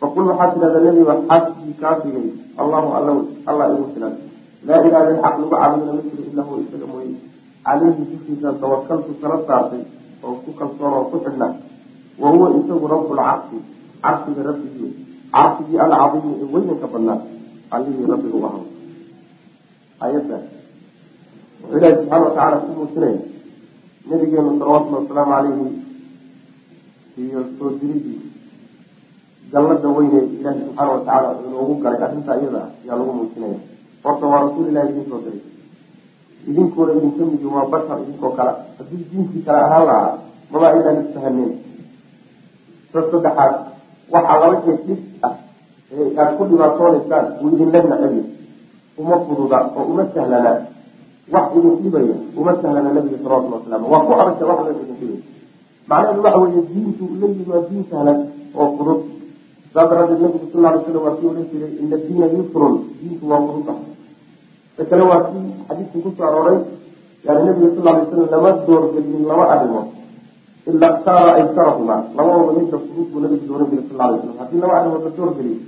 faqul 0.00 0.24
waxaa 0.30 0.48
tidhahdaa 0.54 0.82
nebiga 0.86 1.14
xasbii 1.30 1.74
kaafigay 1.82 2.26
allahu 2.62 2.88
alla 2.98 3.12
allah 3.50 3.66
igu 3.74 3.84
filan. 3.94 4.14
Laa 4.66 4.80
ilaha 4.86 5.04
il 5.12 5.18
xaq 5.24 5.34
lagu 5.38 5.50
caabudana 5.54 5.92
ma 5.98 6.02
jiro 6.08 6.22
ilaa 6.32 6.46
huwa 6.48 6.58
isaga 6.64 6.86
mooye. 6.92 7.14
Caleyhi 7.66 8.02
dushiisaan 8.10 8.56
tawakaltu 8.62 9.12
tala 9.22 9.36
saartay 9.46 9.82
oo 10.26 10.34
ku 10.44 10.50
kalsoon 10.58 10.92
oo 10.98 11.04
ku 11.10 11.16
xidhna 11.24 11.46
wa 12.22 12.28
huwa 12.30 12.46
isagu 12.58 12.86
rabbulcarshi 12.94 13.58
carshiga 14.04 14.42
rabbigii 14.48 14.90
carshigii 15.34 15.78
alcadiimi 15.84 16.32
ee 16.42 16.48
weynanka 16.54 16.86
badnaa 16.94 17.18
allihii 17.74 18.06
rabbiga 18.12 18.36
u 18.38 18.44
ahaa 18.48 18.64
ayadda 20.06 20.36
wuxuu 21.62 21.78
ilaahi 21.78 21.94
subxaana 21.98 22.24
watacaala 22.24 22.56
ku 22.62 22.68
muujinaya 22.78 23.20
nabigeenu 24.08 24.50
salawatullhi 24.58 24.98
wasalaamu 25.00 25.32
caleyhi 25.34 25.66
iyo 27.22 27.40
soo 27.58 27.70
diridii 27.80 28.20
jannada 29.52 29.88
weyne 29.96 30.20
ilaahi 30.38 30.60
subxaana 30.66 30.90
watacaala 30.92 31.28
inoogu 31.46 31.74
galay 31.82 32.00
arrintaa 32.06 32.36
iyada 32.42 32.62
ayaa 32.82 32.96
lagu 32.98 33.12
muujinaya 33.18 33.58
horta 34.04 34.24
waa 34.32 34.40
rasuulilahi 34.44 34.88
idin 34.92 35.06
soo 35.10 35.20
diray 35.24 35.42
idinkuuna 36.48 36.92
idinka 36.98 37.48
waa 37.56 37.66
bashar 37.72 37.98
idinkoo 38.04 38.32
kale 38.38 38.52
haddii 38.78 39.04
diinkii 39.10 39.42
kale 39.46 39.58
ahaan 39.66 39.84
lahaa 39.90 40.12
mabaa 40.52 40.72
inaan 40.78 40.98
isfahaneen 41.06 41.50
sa 41.71 41.71
saddexaad. 42.92 43.52
Waxaa 44.12 44.40
laba 44.40 44.56
shay 44.64 44.76
dhib 44.86 45.00
ah 45.24 45.34
aad 46.20 46.30
ku 46.36 46.42
dhibaatoonaysaan 46.48 47.26
wuu 47.40 47.50
idinla 47.54 47.78
nacabya 47.88 48.24
uma 49.00 49.16
fududa 49.24 49.58
oo 49.76 49.84
uma 49.92 50.04
sahlana. 50.14 50.52
Wax 51.32 51.46
idin 51.56 51.74
dhibaya 51.82 52.16
uma 52.36 52.52
sahlana 52.60 52.90
nabiga 52.92 53.16
salawatulli 53.22 53.56
wasalam 53.56 53.82
waa 53.92 54.04
ku 54.06 54.12
aragta 54.20 54.44
wax 54.50 54.58
la 54.66 54.72
macnaheedu 55.88 56.20
waxa 56.24 56.38
weeye 56.42 56.62
diinku 56.72 57.04
la 57.20 57.26
waa 57.50 57.62
diin 57.68 57.84
sahlan 57.90 58.18
oo 58.54 58.68
fudud. 58.76 59.00
Saa 59.72 59.88
daraadeed 59.88 60.20
nabigu 60.20 60.46
sal 60.52 60.64
alay 60.66 60.80
slam 60.84 61.02
waa 61.06 61.16
kii 61.16 61.28
odhan 61.32 61.46
jiray 61.50 61.72
ina 61.82 61.96
diina 61.96 62.26
yusrun. 62.36 62.74
Diinku 63.00 63.24
waa 63.30 63.40
fudud 63.46 63.68
ah 63.72 63.78
ta 64.76 64.82
kale 64.84 65.02
waa 65.10 65.20
kii 65.28 65.46
xadiidkii 65.68 66.02
ku 66.04 66.10
soo 66.16 66.26
arooray. 66.28 66.58
Yani 67.24 67.40
nabiga 67.48 67.68
sal 67.76 67.88
alay 67.88 68.04
slam 68.10 68.28
lama 68.32 68.50
doorgelin 68.66 69.24
lama 69.24 69.44
arrimood 69.54 69.88
ila 70.70 70.86
khtaara 70.96 71.30
aysarahuma 71.40 71.96
labadooda 72.16 72.52
midka 72.58 72.76
fudud 72.84 73.06
buu 73.12 73.20
nabigu 73.24 73.46
dooran 73.50 73.66
jiray 73.70 73.84
sal 73.90 74.00
alay 74.06 74.18
slam 74.22 74.36
haddii 74.40 74.60
laba 74.62 74.74
arrimood 74.78 75.02
la 75.06 75.10
doorgeliyo 75.18 75.58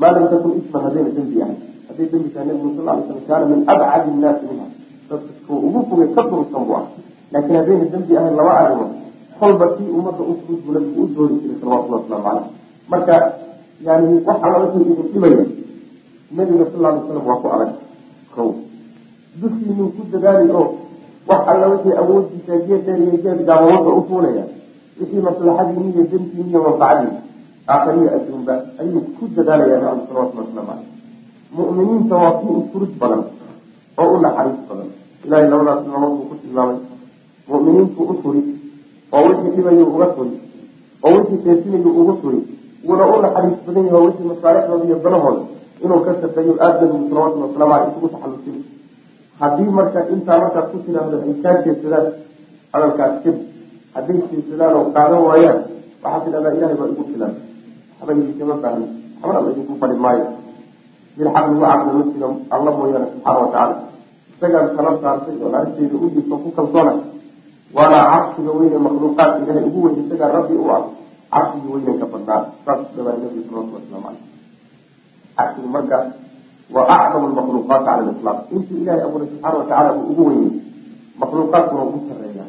maa 0.00 0.10
lam 0.14 0.24
takun 0.32 0.52
isman 0.60 0.80
haddayna 0.86 1.10
dembi 1.16 1.36
ahay 1.44 1.56
hadday 1.88 2.06
dembi 2.12 2.28
tahay 2.34 2.46
nabigu 2.50 2.68
sal 2.76 2.88
alay 2.92 3.04
slam 3.06 3.20
kaana 3.28 3.44
min 3.50 3.60
abcadi 3.72 4.08
innaasi 4.14 4.44
minha 4.50 4.66
dadka 5.08 5.52
ugu 5.66 5.80
fogay 5.88 6.08
ka 6.16 6.22
durugsan 6.30 6.62
buu 6.66 6.76
ah 6.80 6.84
laakiin 7.32 7.56
haddayna 7.60 7.86
dembi 7.94 8.12
ahayn 8.20 8.34
laba 8.40 8.52
arrimood 8.62 8.90
kolba 9.38 9.66
kii 9.76 9.90
ummadda 9.98 10.22
u 10.30 10.32
fudud 10.42 10.60
buu 10.64 10.72
nabigu 10.76 11.00
u 11.02 11.06
doori 11.14 11.34
jiray 11.42 11.56
salawatullah 11.62 11.98
waslamu 12.02 12.22
caleyh 12.26 12.46
marka 12.92 13.16
yani 13.86 14.08
wax 14.26 14.38
alla 14.46 14.58
idin 14.66 14.96
dhibaya 15.12 15.40
nabiga 16.36 16.64
sal 16.72 16.84
alay 16.90 17.02
slam 17.06 17.24
waa 17.30 17.40
ku 17.42 17.46
adag 17.54 17.72
kow 18.34 18.48
dushiinuu 19.40 19.88
ku 19.94 20.00
dadaali 20.12 20.50
oo 20.50 20.68
wax 21.28 21.40
alla 21.52 21.66
wixii 21.72 21.94
awoodiisa 22.02 22.54
geed 22.66 22.82
dheer 22.86 22.98
iyo 23.04 23.16
geed 23.24 23.40
gaabawada 23.48 23.90
u 23.98 24.02
fuulaya 24.08 24.44
wixii 25.00 25.20
maslaxadiini 25.28 25.90
iyo 25.94 26.04
dantiini 26.12 26.50
iyo 26.50 26.60
manfacadiini 26.66 27.18
aakhariya 27.72 28.10
adduunba 28.16 28.54
ayuu 28.80 29.00
ku 29.16 29.22
dadaalaya 29.36 29.76
nabigu 29.82 30.06
salawatullah 30.08 30.44
waslamu 30.46 30.66
caleyh 30.70 30.88
mu'miniinta 31.56 32.14
waa 32.22 32.32
kii 32.40 32.54
ufurid 32.60 32.92
badan 33.00 33.22
oo 34.00 34.08
u 34.14 34.16
naxariis 34.24 34.60
badan. 34.68 34.88
Ilahay 35.24 35.46
labadaas 35.52 35.80
namood 35.92 36.12
buu 36.18 36.26
ku 36.30 36.34
tilmaamay. 36.42 36.78
Mu'miniintu 37.48 38.00
u 38.12 38.14
turi 38.22 38.40
oo 39.14 39.22
wixii 39.28 39.52
dhibayu 39.56 39.84
uga 39.94 40.06
turi 40.16 40.32
oo 41.04 41.10
wixii 41.16 41.38
keesinayu 41.44 41.90
ugu 42.00 42.12
turi 42.22 42.38
wuuna 42.86 43.04
u 43.14 43.22
naxariis 43.24 43.58
badan 43.66 43.84
yahay 43.86 43.98
oo 44.00 44.06
wixii 44.08 44.28
masaalixdooda 44.32 44.84
iyo 44.88 44.96
danahooda 45.04 45.42
inuu 45.84 46.00
ka 46.06 46.12
shaqeeyo 46.20 46.52
aada 46.64 46.80
nabigu 46.86 47.08
salawatullhi 47.10 47.44
waslamu 47.46 47.84
isugu 47.90 48.08
taxallusin 48.14 48.56
haddii 49.42 49.70
marka 49.78 50.00
intaa 50.14 50.38
markaad 50.42 50.66
ku 50.72 50.76
tidhaahdo 50.86 51.16
ay 51.26 51.34
kaa 51.42 51.54
jeedsadaan 51.66 52.06
hadalkaas 52.72 53.12
kadib 53.22 53.36
hadday 53.94 54.18
jeedsadaan 54.30 54.72
oo 54.78 54.84
qaadan 54.96 55.20
waayaan 55.28 55.58
waxaad 56.02 56.22
tidhahdaa 56.26 56.52
ilahay 56.58 56.76
baa 56.80 56.90
igu 56.94 57.04
filan. 57.10 57.32
Waxba 57.98 58.12
idinkama 58.18 58.54
baahni 58.62 58.86
waxbana 59.20 59.40
la 59.44 59.50
idinku 59.54 59.74
fadhi 59.82 59.96
maayo. 60.04 60.26
Mid 61.16 61.26
xaq 61.34 61.46
lagu 61.46 61.60
caqli 61.62 62.18
ma 62.22 62.28
alla 62.54 62.70
mooyaane 62.78 63.06
subxaana 63.12 63.38
watacaala 63.42 63.74
isagaan 64.34 64.68
kala 64.76 64.90
saartay 65.02 65.36
oo 65.44 65.50
arinteyda 65.58 65.96
u 66.04 66.06
dhiibto 66.14 66.34
ku 66.42 66.48
kalsoona. 66.56 66.92
Waana 67.76 67.98
carshiga 68.12 68.50
weyne 68.58 68.78
makhluuqaadka 68.86 69.38
ilahay 69.44 69.64
ugu 69.68 69.78
weyn 69.84 69.96
isagaa 70.04 70.30
rabbi 70.36 70.54
u 70.54 70.66
ah. 70.76 70.82
Carshigii 71.32 71.72
weynan 71.74 71.96
ka 72.02 72.06
badnaa. 72.12 72.40
Saas 72.64 72.80
dabaa 72.96 73.14
nabiga 73.22 73.42
salawatulli 73.46 73.74
waslamu 73.78 74.02
caleyh 74.06 74.22
carshigu 75.36 75.68
marka 75.74 75.98
waa 76.74 76.86
acdamu 77.04 77.26
lmakhluuqaati 77.32 77.84
cala 77.86 78.02
litlaq 78.08 78.38
intii 78.56 78.78
ilahay 78.82 79.02
abuuray 79.06 79.28
subxaana 79.32 79.56
watacaala 79.60 79.90
uu 79.98 80.04
ugu 80.12 80.22
weynay 80.28 80.50
makhluuqaadkuna 81.20 81.82
ugu 81.88 81.98
sarreeya 82.08 82.44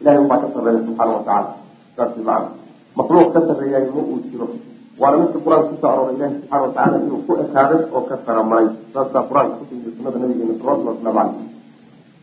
ilahay 0.00 0.18
ubaa 0.24 0.38
ka 0.42 0.48
sarreeya 0.54 0.80
subxaana 0.86 1.12
watacaala 1.18 1.50
saas 1.96 2.12
macana 2.26 2.48
makhluuq 2.98 3.28
ka 3.34 3.40
sarreeyaay 3.48 3.84
ma 3.94 4.02
uu 4.10 4.18
jiro. 4.30 4.46
Waana 5.00 5.16
midka 5.24 5.38
qur'aanka 5.44 5.68
ku 5.70 5.74
soo 5.80 5.88
arooray 5.92 6.14
ilahi 6.18 6.34
subxana 6.38 6.60
watacaala 6.64 6.96
inuu 7.04 7.20
ku 7.26 7.32
ekaaday 7.44 7.80
oo 7.94 8.02
ka 8.08 8.16
saramaray 8.26 8.66
saasaa 8.94 9.22
qur'aanka 9.30 9.54
kusugiyo 9.60 9.90
sunada 9.96 10.18
nabigeena 10.22 10.54
salawatulli 10.60 10.88
waslamu 10.90 11.16
caleyh 11.18 11.48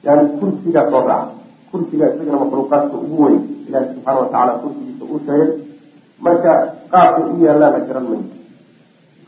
yani 0.05 0.23
kursigaa 0.39 0.85
soo 0.91 1.01
raaca 1.09 1.33
kursiga 1.71 2.05
isagana 2.13 2.37
makhluuqaadka 2.43 2.95
ugu 3.05 3.17
weyn. 3.23 3.41
Ilahi 3.67 3.85
subxaana 3.93 4.17
watacaala 4.21 4.51
kursigiisa 4.61 5.03
uu 5.11 5.19
sheegay. 5.25 5.49
Marka 6.25 6.51
qaabka 6.91 7.21
u 7.31 7.35
yaalaana 7.45 7.79
garan 7.87 8.05
mayno 8.11 8.27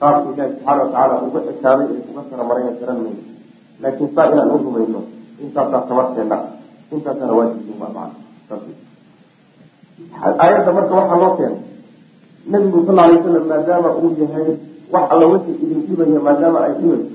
qaabka 0.02 0.30
ilahi 0.34 0.50
subxaana 0.54 0.82
watacaala 0.84 1.16
uga 1.28 1.40
ekaaday 1.52 1.88
ee 1.94 2.04
uga 2.12 2.22
saramarayna 2.30 2.72
garan 2.80 2.98
mayno 3.06 3.22
laakiin 3.82 4.10
saa 4.16 4.26
inaan 4.34 4.52
u 4.56 4.58
rumayno 4.66 5.02
intaasaa 5.44 5.82
tabarteena 5.90 6.38
intaasaana 6.96 7.34
waajibin 7.40 7.78
waa 7.82 7.92
marka 10.78 10.94
waxaa 11.00 11.20
loo 11.24 11.34
keenay 11.38 11.58
nabigu 12.52 12.80
sal 12.88 13.00
alay 13.00 13.16
wasalam 13.18 13.46
maadaama 13.52 13.90
uu 14.02 14.12
yahay 14.22 14.48
wax 14.94 15.06
alla 15.14 15.26
wixii 15.34 15.56
idin 15.64 15.80
dhibaya 15.88 16.20
maadaama 16.28 16.60
ay 16.66 16.74
dhibayso 16.80 17.08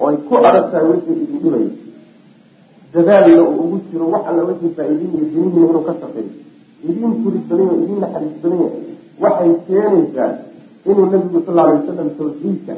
oo 0.00 0.06
ay 0.10 0.16
ku 0.26 0.32
adag 0.48 0.64
tahay 0.72 0.86
wixii 0.92 1.16
idin 1.24 1.38
dhibaya 1.42 1.70
dadaalna 2.92 3.42
uu 3.48 3.56
ugu 3.64 3.76
jiro 3.90 4.06
wax 4.14 4.22
alla 4.30 4.42
wixii 4.50 4.72
faa-iidin 4.76 5.10
iyo 5.16 5.26
dinihiina 5.32 5.66
inuu 5.70 5.84
ka 5.88 5.92
shaqeeyo 6.00 6.32
idin 6.88 7.12
badanya 7.48 7.74
idin 7.84 7.98
naxariis 8.02 8.36
badanya 8.42 8.68
waxay 9.22 9.50
keenaysaa 9.66 10.30
inuu 10.88 11.06
nabigu 11.12 11.38
sal 11.46 11.58
alay 11.58 11.76
wasalam 11.80 12.08
tawxiidka 12.18 12.74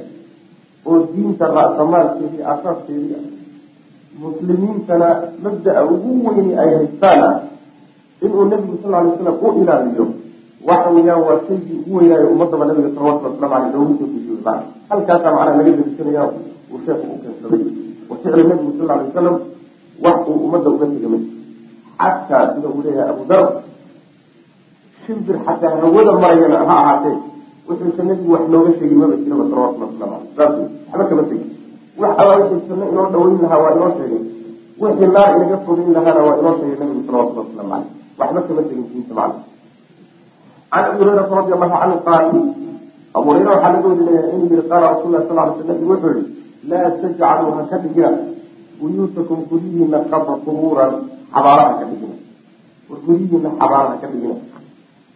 oo 0.86 0.98
diinta 1.14 1.46
ra'samaalkeedii 1.56 2.42
asaaskeedii 2.52 3.14
ah 3.18 3.24
muslimiintana 4.22 5.08
mabda-a 5.44 5.82
ugu 5.92 6.10
weyni 6.26 6.52
ay 6.62 6.70
haystaan 6.78 7.34
inuu 8.24 8.44
nabigu 8.50 8.76
sal 8.82 8.94
alay 8.94 9.10
wasalam 9.14 9.36
u 9.46 9.48
ilaaliyo 9.62 10.04
waxa 10.68 10.88
weeyaan 10.94 11.22
waa 11.26 11.38
shaygii 11.48 11.78
ugu 11.82 11.92
weynaayo 11.98 12.26
ummadaba 12.34 12.64
nabiga 12.70 12.90
salawatulli 12.94 13.30
waslamu 13.34 13.54
aleyh 13.54 13.72
loogu 13.74 13.94
soo 13.98 14.06
dejiyo 14.14 14.36
ma 14.44 14.54
halkaasaa 14.90 15.32
macnaa 15.36 15.56
laga 15.58 15.70
delisanaya 15.78 16.22
uu 16.72 16.78
sheekhu 16.86 17.06
u 17.14 17.18
keensaday 17.22 17.62
wa 18.10 18.14
ficli 18.22 18.42
nabigu 18.50 18.70
sal 18.78 18.90
alay 18.90 19.06
wasalam 19.08 19.36
wax 20.04 20.18
uu 20.30 20.38
ummadda 20.46 20.68
uga 20.74 20.86
tega 20.92 21.08
ma 21.14 21.18
xataa 21.98 22.44
sida 22.54 22.68
uu 22.74 22.82
leeyahay 22.84 23.10
abu 23.14 23.24
dar 23.30 23.44
shimbir 25.06 25.36
xataa 25.46 25.74
hawada 25.82 26.12
marayana 26.22 26.58
ha 26.68 26.74
ahaatee 26.82 27.16
wuxuusa 27.72 28.02
nabigu 28.08 28.30
wax 28.34 28.44
nooga 28.52 28.70
sheegin 28.78 28.98
maba 29.02 29.14
jiraba 29.22 29.44
salawatullah 29.50 29.88
waslamu 29.90 30.14
aleyh 30.16 30.30
saas 30.36 30.52
waxba 30.92 31.04
kama 31.10 31.22
tegin. 31.28 31.48
Wax 32.00 32.12
alla 32.20 32.34
wixii 32.40 32.62
sunno 32.68 32.84
inoo 32.92 33.06
dhaweyn 33.12 33.38
lahaa 33.44 33.60
waa 33.64 33.72
inoo 33.76 33.90
sheegay. 33.98 34.20
Wixii 34.82 35.08
naar 35.14 35.30
inaga 35.36 35.56
fogeyn 35.66 35.90
lahaana 35.96 36.20
waa 36.26 36.36
inoo 36.40 36.54
sheegay 36.58 36.76
nabigu 36.80 37.00
salawatullah 37.06 37.44
waslamu 37.48 37.70
caleyh 37.72 37.88
waxba 38.18 38.40
kama 38.48 38.62
tegin 38.68 38.86
diinta 38.92 39.14
macna 39.18 39.40
can 40.72 40.84
abi 40.88 40.96
hurayrata 41.04 41.34
radi 41.36 41.52
allahu 41.52 41.74
canhu 41.80 41.98
qaal 42.06 42.24
abu 43.16 43.26
hureyre 43.28 43.50
waxaa 43.54 43.72
laga 43.74 43.88
warinaya 43.92 44.22
inuu 44.34 44.48
yihi 44.52 44.62
qaala 44.70 44.86
rasul 44.92 45.12
sal 45.28 45.36
ly 45.36 45.52
sl 45.56 45.66
nabigu 45.68 45.90
wuxuu 45.92 46.12
yihi 46.16 46.24
laa 46.70 46.88
tajcaluu 47.02 47.52
ha 47.56 47.62
ka 47.70 47.76
dhigina 47.82 48.10
buyuutakum 48.80 49.38
guryihiina 49.50 49.98
qabra 50.10 50.34
qubuuran 50.44 50.92
xabaala 51.34 51.62
ha 51.68 51.74
ka 51.80 51.84
dhigina. 51.90 52.16
Guryihiina 53.04 53.48
xabaala 53.60 53.88
ha 53.92 53.96
ka 54.02 54.06
dhigina 54.12 54.36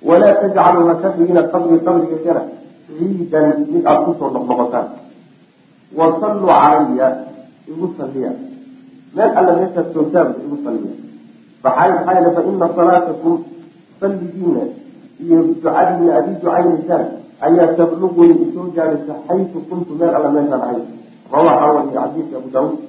walaa 0.02 0.34
tajcaluu 0.42 0.88
ha 0.88 0.94
ka 1.02 1.08
dhigina 1.16 1.42
qabri 1.52 1.80
qabrigaygana 1.86 2.42
ciidan 2.86 3.66
mid 3.72 3.82
aada 3.86 4.04
ku 4.04 4.12
soo 4.18 4.30
noqnoqotaan 4.30 4.88
wasalluu 5.98 6.46
calaya 6.46 7.08
igu 7.70 7.86
salliya 7.98 8.32
meel 9.16 9.30
alla 9.38 9.52
meeshaad 9.60 9.86
joogtaanba 9.94 10.38
igu 10.44 10.56
salliya 10.64 10.94
maxaa 11.64 12.30
fa 12.36 12.42
ina 12.50 12.66
salaatakum 12.76 13.34
salligiina 14.00 14.62
iyo 15.24 15.38
ducadiina 15.48 16.12
aad 16.16 16.26
ducaynaysaan 16.40 17.06
ayaa 17.46 17.74
tabluquni 17.78 18.34
isoo 18.44 18.68
gaadhaysa 18.76 19.14
xaytu 19.28 19.58
kuntu 19.68 19.92
meel 20.00 20.12
alla 20.16 20.30
meeshaan 20.36 20.62
ahay 20.66 20.82
rawaxa 21.32 21.66
wariya 21.76 22.00
xadiidka 22.04 22.36
abu 22.40 22.48
daawuud 22.54 22.80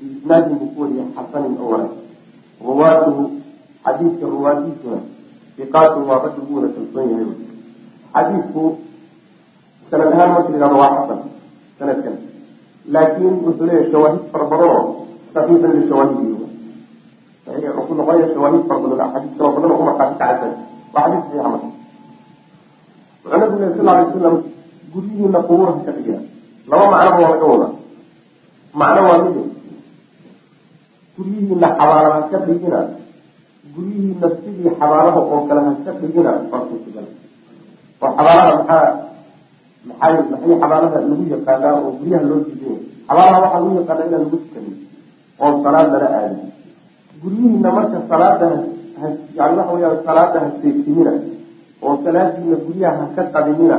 biisnaadin 0.00 0.56
buu 0.60 0.70
ku 0.76 0.82
xasanin 1.16 1.54
oo 1.60 1.68
wanaag 1.72 1.92
ruwaatuhu 2.66 3.22
xadiidka 3.84 4.24
ruwaadiisuna 4.34 5.00
iqaatu 5.62 5.98
waa 6.08 6.18
ragga 6.24 6.40
ugu 6.42 6.52
wada 6.56 6.68
kalsoon 6.76 7.06
yahay. 7.12 7.28
Xadiidku 8.14 8.62
sanad 9.90 10.08
ahaan 10.14 10.30
marka 10.34 10.50
yihahdo 10.54 10.76
waa 10.82 10.90
xasan 10.96 11.20
sanadkan. 11.78 12.14
Laakiin 12.94 13.34
wuxuu 13.46 13.66
leeyahay 13.68 13.88
shawaahid 13.92 14.22
fara 14.32 14.44
badan 14.50 14.68
oo 14.76 14.82
saxiixan 15.34 15.70
lishawaahidi 15.78 16.24
saxiix 17.44 17.72
wuxuu 17.78 17.94
noqonaya 17.98 18.26
shawaahid 18.34 18.62
fara 18.68 18.78
badan 18.84 19.00
axaadiis 19.06 19.34
kaloo 19.38 19.52
badan 19.56 19.70
oo 19.74 19.78
umarkaasi 19.84 20.14
kacaysan 20.20 20.52
waa 20.94 21.02
xadiis 21.04 21.22
saxiixa 21.24 21.48
marka 21.52 21.66
wuxuu 23.24 23.38
nabigu 23.40 23.56
lehy 23.62 23.72
sal 23.78 23.88
alay 23.88 24.04
wasalam 24.08 24.36
guryihiina 24.92 25.38
qubuurha 25.48 25.72
ka 25.86 25.92
dhigina 25.96 26.20
laba 26.70 26.84
macnoba 26.92 27.22
waa 27.24 27.32
laga 27.34 27.46
wadaa. 27.52 27.72
Macno 28.80 29.00
waa 29.08 29.18
mid 29.24 29.36
guryihiina 31.16 31.68
xabaala 31.78 32.08
ha 32.14 32.18
ka 32.30 32.38
dhigina 32.46 32.78
guryihiina 33.72 34.26
sidii 34.42 34.70
xabaalaha 34.80 35.20
oo 35.32 35.40
kale 35.48 35.60
ha 35.66 35.72
ka 35.84 35.90
dhigina 36.00 36.32
waa 36.50 36.62
suurtagal 36.68 37.06
oo 38.04 38.10
xabaalaha 38.16 38.52
maxaa 38.58 38.90
maxay 39.88 40.14
xabaalaha 40.62 40.98
lagu 41.10 41.24
yaqaanaa 41.34 41.74
oo 41.84 41.90
guryaha 41.98 42.24
loo 42.30 42.40
diidaya 42.46 42.76
xabaalaha 43.08 43.40
waxaa 43.44 43.60
lagu 43.64 43.76
yaqaanaa 43.80 44.06
inaan 44.08 44.22
lagu 44.24 44.36
tukanin 44.44 44.74
oo 45.44 45.52
salaad 45.64 45.88
lala 45.94 46.08
aadin. 46.18 46.40
Guryihiina 47.22 47.68
marka 47.76 47.98
salaada 48.10 48.48
yani 49.38 49.54
waxa 49.58 49.72
weya 49.76 49.88
salaada 50.06 50.36
ha 50.44 50.48
seegtimina 50.60 51.12
oo 51.84 51.92
salaadiina 52.04 52.56
guryaha 52.66 52.96
ha 53.00 53.06
ka 53.16 53.22
qadimina 53.34 53.76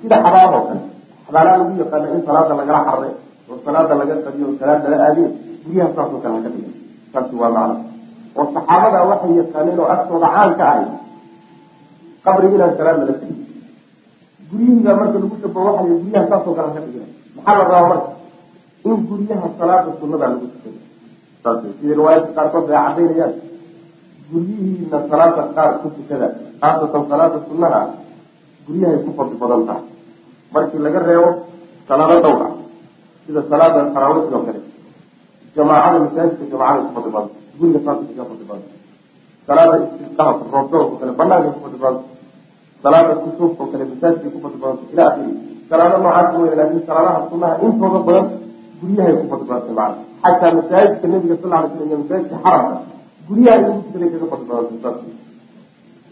sida 0.00 0.16
xabaalaha 0.24 0.56
oo 0.58 0.64
kale. 0.68 0.82
Xabaalaha 1.26 1.54
lagu 1.60 1.72
yaqaana 1.82 2.06
in 2.14 2.20
salaada 2.28 2.52
lagala 2.60 2.80
xarre 2.88 3.10
oo 3.50 3.56
salaada 3.66 3.92
laga 4.00 4.14
qadiyo 4.26 4.44
oo 4.50 4.56
salaad 4.60 4.80
lala 4.84 4.96
aadin 5.08 5.30
guryaha 5.64 5.88
saasoo 5.96 6.20
kale 6.24 6.34
ha 6.36 6.40
ka 6.46 6.50
dhigin. 6.54 6.74
Saasi 7.12 7.34
waa 7.40 7.50
macno 7.56 7.74
oo 8.38 8.46
saxaabada 8.54 8.98
waxay 9.10 9.32
yaqaaneen 9.40 9.78
oo 9.82 9.88
agtooda 9.94 10.28
caan 10.34 10.50
ka 10.58 10.64
ahay 10.72 10.84
qabriga 12.24 12.54
inaan 12.58 12.74
salaad 12.78 12.96
lala 13.02 13.14
tegin. 13.20 13.38
Guryihiga 14.50 14.92
marka 14.98 15.16
lagu 15.22 15.36
shabo 15.42 15.58
waxa 15.66 15.82
la 15.88 15.94
guryaha 16.02 16.24
saasoo 16.30 16.54
kale 16.58 16.70
ka 16.76 16.80
dhigina 16.84 17.06
maxaa 17.36 17.54
la 17.58 17.62
rabaa 17.64 17.88
marka? 17.92 18.10
In 18.88 18.96
guryaha 19.08 19.46
salaada 19.58 19.90
sunada 20.00 20.26
lagu 20.32 20.46
tukado 20.52 20.78
saas 21.42 21.58
sida 21.80 21.92
riwaayadka 21.98 22.30
qaarkood 22.36 22.64
bay 22.68 22.76
cadaynayaan 22.86 23.32
guryihiina 24.30 24.98
salaada 25.10 25.42
qaar 25.56 25.70
ku 25.82 25.86
tukada 25.96 26.26
khaasatan 26.60 27.02
salaada 27.10 27.36
sunaha 27.48 27.80
guryahay 28.66 28.98
ku 29.04 29.10
fadli 29.18 29.36
badan 29.42 29.62
tahay. 29.68 29.84
Markii 30.54 30.80
laga 30.84 31.00
reebo 31.08 31.28
salaado 31.88 32.14
dhowra 32.24 32.48
sida 33.26 33.40
salaada 33.50 33.78
taraawiixda 33.94 34.36
oo 34.38 34.44
kale. 34.48 34.60
Jamaacada 35.56 35.96
masaajidka 36.04 36.44
jamaacada 36.52 36.86
ku 36.86 36.92
fadli 36.96 37.10
badan 37.16 37.30
intooda 47.66 48.00
badan 48.06 48.26
guryahay 48.80 49.14
ku 49.20 49.24
macana 49.30 49.94
xataa 50.22 50.52
masaajidka 50.58 51.06
nabiga 51.12 51.36
sal 51.42 51.52
masaajidka 52.02 52.36
xaramka 52.44 52.76
guryaha 53.28 53.58
lagu 53.62 53.80
tukaday 53.86 54.08
kaga 54.12 54.26
saas 54.82 54.98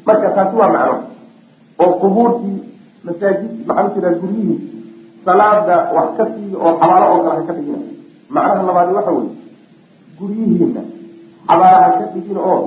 marka 0.07 0.29
taasi 0.37 0.55
waa 0.61 0.71
macno 0.75 0.97
oo 1.83 1.93
qubuurtii 2.01 2.59
masaajid 3.07 3.53
maxaa 3.69 3.93
jiraa 3.95 4.15
guryihii 4.23 4.59
salaada 5.25 5.77
wax 5.97 6.09
ka 6.17 6.25
siiyo 6.33 6.57
oo 6.65 6.73
xabaalo 6.81 7.07
oo 7.15 7.21
kale 7.25 7.37
ha 7.39 7.43
ka 7.49 7.53
dhigina 7.57 7.79
macnaha 8.35 8.63
labaadi 8.69 8.93
waxa 8.99 9.13
weye 9.17 9.33
guryihiina 10.19 10.83
xabaalo 11.51 11.77
ha 11.85 11.91
ka 11.99 12.05
dhigina 12.15 12.41
oo 12.53 12.61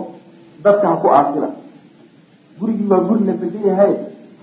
dadka 0.63 0.85
ha 0.91 0.95
ku 1.01 1.07
aasina. 1.17 1.49
Gurigii 2.59 2.87
waa 2.91 3.01
guri 3.07 3.23
la 3.27 3.33
degan 3.41 3.63
yahay. 3.69 3.93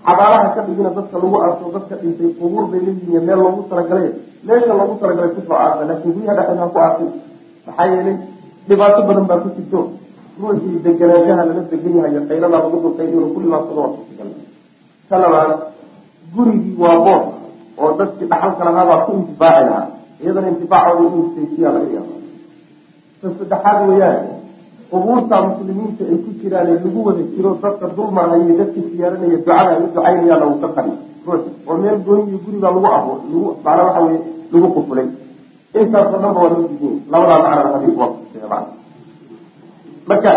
Xabaalaha 0.06 0.48
ka 0.56 0.60
dhigina 0.66 0.90
dadka 0.96 1.16
lagu 1.22 1.36
aaso 1.44 1.64
dadka 1.76 1.94
dhintay 2.02 2.30
qubuur 2.38 2.64
bay 2.72 2.80
leeyihiin 2.86 3.24
meel 3.28 3.38
loogu 3.44 3.62
talagalay. 3.70 4.08
Meesha 4.46 4.72
loogu 4.78 4.94
talagalay 5.00 5.30
ku 5.36 5.40
soo 5.46 5.56
aasa 5.56 5.82
laakiin 5.88 6.12
guryaha 6.16 6.34
dhexeeda 6.38 6.62
ha 6.64 6.68
aasin 6.80 7.08
maxaa 7.66 7.86
yeelay 7.92 8.16
dhibaato 8.68 9.00
badan 9.08 9.24
baa 9.30 9.40
ku 9.44 9.48
jirto. 9.56 9.80
Ruuxii 10.40 10.80
deganaanshaha 10.84 11.42
lala 11.48 11.62
degan 11.70 11.94
yahay 11.96 12.10
iyo 12.14 12.22
qaylada 12.28 12.54
lagu 12.54 12.76
dulqay 12.84 13.06
inuu 13.12 13.32
ku 13.34 13.38
dhibaadsado 13.44 13.80
waa 13.80 13.90
labaad 15.22 15.50
gurigii 16.34 16.74
waa 16.82 16.96
boos 17.04 17.24
oo 17.80 17.90
dadkii 17.98 18.26
dhaxalka 18.30 18.62
lahaa 18.68 18.88
baa 18.90 19.04
ku 19.06 19.10
intifaaci 19.20 19.62
lahaa. 19.68 19.86
Iyadana 20.22 20.48
intifaacooda 20.52 21.02
inuu 21.08 21.26
laga 21.76 21.90
yaaba 21.96 22.12
ta 23.20 23.26
saddexaad 23.38 23.78
weeyaan 23.88 24.24
qubuurta 24.90 25.36
muslimiinta 25.48 26.02
ay 26.10 26.18
ku 26.24 26.30
jiraan 26.40 26.66
ee 26.72 26.78
lagu 26.84 27.00
wada 27.06 27.22
jiro 27.34 27.50
dadka 27.62 27.86
dulmarhaya 27.96 28.52
dadka 28.60 28.80
siyaaranaya 28.90 29.36
ducada 29.38 29.70
ay 29.74 29.78
u 29.84 29.86
ducaynayaan 29.94 30.40
lagu 30.42 30.56
ka 30.62 30.68
qari 30.76 30.92
ruux 31.26 31.42
oo 31.68 31.76
meel 31.82 31.98
gooni 32.06 32.22
iyo 32.30 32.38
guribaa 32.44 32.72
lagu 32.74 32.86
abo 32.98 33.12
lagu 33.22 33.38
macnaa 33.64 33.84
waxa 33.86 34.00
weye 34.06 34.18
lagu 34.52 34.68
qufulay 34.74 35.06
intaasoo 35.80 36.18
dhan 36.22 36.32
ba 36.34 36.40
waa 36.42 36.50
loo 36.54 36.66
diiday. 36.70 36.96
Labadaa 37.12 37.38
macna 37.44 37.68
xadiis 37.74 37.96
waa 38.00 38.10
macna 38.52 38.58
marka 40.08 40.32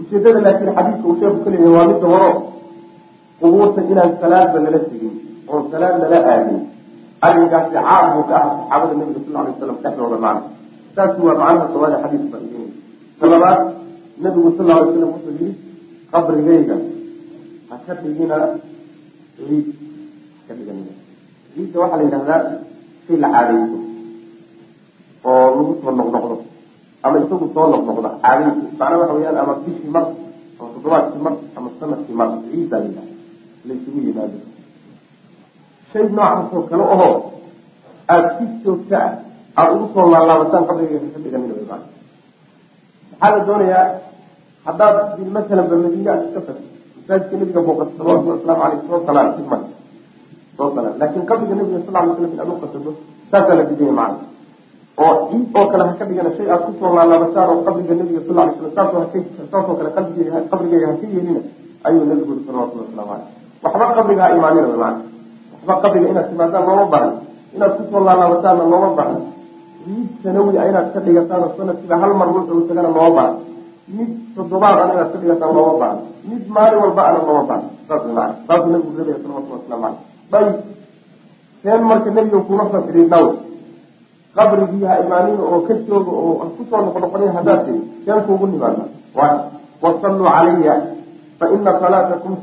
ujeedada 0.00 0.40
laakiin 0.46 0.72
xadiidka 0.76 1.06
uu 1.08 1.16
sheeku 1.20 1.38
ka 1.44 1.50
waa 1.76 1.86
midda 1.90 2.06
horo 2.12 2.30
qubuurta 3.40 3.80
inaan 3.92 4.10
salaadba 4.20 4.58
lala 4.64 4.78
tegin 4.88 5.14
oo 5.50 5.58
salaad 5.70 5.94
lala 6.02 6.18
aadin. 6.32 6.58
Arrinkaasi 7.26 7.70
caam 7.76 8.04
buu 8.14 8.24
ka 8.28 8.34
aha 8.36 8.48
saxaabada 8.56 8.94
nabiga 9.00 9.20
sal 9.24 9.36
alay 9.40 9.52
waslam 9.52 9.76
dhexdooda 9.82 10.18
macna 10.24 10.55
taasi 10.96 11.20
waa 11.26 11.36
macnaha 11.40 11.66
koowaada 11.72 11.96
xadiis 12.04 12.24
faiidinay 12.32 12.68
talabaad 13.20 13.60
nabigu 14.22 14.48
sal 14.56 14.70
alay 14.74 14.92
slam 14.94 15.08
wuxuu 15.14 15.32
yihi 15.40 15.52
qabrigayga 16.12 16.76
ha 17.68 17.74
ka 17.86 17.92
dhigina 18.02 18.36
ciid 19.36 19.66
haka 20.38 20.52
dhiganina 20.58 20.92
ciidda 21.54 21.76
waxaa 21.82 21.98
la 22.00 22.04
yidhahdaa 22.06 22.40
shay 23.06 23.16
la 23.22 23.28
caadayso 23.34 23.78
oo 25.30 25.46
lagu 25.56 25.72
soo 25.82 25.92
noqnoqdo 25.98 26.36
ama 27.04 27.16
isagu 27.24 27.46
soo 27.54 27.66
noqnoqda 27.72 28.10
caadayso 28.24 28.60
macnaa 28.80 28.98
waxa 29.02 29.14
weyaan 29.18 29.38
ama 29.42 29.54
bishii 29.64 29.90
mar 29.96 30.04
ama 30.58 30.68
toddobaadkii 30.74 31.22
mar 31.26 31.34
ama 31.56 31.68
sannadkii 31.80 32.16
mar 32.20 32.28
ciiddaa 32.50 32.80
la 32.82 32.86
yidhahda 32.88 33.12
laysugu 33.68 33.98
yimaado. 34.06 34.38
Shay 35.92 36.04
noocaasoo 36.16 36.62
kale 36.70 36.84
ahoo 36.94 37.14
aada 38.12 38.28
si 38.38 38.44
joogta 38.64 38.96
ah 39.06 39.12
aada 39.56 39.72
ugu 39.74 39.86
soo 39.94 40.06
haka 41.08 41.18
dhiganina 41.24 41.54
wy 41.58 41.64
maa 41.70 41.80
maxaa 43.20 43.30
la 43.36 43.44
doonayaa 43.48 43.84
haddaad 44.66 44.96
masalan 45.36 45.66
ba 45.70 45.76
aad 46.12 46.22
iska 46.28 46.40
tagto 46.46 46.64
masaajidka 46.96 47.36
nabiga 47.40 47.60
booqato 47.66 47.92
salawatu 47.98 48.28
wasalaamu 48.32 48.62
aleyh 48.66 48.80
soo 48.88 49.00
salaan 49.06 49.28
mar 49.50 49.60
soo 50.56 50.68
salaan 50.74 50.94
laakin 51.00 51.22
qabriga 51.30 51.54
nabiga 51.54 51.78
sal 51.86 51.94
lay 51.94 52.14
slam 52.16 52.32
in 52.34 52.40
aad 52.42 52.50
uqasato 52.54 52.90
saasaa 53.30 53.56
la 53.58 53.64
digaya 53.70 53.92
macana 53.98 54.24
oo 54.96 55.14
ciid 55.30 55.44
oo 55.58 55.66
kale 55.70 55.82
ha 55.88 55.92
ka 55.98 56.04
dhigana 56.08 56.30
shay 56.36 56.48
aad 56.52 56.62
ku 56.66 56.70
soo 56.80 56.90
laalaabataan 56.96 57.48
oo 57.52 57.60
qabriga 57.66 57.94
nabiga 58.00 58.20
sal 58.26 58.36
lay 58.38 58.48
slam 58.58 58.72
saasoo 58.76 59.00
saasoo 59.52 59.74
kale 59.78 59.90
qabrigeyga 60.50 60.86
haka 60.92 61.06
yeelina 61.14 61.40
ayuu 61.86 62.04
nabigu 62.10 62.30
yuri 62.32 62.42
salawatulli 62.48 62.82
waslamu 62.88 63.10
aleyh 63.14 63.28
waxba 63.62 63.84
qabriga 63.98 64.22
ha 64.24 64.28
imaanina 64.36 64.66
wy 64.72 64.78
macana 64.82 65.00
waxba 65.54 65.74
qabriga 65.84 66.06
inaad 66.12 66.26
timaadaan 66.30 66.64
looma 66.68 66.84
baran 66.92 67.12
inaad 67.54 67.72
ku 67.78 67.82
soo 67.90 68.02
laalaabataanna 68.08 68.64
looma 68.72 68.90
baran 68.98 69.18
ciid 69.86 70.08
sanawi 70.22 70.58
a 70.58 70.62
inaad 70.70 70.86
ka 70.94 70.98
dhigataan 71.06 71.42
sanadkiiba 71.56 71.96
hal 72.02 72.12
mar 72.18 72.28
wuxuu 72.34 72.66
tagana 72.68 72.90
looma 72.90 73.10
baran 73.16 73.36
mid 73.96 74.10
toddobaad 74.34 74.76
ana 74.82 74.92
inaad 74.98 75.10
ka 75.14 75.18
dhigataan 75.22 75.50
looma 75.56 75.74
baran 75.82 75.98
mid 76.26 76.42
maalin 76.54 76.78
walba 76.82 77.02
ana 77.08 77.18
looma 77.28 77.42
baran 77.50 77.70
saas 77.86 78.02
nabigu 78.66 78.90
rabaya 78.98 79.16
salawatullah 79.22 79.58
waslamu 79.62 79.88
caleyh 80.30 80.42
ayib 80.42 80.56
seen 81.62 81.82
marka 81.90 82.08
nebiga 82.16 82.38
kuma 82.48 82.64
fasirin 82.72 83.08
dhaw 83.12 83.26
qabrigii 84.36 84.84
ha 84.90 84.94
imaanin 85.06 85.38
oo 85.40 85.58
ka 85.66 85.74
jooga 85.86 86.12
oo 86.12 86.32
ku 86.56 86.62
soo 86.70 86.80
noqnoqonin 86.86 87.30
haddaad 87.36 87.60
tiri 87.66 87.80
seen 88.04 88.20
kuugu 88.26 88.46
nimaada 88.50 88.84
wasalluu 89.82 90.26
calaya 90.34 90.74
faina 91.38 91.70
salaatakum 91.80 92.34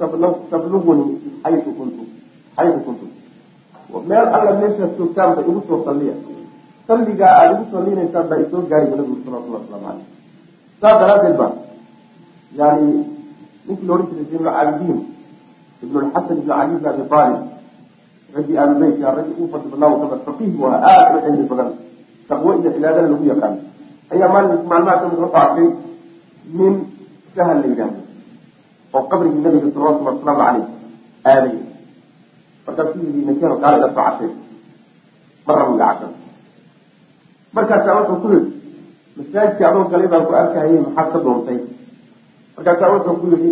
tablugunii 0.49 1.41
xayu 1.43 2.79
kuntum. 2.87 3.09
Meel 4.09 4.27
alla 4.35 4.51
meeshaad 4.61 4.91
joogtaanba 4.97 5.41
igu 5.41 5.61
soo 5.67 5.79
salliya 5.85 6.13
salligaa 6.87 7.33
aada 7.39 7.53
igu 7.55 7.65
sallinaysaan 7.73 8.25
baa 8.29 8.39
isoo 8.45 8.61
gaariba 8.71 8.95
nabigu 8.99 9.21
salawatullah 9.25 9.61
waslamu 9.63 9.85
caleyh 9.87 10.07
saas 10.81 10.95
daraaddeed 11.01 11.35
ba 11.41 11.47
yani 12.59 12.87
ninkii 13.67 13.87
la 13.87 13.93
odhan 13.95 14.07
jiray 14.09 14.25
zayn 14.31 14.43
lcaabidiin 14.45 14.99
ibn 15.83 15.95
lxasan 16.07 16.37
ibn 16.37 16.47
cali 16.49 16.73
bn 16.79 16.87
abi 16.91 17.03
aalib 17.15 17.41
raggii 18.35 18.57
aalubeytka 18.61 19.15
raggii 19.17 19.35
ugu 19.39 19.47
fadli 19.53 19.69
badnaa 19.71 19.99
ka 20.01 20.05
mid 20.11 20.21
faqiih 20.27 20.49
buu 20.55 20.65
ahaa 20.67 20.91
aada 20.91 21.17
u 21.17 21.21
cilmi 21.25 21.45
badan 21.51 21.69
taqwo 22.29 22.49
iyo 22.59 22.69
cibaadana 22.75 23.07
lagu 23.13 23.25
yaqaan. 23.31 23.55
Ayaa 24.11 24.29
maalin 24.33 24.59
maalmaha 24.71 24.99
ka 25.01 25.05
mid 25.11 25.19
wuxuu 25.23 25.39
arkay 25.43 25.67
nin 26.57 26.73
sahal 27.35 27.57
la 27.61 27.67
yidhaahdo 27.71 27.99
oo 28.95 29.03
qabrigii 29.11 29.43
nabiga 29.45 29.67
salawatullahi 29.75 30.15
wasalaamu 30.17 30.41
caleyh 30.43 30.67
aaday. 31.31 31.57
Markaasuu 32.65 33.03
yidhi 33.07 33.21
ninkeeno 33.27 33.55
kaala 33.61 33.75
ila 33.77 33.89
soo 33.89 34.03
cashay 34.07 34.31
marra 35.47 35.63
wiga 35.69 35.85
cashan 35.89 36.11
markaasaa 37.55 37.95
wuxuu 37.99 38.17
ku 38.23 38.27
yidhi 38.33 38.51
masaajidkii 39.17 39.65
adoo 39.69 39.83
galay 39.91 40.07
baan 40.13 40.25
ku 40.27 40.33
arkahayay 40.41 40.79
maxaad 40.85 41.07
ka 41.13 41.19
doontay? 41.25 41.59
Markaasaa 42.55 42.89
wuxuu 42.93 43.15
ku 43.21 43.25
yidhi 43.33 43.49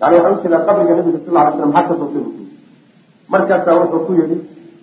yani 0.00 0.16
waxaa 0.16 0.34
u 0.36 0.42
jeedaa 0.42 0.64
qabriga 0.66 0.94
nabiga 0.98 1.18
sal 1.26 1.34
ly 1.36 1.52
slam 1.56 1.70
maxaad 1.76 1.86
ka 1.88 1.94
doontay 2.00 2.22
buu 2.24 2.32
kuyidhi 2.36 2.54
markaasaa 3.32 3.74
wuxuu 3.80 4.00
ku 4.06 4.12
yidhi 4.18 4.36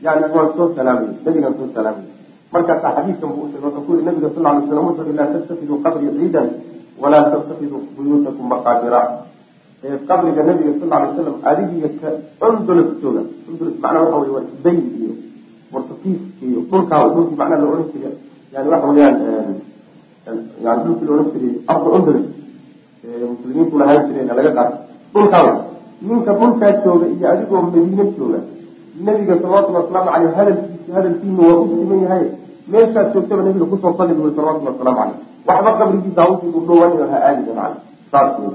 yani 0.06 0.26
waan 0.36 0.50
soo 0.58 0.68
salaamay 0.76 1.08
nabigaan 1.26 1.56
soo 1.60 1.68
salaamay. 1.76 2.06
Markaasaa 2.54 2.92
xadiidkan 2.98 3.30
buu 3.36 3.44
usheegay 3.48 3.66
wuxuu 3.68 3.84
ku 3.88 3.92
yidhi 3.94 4.06
nabiga 4.08 4.30
sal 4.36 4.44
lay 4.46 4.62
slam 4.68 4.86
wuxuu 4.88 5.06
yihi 5.08 5.18
laa 5.20 5.30
tattakiduu 5.34 5.78
qabrii 5.86 6.12
ciidan 6.18 6.48
walaa 7.02 7.24
tattakiduu 7.34 7.80
buyuutakum 7.96 8.46
maqaabira. 8.54 9.02
Qabriga 10.10 10.42
nabiga 10.48 10.72
sal 10.80 10.90
lay 11.04 11.12
slam 11.16 11.36
adigiyo 11.50 11.90
ka 12.00 12.10
undulas 12.48 12.90
jooga 13.02 13.22
undulas 13.50 13.76
macnaa 13.84 14.04
waxa 14.04 14.18
wey 14.24 14.32
waa 14.36 14.44
isbayn 14.50 14.80
iyo 15.02 15.14
wartakiif 15.74 16.22
iyo 16.46 16.60
dhulkaa 16.70 17.02
dhulkii 17.14 17.38
macnaa 17.42 17.60
la 17.62 17.68
odhan 17.74 17.88
jiray 17.94 18.16
yani 18.54 18.68
waxa 18.74 18.88
weeyaan 18.88 19.16
yani 20.66 20.80
dhulkii 20.84 21.08
jiray 21.34 21.56
ardu 21.72 21.90
undulas 21.98 22.26
muslimiintu 23.34 23.76
lahaan 23.82 24.02
jireen 24.08 24.28
laga 24.40 24.52
qaato 24.58 24.76
dhulkaa 25.14 25.44
ninka 26.08 26.32
dhulkaa 26.40 26.72
jooga 26.84 27.06
iyo 27.16 27.26
adigoo 27.34 27.62
madiine 27.66 28.04
jooga 28.18 28.40
nabiga 29.06 29.34
salawatulli 29.42 29.78
wasalaamu 29.80 30.10
caleyh 30.14 30.34
hadalkiisa 30.40 30.92
hadalkiina 30.98 31.42
waa 31.48 31.60
u 31.62 31.66
siman 31.72 32.00
yahay 32.06 32.26
meeshaad 32.72 33.08
joogtaba 33.14 33.42
nabiga 33.48 33.66
ku 33.72 33.78
soo 33.82 33.94
salli 33.98 34.14
buy 34.18 34.32
salawatulli 34.38 34.70
wasalaamu 34.72 35.00
caleyh 35.00 35.18
waxba 35.48 35.72
qabrigiisa 35.80 36.22
hawsii 36.26 36.52
u 36.58 36.62
dhowanayo 36.68 37.06
ha 37.12 37.18
aadida 37.28 37.52
macana 37.60 37.78
saas 38.12 38.32
wey 38.40 38.54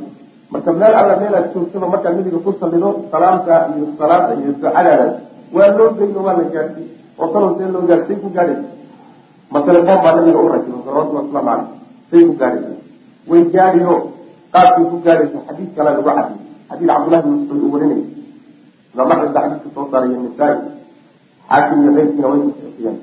marka 0.52 0.70
meel 0.80 0.94
alla 1.00 1.14
meelaad 1.22 1.46
joogtaba 1.54 1.86
markaad 1.94 2.14
nabiga 2.18 2.38
ku 2.44 2.50
sallido 2.60 2.88
salaamta 3.12 3.54
iyo 3.76 3.86
salaada 3.98 4.32
iyo 4.40 4.50
ducadaadaas 4.56 5.14
waa 5.54 5.70
loo 5.78 5.90
geyno 5.98 6.20
waa 6.26 6.36
la 6.40 6.44
gaadhsiy 6.54 6.86
oo 7.20 7.26
talow 7.32 7.50
see 7.58 7.68
loo 7.74 7.82
gaadh 7.90 8.02
say 8.08 8.16
ku 8.22 8.28
gaadhaysa 8.36 8.77
ma 9.52 9.58
telefoon 9.66 9.98
baa 10.04 10.12
nabiga 10.16 10.40
u 10.46 10.48
rakibo 10.54 10.78
salawatulli 10.84 11.18
wasalaamu 11.20 11.64
caleyh 12.10 12.10
say 12.10 12.22
ku 12.28 12.34
gaadhaysa 12.40 12.72
way 13.30 13.42
gaadhiyo 13.54 13.94
qaabkay 14.54 14.84
ku 14.90 14.96
gaadhaysa 15.06 15.38
xadiid 15.48 15.70
kale 15.76 15.90
lagu 15.96 16.02
cadiy 16.08 16.36
xadiid 16.68 16.88
cabdullahi 16.90 17.22
bin 17.24 17.32
mascuud 17.36 17.60
uu 17.64 17.72
warinay 17.74 18.02
imaam 18.94 19.10
axmed 19.12 19.30
baa 19.34 19.44
xadiidka 19.44 19.68
soo 19.74 19.86
saaray 19.92 20.10
nisaa-i 20.24 20.56
xaakim 21.48 21.78
iyo 21.82 21.90
keyrkiina 21.96 22.26
way 22.32 22.40
kusaxiyeen 22.46 22.96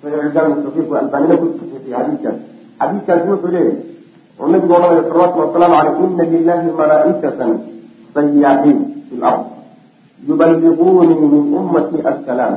saxiixuljaami 0.00 0.54
safiirku 0.64 0.94
albaanina 1.02 1.34
ku 1.40 1.46
saxiixiyay 1.58 2.02
xadiidkaas 2.02 2.36
xadiidkaasi 2.80 3.26
wuxuu 3.32 3.50
leeyahay 3.54 3.76
oo 4.40 4.46
nabigu 4.52 4.72
odhanaya 4.78 5.02
salawatulli 5.08 5.44
wasalaamu 5.46 5.76
caleyh 5.98 6.10
ina 6.14 6.24
lilahi 6.32 6.68
malaa'ikatan 6.80 7.50
sayaaxiin 8.14 8.78
fi 9.08 9.14
lard 9.22 9.42
yuballiquunii 10.28 11.16
min 11.32 11.42
ummati 11.60 11.98
assalaam 12.10 12.54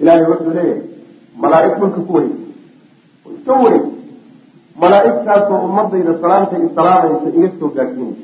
ilahay 0.00 0.24
wuxuu 0.32 0.52
leeyahay 0.58 0.80
malaa'ig 1.42 1.74
dhulka 1.80 2.00
ku 2.08 2.12
wareeg 2.16 2.32
oo 2.32 2.43
iska 3.32 3.52
wareeg 3.62 3.84
malaa'igtaasoo 4.82 5.58
ummadayda 5.68 6.12
salaamta 6.22 6.54
i 6.56 6.68
salaamaysa 6.76 7.28
iga 7.38 7.48
soo 7.58 7.70
gaadsiinaysa 7.76 8.22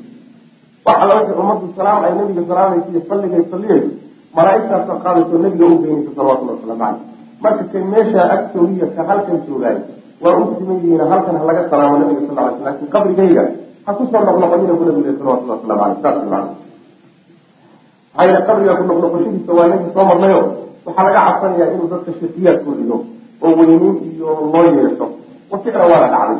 wax 0.85 0.97
alla 1.03 1.13
wixii 1.19 1.39
ummaddu 1.43 1.65
salaam 1.77 2.03
ay 2.05 2.13
nabiga 2.19 2.43
salaamaysa 2.51 2.87
iyo 2.91 3.01
salligay 3.09 3.43
salliyayso 3.51 3.89
malaa'igtaasoo 4.37 4.97
qaadayso 5.03 5.37
nabiga 5.45 5.65
u 5.65 5.77
geynaysa 5.83 6.11
salawatullahi 6.17 6.57
wasalaamu 6.57 6.81
caleyh 6.83 6.99
marka 7.43 7.63
kay 7.71 7.83
meeshaa 7.93 8.27
ag 8.35 8.41
joogiya 8.53 8.87
ka 8.95 9.01
halkan 9.09 9.37
joogaay 9.47 9.77
waa 10.23 10.35
u 10.41 10.43
siman 10.57 10.77
yihiin 10.83 11.03
halkan 11.11 11.35
ha 11.39 11.43
laga 11.49 11.63
salaamo 11.71 11.95
nabiga 12.01 12.21
sal 12.27 12.37
ly 12.47 12.51
sl 12.57 12.63
laakiin 12.65 12.89
qabrigayga 12.95 13.43
ha 13.85 13.89
ku 13.97 14.03
soo 14.11 14.21
noqnoqonina 14.27 14.73
bu 14.79 14.83
nabiga 14.89 15.11
salawatullah 15.19 15.55
waslamu 15.57 15.81
aleyh 15.85 15.99
saas 16.03 16.17
man 16.33 16.45
maxaa 18.17 18.41
qabriga 18.47 18.73
ku 18.79 18.83
noqnoqoshadiisa 18.89 19.51
waa 19.57 19.67
nagi 19.71 19.87
soo 19.95 20.05
marnayo. 20.09 20.39
Waxaa 20.85 21.03
laga 21.07 21.21
cabsanayaa 21.27 21.73
inuu 21.73 21.87
dadka 21.93 22.11
shakiyaad 22.19 22.57
oo 23.43 23.51
weynin 23.57 23.95
iyo 24.15 24.29
loo 24.53 24.63
yeesho. 24.77 25.05
Waficla 25.51 25.85
waana 25.91 26.07
dhacday. 26.13 26.39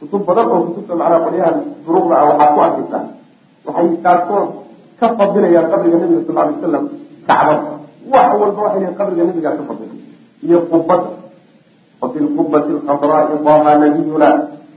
Kutub 0.00 0.22
badan 0.28 0.46
oo 0.52 0.60
kutubta 0.68 0.92
macnaha 1.00 1.24
qolyahan 1.26 1.56
duruqda 1.86 2.14
ah 2.20 2.24
waxaad 2.30 2.50
ku 2.54 2.60
arkaysaa 2.66 3.02
waxay 3.66 3.88
qaarkood 4.04 4.46
ka 5.00 5.06
fadilayaan 5.18 5.66
qabriga 5.72 5.96
nabiga 6.02 6.20
sal 6.28 6.36
alay 6.42 6.54
wasalam 6.58 6.84
kacbad 7.28 7.60
wax 8.12 8.28
walba 8.40 8.60
waxay 8.66 8.80
leeyiin 8.82 8.96
qabriga 9.00 9.22
nabigaa 9.28 9.56
ka 9.58 9.62
fadilay 9.68 9.98
iyo 10.46 10.58
qubada 10.70 11.08
wafi 12.00 12.18
lqubati 12.26 12.70
alkhadraai 12.76 13.36
daha 13.46 13.72
nabiyuna. 13.82 14.28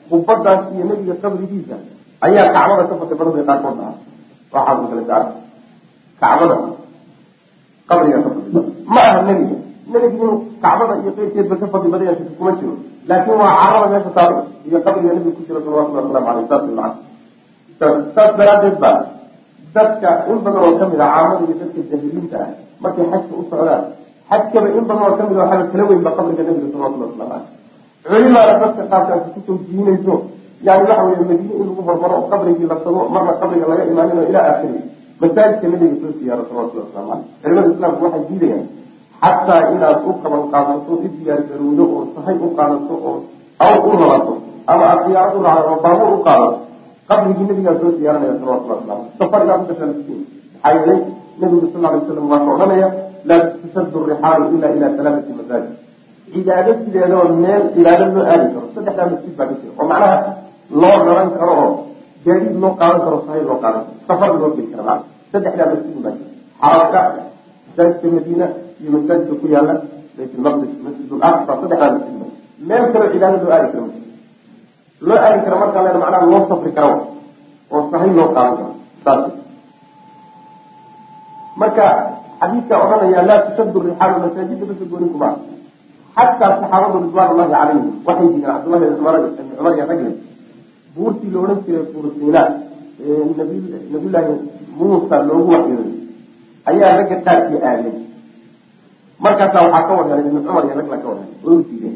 Qubadaas 0.10 0.62
iyo 0.76 0.84
nabiga 0.90 1.14
qabrigiisa 1.24 1.76
ayaa 2.26 2.54
kacbada 2.56 2.84
ka 2.90 2.94
fadli 3.00 3.16
badan 3.20 3.44
qaarkood 3.50 3.76
dhaha 3.80 3.94
waxaas 4.54 4.88
kale 4.90 5.04
gaar 5.10 5.24
kacbada 6.22 6.56
qabriga 7.90 8.18
ka 8.24 8.30
fadli 8.36 8.60
ma 8.94 9.02
aha 9.10 9.20
nebiga 9.28 9.58
nebiga 9.92 10.14
inuu 10.18 10.36
kacbada 10.64 10.94
iyo 11.02 11.12
qeyrkeedba 11.18 11.56
ka 11.62 11.66
fadli 11.74 11.90
badan 11.94 12.06
yahay 12.10 12.26
kuma 12.40 12.52
jiro 12.60 12.74
laakin 13.10 13.34
waa 13.42 13.52
carada 13.62 13.88
meesha 13.94 14.12
taalo 14.18 14.38
iyo 14.68 14.78
qabriga 14.86 15.10
nabiga 15.16 15.32
ku 15.38 15.42
jira 15.48 15.60
salawatullahi 15.66 16.06
waslamu 16.08 16.28
aleyh 16.32 16.46
saas 16.52 16.64
man 16.80 16.92
saas 18.16 18.32
daraadeed 18.40 18.78
ba 18.84 18.92
dadka 19.76 20.10
in 20.32 20.38
badan 20.46 20.62
oo 20.66 20.74
ka 20.82 20.86
mid 20.92 21.00
ah 21.06 21.10
caamada 21.16 21.44
iyo 21.48 21.56
dadka 21.62 21.80
jahiliinta 21.92 22.38
ah 22.46 22.50
markay 22.84 23.06
xajka 23.12 23.34
u 23.38 23.44
socdaan 23.52 23.84
xajkaba 24.30 24.68
in 24.78 24.84
badan 24.90 25.04
oo 25.08 25.16
ka 25.20 25.24
mid 25.30 25.38
a 25.38 25.44
waxaaba 25.46 25.66
kala 25.72 25.84
weyn 25.90 26.02
ba 26.08 26.12
qabriga 26.18 26.42
nabiga 26.48 26.68
salawatullahi 26.74 27.10
waslamu 27.12 27.32
aleyh 27.38 27.46
culimaana 28.08 28.54
dadka 28.64 28.82
qaarkaasi 28.92 29.28
ku 29.36 29.40
soo 29.48 29.58
jiinayso 29.70 30.16
yani 30.68 30.84
waxa 30.90 31.04
weye 31.08 31.24
madiine 31.30 31.54
in 31.62 31.66
lagu 31.70 31.82
hormaro 31.88 32.18
qabrigii 32.32 32.68
la 32.72 32.76
tago 32.86 33.02
marna 33.14 33.34
qabriga 33.42 33.66
laga 33.72 33.84
imaanino 33.92 34.22
ilaa 34.30 34.46
aakhiri 34.52 34.80
masaajidka 35.22 35.66
nabiga 35.74 35.96
soo 36.02 36.12
siyaaro 36.20 36.44
salawatullahi 36.50 36.88
waslamu 36.90 37.10
aleyh 37.14 37.26
culimada 37.44 37.70
islaamku 37.76 38.02
waxay 38.06 38.24
diidayaan 38.30 38.66
xataa 39.22 39.62
inaad 39.74 40.00
u 40.10 40.12
qaban 40.24 40.44
qaadato 40.54 40.92
i 41.06 41.10
diyaar 41.18 41.42
garowdo 41.50 41.84
oo 41.96 42.02
sahay 42.16 42.36
u 42.46 42.50
qaadato 42.58 42.94
oo 43.10 43.16
awr 43.66 43.80
u 43.90 43.92
rarato 44.02 44.34
ama 44.72 44.84
aad 44.92 45.02
diyaarad 45.08 45.36
u 45.40 45.42
raacdo 45.48 45.70
oo 45.74 45.80
baabuur 45.86 46.12
u 46.18 46.20
qaadato 46.28 46.58
qabrigii 47.10 47.46
nabigaa 47.50 47.76
soo 47.82 47.92
diyaaranaya 48.00 48.34
salawatullah 48.40 48.78
waslamu 48.80 49.04
safar 49.20 49.40
inaad 49.46 49.62
u 49.64 49.68
gashaan 49.70 49.90
miskiin 49.96 50.22
maxaa 50.54 50.74
yeelay 50.78 51.00
nabigu 51.40 51.68
sal 51.74 51.86
alay 51.90 52.02
slam 52.08 52.26
waa 52.32 52.40
ka 52.46 52.50
odhanaya 52.56 52.88
laa 53.30 53.42
tushaddu 53.62 53.98
rixaalu 54.12 54.44
ila 54.56 54.68
ila 54.78 54.88
talaatati 54.98 55.32
masaajid. 55.40 55.74
Cibaado 56.32 56.72
sideedaba 56.84 57.26
meel 57.44 57.64
cibaado 57.74 58.06
loo 58.16 58.26
aadi 58.34 58.48
karo 58.54 58.68
saddexdaa 58.76 59.06
masjid 59.14 59.34
baa 59.38 59.48
ka 59.50 59.54
jira. 59.62 59.74
Oo 59.80 59.86
macnaha 59.92 60.18
loo 60.82 60.96
raran 61.08 61.30
karo 61.40 61.54
oo 61.64 61.72
gaadiid 62.26 62.56
loo 62.64 62.74
qaadan 62.80 63.00
karo 63.06 63.18
sahay 63.26 63.42
loo 63.50 63.58
qaadan 63.64 63.84
karo 63.88 63.96
safar 64.08 64.30
loo 64.42 64.50
geli 64.56 64.68
kara 64.74 64.84
macna 64.90 65.06
saddexdaa 65.32 65.68
masjid 65.74 65.96
baa 66.06 66.14
jira. 66.18 66.30
Xarabka 66.62 67.00
masaajidka 67.68 68.08
madiina 68.16 68.46
iyo 68.82 68.90
masaajidka 68.96 69.34
ku 69.42 69.46
yaalla 69.54 69.74
bayt 70.18 70.32
lmaqdis 70.40 70.72
masjid 70.86 71.08
laqsa 71.24 71.52
saddexdaa 71.62 71.92
masjid 71.96 72.16
meel 72.68 72.84
kaloo 72.94 73.10
cibaado 73.14 73.38
loo 73.46 73.54
aadi 73.56 73.68
karo 73.74 73.88
loo 75.08 75.20
aadi 75.26 75.40
karo 75.46 75.56
markaa 75.64 75.84
len 75.86 75.98
macnaha 76.04 76.26
loo 76.32 76.42
safri 76.50 76.72
karo 76.78 76.96
oo 77.74 77.82
sahay 77.92 78.12
loo 78.18 78.30
qaadan 78.36 78.56
karo 78.58 78.72
saas 79.04 79.22
marka 81.62 81.86
xadiidka 82.40 82.76
odhanaya 82.84 83.22
laa 83.30 83.40
tushaddu 83.46 83.78
rixaalu 83.88 84.18
masaajida 84.24 84.66
basa 84.70 84.86
gooni 84.92 85.08
kuma 85.14 85.30
xataa 86.18 86.52
saxaabadu 86.62 86.98
ridwaan 87.06 87.30
ullahi 87.34 87.52
calayhim 87.54 87.86
waxay 88.08 88.28
jireen 88.34 88.46
cabdullahi 88.50 88.84
ibn 88.86 88.98
cumar 89.58 89.74
iyo 89.78 89.86
ragle 89.92 90.12
buurtii 90.96 91.32
la 91.34 91.56
jiray 91.66 91.86
buursiina 91.94 92.42
ee 93.06 93.22
nabiyullaahi 93.94 94.34
muusa 94.78 95.16
loogu 95.30 95.50
waxyooday 95.56 95.94
ayaa 96.70 96.98
ragga 97.00 97.18
qaarkii 97.26 97.60
aaday 97.70 97.96
markaasaa 99.24 99.64
waxaa 99.66 99.88
ka 99.88 99.94
warhelay 100.00 100.26
ibn 100.30 100.40
cumar 100.46 100.64
iyo 100.68 100.76
ragla 100.80 100.98
ka 101.04 101.08
warhelay 101.12 101.38
way 101.46 101.56
u 101.58 101.64
diideen. 101.70 101.96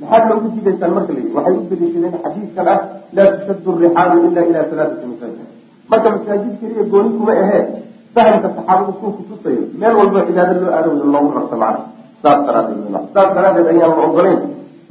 Maxaad 0.00 0.22
loogu 0.30 0.46
diidaysaan 0.54 0.92
marka 0.96 1.10
la 1.14 1.18
yidhi? 1.20 1.32
Waxay 1.36 1.54
u 1.58 1.62
daliishadeen 1.70 2.14
xadiidkan 2.24 2.66
ah 2.74 2.78
laa 3.16 3.26
tushaddu 3.36 3.70
rixaalu 3.82 4.16
ila 4.28 4.40
ila 4.50 4.60
salaatati 4.70 5.06
masaajid 5.12 5.40
marka 5.90 6.08
masaajid 6.14 6.52
keliya 6.60 6.84
gooni 6.92 7.10
kuma 7.18 7.32
ahee 7.44 7.62
fahamka 8.14 8.48
saxaabadu 8.56 8.92
kuu 9.00 9.12
kutusayo 9.18 9.62
meel 9.80 9.94
walba 10.00 10.20
cibaado 10.26 10.54
loo 10.62 10.72
aado 10.76 10.88
loogu 11.14 11.30
rabto 11.36 11.56
macna 11.62 11.80
saas 12.22 12.38
daraadeed 12.46 12.80
saas 13.14 13.28
daraadeed 13.36 13.66
ayaan 13.72 13.92
la 13.98 14.02
ogolayn. 14.08 14.40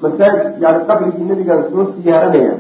Masaajid 0.02 0.46
yani 0.64 0.80
qabrigii 0.90 1.26
nabigaan 1.30 1.62
soo 1.72 1.84
siyaaranaya 1.96 2.54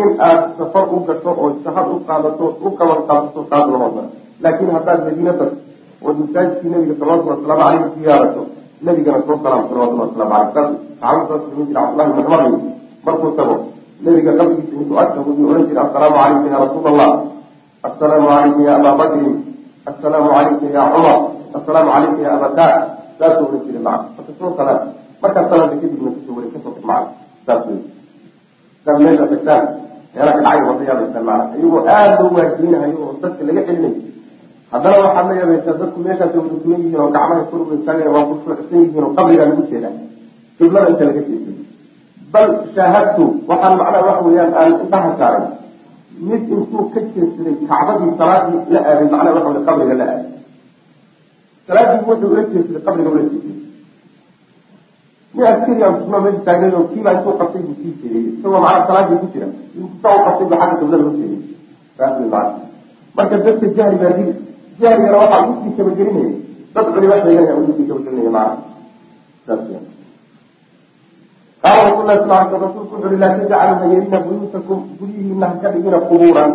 in 0.00 0.08
aad 0.28 0.40
safar 0.58 0.84
u 0.94 0.96
gasho 1.08 1.30
oo 1.42 1.48
shahad 1.64 1.86
u 1.94 1.96
qaadato 2.08 2.44
u 2.66 2.70
kaban 2.78 3.00
qaadato 3.08 3.40
taas 3.50 3.64
lama 3.72 3.86
ogola 3.90 4.04
laakiin 4.42 4.70
haddaad 4.76 5.00
madiina 5.06 5.32
tagto 5.40 5.56
ood 6.02 6.18
nabiga 6.32 6.94
salawatulli 7.00 7.30
wasalaamu 7.34 7.62
caleyhi 7.62 7.90
siyaarato 7.98 8.42
nabigana 8.86 9.18
soo 9.26 9.38
salaam 9.42 9.62
salawatulli 9.68 10.02
wasalaamu 10.04 10.52
caleyh 10.54 10.76
saas 11.00 11.18
saas 11.28 11.42
samayn 11.50 11.66
jira 11.68 11.80
cabdullahi 11.82 12.10
ibn 12.10 12.22
cumar 12.26 12.42
markuu 13.04 13.30
tago 13.38 13.56
nabiga 14.04 14.32
qabrigiisa 14.38 14.74
intuu 14.78 14.98
agtago 15.02 15.30
buu 15.36 15.46
ohan 15.50 15.62
jira 15.68 15.80
assalaamu 15.86 16.16
calayka 16.18 16.46
ya 16.52 16.58
rasuul 16.62 16.86
allah 16.92 17.10
assalaamu 17.88 18.26
calayka 18.30 18.60
ya 18.68 18.72
abaa 18.78 18.94
bakrin 19.00 19.34
assalaamu 19.90 20.28
calayka 20.34 20.66
ya 20.76 20.82
cumar 20.94 21.18
assalaamu 21.58 21.90
calayka 21.94 22.20
ya 22.22 22.30
abaa 22.38 22.52
daa 22.58 22.76
saasuu 23.18 23.44
ohan 23.50 23.60
jiray 23.66 23.82
maca 23.82 24.06
marka 24.14 24.32
soo 24.38 24.50
salaam 24.58 24.80
markaad 25.22 25.44
salaada 25.50 25.74
kadibna 25.82 26.10
ku 26.14 26.20
soo 26.26 26.34
wari 26.38 26.48
ka 26.54 26.58
soo 26.62 26.72
maca 26.86 27.10
saas 27.46 27.60
wey 27.66 27.80
saad 28.84 28.96
meesha 29.02 29.24
tagtaan 29.32 29.62
meela 30.14 30.30
ka 30.36 30.40
dhacay 30.46 30.60
wada 30.68 30.82
yaabaysaan 30.88 31.24
maca 31.26 31.44
iyagoo 31.58 31.82
aada 31.94 32.14
loo 32.22 32.30
waajibinahayo 32.38 32.96
oo 33.02 33.12
dadka 33.22 33.42
laga 33.48 33.62
celinayo 33.66 33.98
haddana 34.72 34.96
waxaad 35.04 35.26
la 35.28 35.34
yaabaysaa 35.40 35.78
dadku 35.80 35.98
meeshaas 36.06 36.32
tuman 36.32 36.80
yihiin 36.80 37.00
oo 37.00 37.10
gacmaha 37.16 37.48
korba 37.50 37.74
istaagaya 37.78 38.10
waa 38.16 38.28
kushuucsan 38.30 38.78
yihiin 38.80 39.04
oo 39.04 39.12
qabrigaa 39.16 39.48
lagu 39.50 39.62
jeedaa 39.70 39.94
qiblada 40.58 40.88
inta 40.92 41.04
laga 41.08 41.22
jeeday 41.28 41.56
bal 42.32 42.48
shaahadtu 42.74 43.24
waxaan 43.48 43.74
macnaha 43.80 44.06
waxa 44.08 44.24
weeyaan 44.26 44.52
aan 44.60 44.72
indhaha 44.84 45.10
saaray. 45.20 45.44
Mid 46.28 46.42
intuu 46.54 46.84
ka 46.92 47.00
jeedsaday 47.14 47.54
kacbadii 47.70 48.12
salaadii 48.20 48.60
la 48.74 48.80
aaday 48.90 49.08
macnaha 49.12 49.34
waxa 49.36 49.50
wey 49.54 49.64
qabriga 49.68 49.94
la 50.00 50.06
aaday. 50.12 50.32
Salaadii 51.66 52.00
wuxuu 52.08 52.30
ula 52.34 52.42
jeedsaday 52.52 52.82
qabriga 52.86 53.10
ula 53.14 53.22
jeeday 53.32 53.56
nin 55.34 55.44
askari 55.52 55.82
aan 55.84 55.94
kusnoo 55.98 56.20
meesha 56.24 56.42
taagnayn 56.46 56.74
oo 56.78 56.84
kiibaa 56.92 57.14
intuu 57.16 57.34
qabtay 57.40 57.62
buu 57.66 57.76
sii 57.80 57.94
jeediyey 58.00 58.24
isagoo 58.36 58.60
macnaha 58.64 58.86
salaadii 58.88 59.20
ku 59.22 59.26
jira. 59.32 59.48
Intaa 59.80 60.16
u 60.18 60.24
qabtay 60.26 60.46
buu 60.48 60.58
xagga 60.60 60.76
qiblada 60.80 61.04
u 61.08 61.16
jeediyey 61.16 61.42
saas 61.96 62.14
marka 63.16 63.36
dadka 63.44 63.66
jahli 63.76 63.96
baa 64.02 64.12
dil 64.18 64.30
jahrigana 64.80 65.16
waxaa 65.22 65.46
u 65.50 65.54
sii 65.62 65.72
kabagelinaya 65.78 66.30
dad 66.74 66.86
culimo 66.94 67.14
sheeganaya 67.22 67.54
u 67.60 67.74
sii 67.76 67.86
kabagelinaya 67.90 68.30
macna 68.36 69.56
qaala 71.62 71.80
rasul 71.90 72.04
lah 72.06 72.16
sal 72.22 72.30
l 72.30 72.62
rasulku 72.64 72.92
wuxu 72.94 73.06
uhi 73.08 73.16
laa 73.22 73.34
tajcaluu 73.36 73.78
hayeelina 73.82 74.18
buyuutakum 74.26 74.78
guryihiina 74.98 75.46
ha 75.50 75.68
dhigina 75.74 75.98
qubuuran 76.08 76.50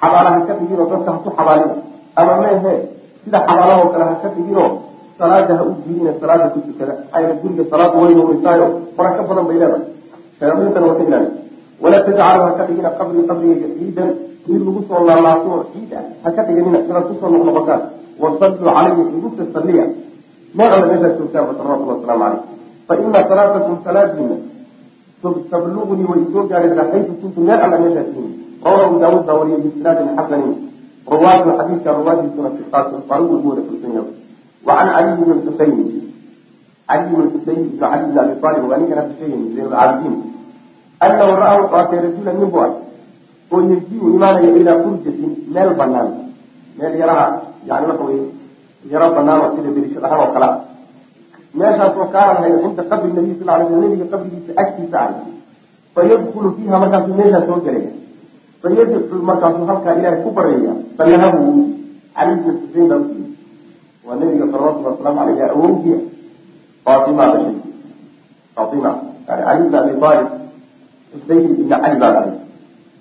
xabaala 0.00 0.28
ha 0.34 0.40
ka 0.46 0.52
dadka 0.60 1.10
ha 1.12 1.18
xabaalina 1.38 1.74
ama 2.20 2.32
meehe 2.42 2.74
sida 3.24 3.38
xabaalahoo 3.48 3.88
kale 3.92 4.04
ha 4.10 4.14
ka 4.22 4.28
dhiginoo 4.36 4.70
salaada 5.18 5.52
ha 5.58 5.62
u 5.64 5.72
diidina 5.84 6.12
salaada 6.20 6.52
ku 6.52 6.58
tukada 6.68 6.94
ayna 7.16 7.34
guriga 7.40 7.64
salaada 7.72 7.96
way 8.02 8.14
hurisaayo 8.14 8.66
barako 8.96 9.22
badan 9.28 9.44
bay 9.48 9.58
leedahay 9.62 9.84
shayaaiintana 10.38 10.86
waa 10.86 10.98
ka 11.00 11.04
ilaali 11.08 11.28
walaa 11.82 12.04
tajcaluu 12.06 12.44
ha 12.58 12.64
dhigina 12.68 12.90
qabri 12.98 13.26
qabrigayga 13.28 13.68
ciidan 13.78 14.10
mid 14.48 14.60
lagu 14.66 14.80
soo 14.88 15.00
laalaabto 15.08 15.48
oo 15.56 15.64
ciid 15.72 15.92
ah 15.98 16.04
ha 16.22 16.28
ka 16.36 16.42
dhiganina 16.46 16.78
inaad 16.88 17.04
ku 17.08 17.14
soo 17.20 17.30
noqnoqotaan 17.34 17.82
wasalluu 18.22 18.66
calayhi 18.76 19.02
igu 19.16 19.28
tasalliya 19.38 19.86
meel 20.56 20.70
alla 20.76 20.86
meeshaad 20.90 21.14
salawatullah 21.32 21.76
wasalaamu 21.90 22.24
calayh 22.24 22.42
faina 22.88 23.20
salaatakum 23.30 23.74
salaadiina 23.86 24.36
tablugnii 25.50 26.08
way 26.10 26.22
soo 26.32 26.44
gaaraysaa 26.50 26.90
xaysu 26.92 27.12
kuntum 27.20 27.42
meel 27.48 27.60
alla 27.66 27.78
meeshaad 27.82 28.08
tihiin 28.12 28.32
rawa 28.64 28.80
abu 28.86 28.96
daawuud 29.02 29.24
baa 29.28 29.38
wariyay 29.40 29.60
biisnaadin 29.64 30.08
xasanin 30.18 30.54
ruwaadu 31.12 31.50
xadiidka 31.58 31.90
ruwaadiisuna 31.98 32.50
siqaatun 32.58 33.02
farugu 33.08 33.34
ugu 33.38 33.48
wada 33.50 33.62
wacan 34.66 34.88
caliyi 34.94 35.24
bn 35.26 35.38
xuseyn 35.46 35.74
caliy 36.88 37.10
bn 37.16 37.28
xuseyn 37.34 37.60
ibn 37.66 37.78
cali 37.78 38.04
bn 38.10 38.18
abi 38.18 38.34
aalib 38.46 38.64
waa 38.70 38.78
ninkan 38.80 38.98
hadda 38.98 39.14
sheegayna 39.18 39.46
zayn 39.54 39.66
alcaabidiin 39.70 40.16
annahu 41.06 41.32
ra'a 41.42 41.54
wuxuu 41.60 42.24
nin 42.24 42.50
bu 42.50 42.58
arkay 42.66 42.82
oo 43.52 43.60
yejiu 43.70 44.04
imaanaya 44.16 44.50
ilaa 44.60 44.82
furjatin 44.82 45.32
meel 45.54 45.70
banaan 45.80 46.08
meel 46.78 46.94
yaraha 47.02 47.26
yani 47.68 47.86
waxa 47.90 48.04
weye 48.08 48.24
yaro 48.90 49.06
banaano 49.16 49.54
sida 49.54 49.70
berishadahan 49.74 50.18
oo 50.22 50.30
kale. 50.34 50.48
Meeshaasoo 51.56 52.06
kaana 52.14 52.40
hay 52.44 52.52
cinda 52.62 52.82
qabri 52.90 53.10
nabiy 53.16 53.34
sal 53.38 53.48
lay 53.48 53.66
sl 53.66 53.76
nabiga 53.82 54.06
qabrigiisa 54.12 54.52
agtiisa 54.62 54.96
ahay 55.02 55.14
fayadkulu 55.94 56.48
fiiha 56.56 56.76
markaasuu 56.82 57.14
meeshaa 57.20 57.60
gelaya 57.66 57.92
fayadcu 58.62 59.14
markaasuu 59.30 59.66
halkaa 59.70 59.94
ilaahay 59.98 60.20
ku 60.22 60.30
bareeya. 60.36 60.72
Fanahabu 60.96 61.42
cali 62.16 62.34
bn 62.42 62.50
xusein 62.60 62.86
baa 62.90 62.98
usiiyey 63.04 63.30
waa 64.06 64.16
nabiga 64.20 64.46
salawatulli 64.52 64.88
wasalaamu 64.88 65.20
aleyh 65.20 65.50
awowgiia 65.54 65.98
faatima 66.84 67.24
dhashay 67.32 67.56
faatima 68.54 68.90
yani 69.28 69.42
cali 69.46 69.62
bn 69.68 69.74
abi 69.82 69.92
aalib 70.06 70.30
xusein 71.10 71.44
ibn 71.50 71.64
cali 71.72 71.96
baa 72.02 72.12
dhalay 72.14 72.34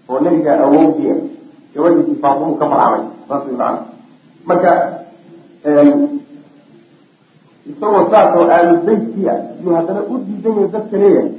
oo 0.09 0.19
nabiga 0.25 0.51
awowgiia 0.65 1.15
gabadhiisii 1.75 2.17
faatimu 2.23 2.53
ka 2.59 2.65
farcamay 2.71 3.03
saas 3.27 3.43
way 3.47 3.55
macana 3.57 3.79
marka 4.49 4.71
isagoo 7.71 8.03
saas 8.11 8.29
oo 8.37 8.45
aalu 8.55 8.75
beytkii 8.87 9.27
ah 9.33 9.39
yuu 9.63 9.73
haddana 9.77 10.01
u 10.11 10.17
diidan 10.27 10.53
yahay 10.57 10.69
dadka 10.75 10.97
leeyahay 11.01 11.29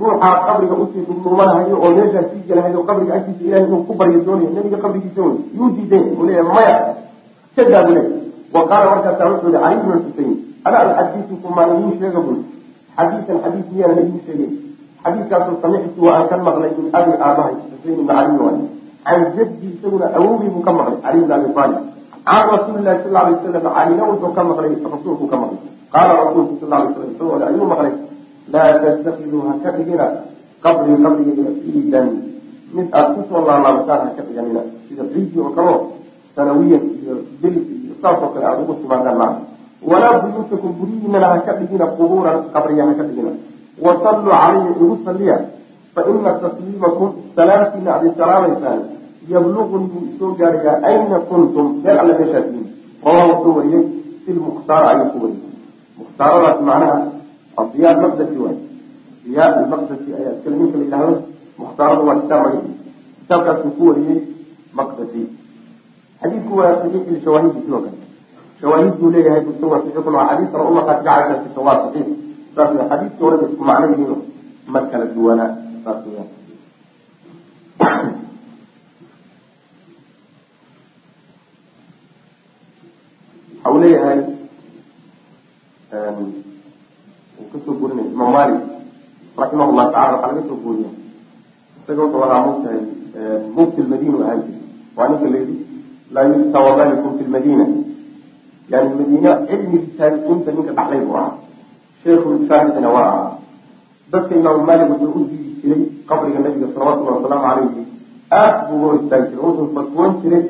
ruuxaa 0.00 0.36
qabriga 0.46 0.74
u 0.82 0.86
sii 0.92 1.02
dhudhuumanahayo 1.08 1.76
oo 1.84 1.90
meeshaa 1.96 2.24
sii 2.30 2.42
gelahayo 2.48 2.80
qabriga 2.88 3.12
agtiisa 3.18 3.44
ilahay 3.46 3.64
inuu 3.66 3.82
ku 3.88 3.92
baryo 4.00 4.18
doonayo 4.26 4.50
nabiga 4.56 4.78
qabrigiisa 4.84 5.20
wey 5.26 5.36
yuu 5.58 5.70
diidan 5.76 6.00
yahay. 6.02 6.16
Uu 6.18 6.26
leeyahay 6.28 6.54
maya 6.56 6.76
kadaa 7.56 7.82
buu 7.86 7.94
leeyahay 7.96 8.22
wa 8.54 8.62
qaala 8.70 8.84
markaasaa 8.92 9.28
wuxuu 9.32 9.50
yihi 9.52 9.62
cali 9.64 9.76
bn 9.84 9.92
xusein 10.04 10.32
ana 10.66 10.78
uxadiisukum 10.90 11.52
maan 11.56 11.70
idiin 11.76 11.96
sheega 12.00 12.20
bul 12.26 12.38
xadiisan 12.96 13.38
xadiis 13.44 13.66
miyaanan 13.74 13.98
idiin 14.04 14.22
sheegay 14.26 14.50
xadiiskaasoo 15.04 15.56
samictu 15.62 16.00
waa 16.06 16.14
aan 16.18 16.26
ka 16.30 16.36
maqlay 16.46 16.70
min 16.78 16.86
abi 16.98 17.12
aabahay 17.26 17.54
xusein 17.70 17.94
ibn 18.00 18.06
cali 18.08 18.34
waay 18.44 18.58
can 19.06 19.20
jaddi 19.36 19.66
isaguna 19.76 20.06
awowgii 20.18 20.50
buu 20.54 20.62
ka 20.66 20.72
maqlay 20.78 20.98
cali 21.04 21.18
bn 21.26 21.32
abi 21.36 21.48
aalib 21.62 21.82
can 22.26 22.42
rasuuli 22.52 22.82
lahi 22.86 22.98
sal 23.04 23.16
alay 23.20 23.34
wasalam 23.36 23.64
calina 23.76 24.02
wuxuu 24.10 24.32
ka 24.36 24.42
maqlay 24.50 24.70
rasuulku 24.94 25.24
ka 25.32 25.36
maqlay. 25.42 25.60
Qaala 25.94 26.12
rasuulku 26.24 26.54
sal 26.60 26.68
lay 26.72 26.88
slam 26.94 27.08
isagoo 27.12 27.36
le 27.40 27.44
ayuu 27.50 27.66
maqlay 27.72 27.92
laa 28.52 28.70
tattakiduu 28.82 29.40
ha 29.48 29.52
ka 29.62 29.70
dhigina 29.76 30.06
qabrii 30.64 30.96
qabrigayga 31.04 31.50
ciidan 31.62 32.06
mid 32.74 32.88
aada 32.98 33.12
ku 33.14 33.20
soo 33.28 33.40
laalaabtaan 33.48 34.00
ha 34.06 34.10
ka 34.16 34.22
dhiganina 34.26 34.62
sida 34.88 35.04
ciidii 35.12 35.40
oo 35.44 35.50
kaleo 35.56 35.76
sanawiyan 36.36 36.82
iyo 37.00 37.14
bil 37.40 37.56
iyo 37.60 37.94
saasoo 38.02 38.28
kale 38.34 38.44
aada 38.48 38.60
ugu 38.64 38.74
timaadaan 38.80 39.16
maa 39.20 39.32
walaa 39.90 40.16
buyuutakum 40.24 40.70
guryihiinana 40.80 41.26
ha 41.32 41.38
ka 41.46 41.52
dhigina 41.60 41.86
qubuuran 41.96 42.38
qabriya 42.54 42.84
ha 42.88 42.92
ka 42.98 43.04
dhigina 43.08 43.32
wasalluu 43.82 44.30
calayhi 44.30 44.70
igu 44.76 44.98
salliya. 45.04 45.36
Fa 45.94 46.00
ina 46.10 46.30
tasliimakum 46.42 47.10
salaamtiina 47.36 47.90
aad 47.94 48.04
salaamaysaan. 48.18 48.80
Yabluqnii 49.30 49.88
wuu 49.94 50.04
isoo 50.14 50.30
gaarayaa 50.38 50.82
ayna 50.88 51.18
kuntum 51.28 51.66
meel 51.82 51.98
alle 51.98 52.14
meeshaasiin 52.18 52.64
rawaha 53.04 53.26
wuxuu 53.32 53.54
wariyey 53.58 53.84
fi 54.24 54.30
lmukhtaara 54.32 54.86
ayuu 54.92 55.08
ku 55.12 55.18
wariyey. 55.24 55.50
Mukhtaaradaas 55.98 56.58
macnaha 56.60 56.96
diya 57.72 57.90
maqdasi 58.02 58.36
waay. 58.44 58.58
Diya 59.24 59.44
maqdasi 59.72 60.08
ayaa 60.18 60.32
iskale 60.36 60.56
ninka 60.58 60.76
la 60.78 60.84
yidhahdo 60.84 61.14
mukhtaaradu 61.58 62.02
waa 62.08 62.16
kitaab 62.20 62.42
magaciisa 62.44 62.72
kitaabkaasuu 63.20 63.70
ku 63.78 63.82
wariyey 63.90 64.18
maqdasi 64.78 65.22
xadiidku 66.20 66.52
waa 66.58 66.72
saxiix 66.80 67.04
lishawaahidi 67.14 67.60
sidoo 67.64 67.80
kale. 67.84 67.98
Shawaahid 68.60 68.94
buu 69.00 69.10
leeyahay 69.14 69.42
busa 69.46 69.64
waa 69.72 69.80
saxiixun 69.84 70.14
waa 70.18 70.28
xadiis 70.30 70.50
kale 70.52 70.64
umaqad 70.72 70.98
jacalka 71.06 71.34
sita 71.44 71.60
waa 71.66 71.78
saxiix 71.84 72.08
xadiiskii 72.54 73.24
horeba 73.24 73.46
isku 73.50 73.64
macno 73.70 73.86
yihiin 73.92 74.20
ma 74.72 74.80
kala 74.90 75.06
duwanaa 75.14 75.50
saas 75.84 76.00
weyaan 76.06 76.30
waxa 83.64 83.70
uu 83.70 83.78
leeyahay 83.82 84.20
uu 87.38 87.46
ka 87.52 87.56
soo 87.64 87.74
gurinaya 87.80 88.08
imaam 88.14 88.32
malik 88.36 88.60
raximah 89.38 89.66
llahu 89.68 89.90
tacala 89.92 90.12
waxaa 90.14 90.28
laga 90.32 90.42
soo 90.48 90.58
guuriya 90.64 90.90
isaga 91.80 92.02
wuxuu 92.04 92.24
ahaa 92.26 92.44
mugtahay 92.46 92.80
mufti 93.56 93.80
lmadina 93.86 94.16
ahaan 94.24 94.40
jiri 94.46 94.60
waa 94.96 95.08
ninka 95.10 95.26
la 95.32 95.38
yidhi 95.42 95.56
laa 96.14 96.26
yufta 96.32 96.58
wamalikum 96.66 97.12
fi 97.18 97.24
lmadina 97.28 97.64
yani 98.72 98.88
madiina 98.98 99.30
cilmigii 99.48 99.96
taarikiinta 99.98 100.50
ninka 100.56 100.72
dhaxlay 100.78 101.00
buu 101.06 101.16
ahaa 101.20 101.32
sheekhu 102.04 102.46
shaaficina 102.48 102.88
waa 102.96 103.08
ahaa 103.12 103.32
dadka 104.12 104.34
imaamu 104.40 104.64
malik 104.68 104.88
wuxuu 104.92 105.12
u 105.20 105.24
diidi 105.30 105.50
jiray 105.60 105.82
qabriga 106.08 106.38
nabiga 106.44 106.66
salawatullahi 106.74 107.16
wasalaamu 107.18 107.44
calayhi 107.48 107.82
aad 108.40 108.54
buu 108.68 108.76
uga 108.76 108.86
hor 108.86 108.96
istaagi 109.02 109.26
jiray 109.30 109.44
wuxuu 109.46 109.68
fatwoon 109.76 110.12
jiray 110.22 110.42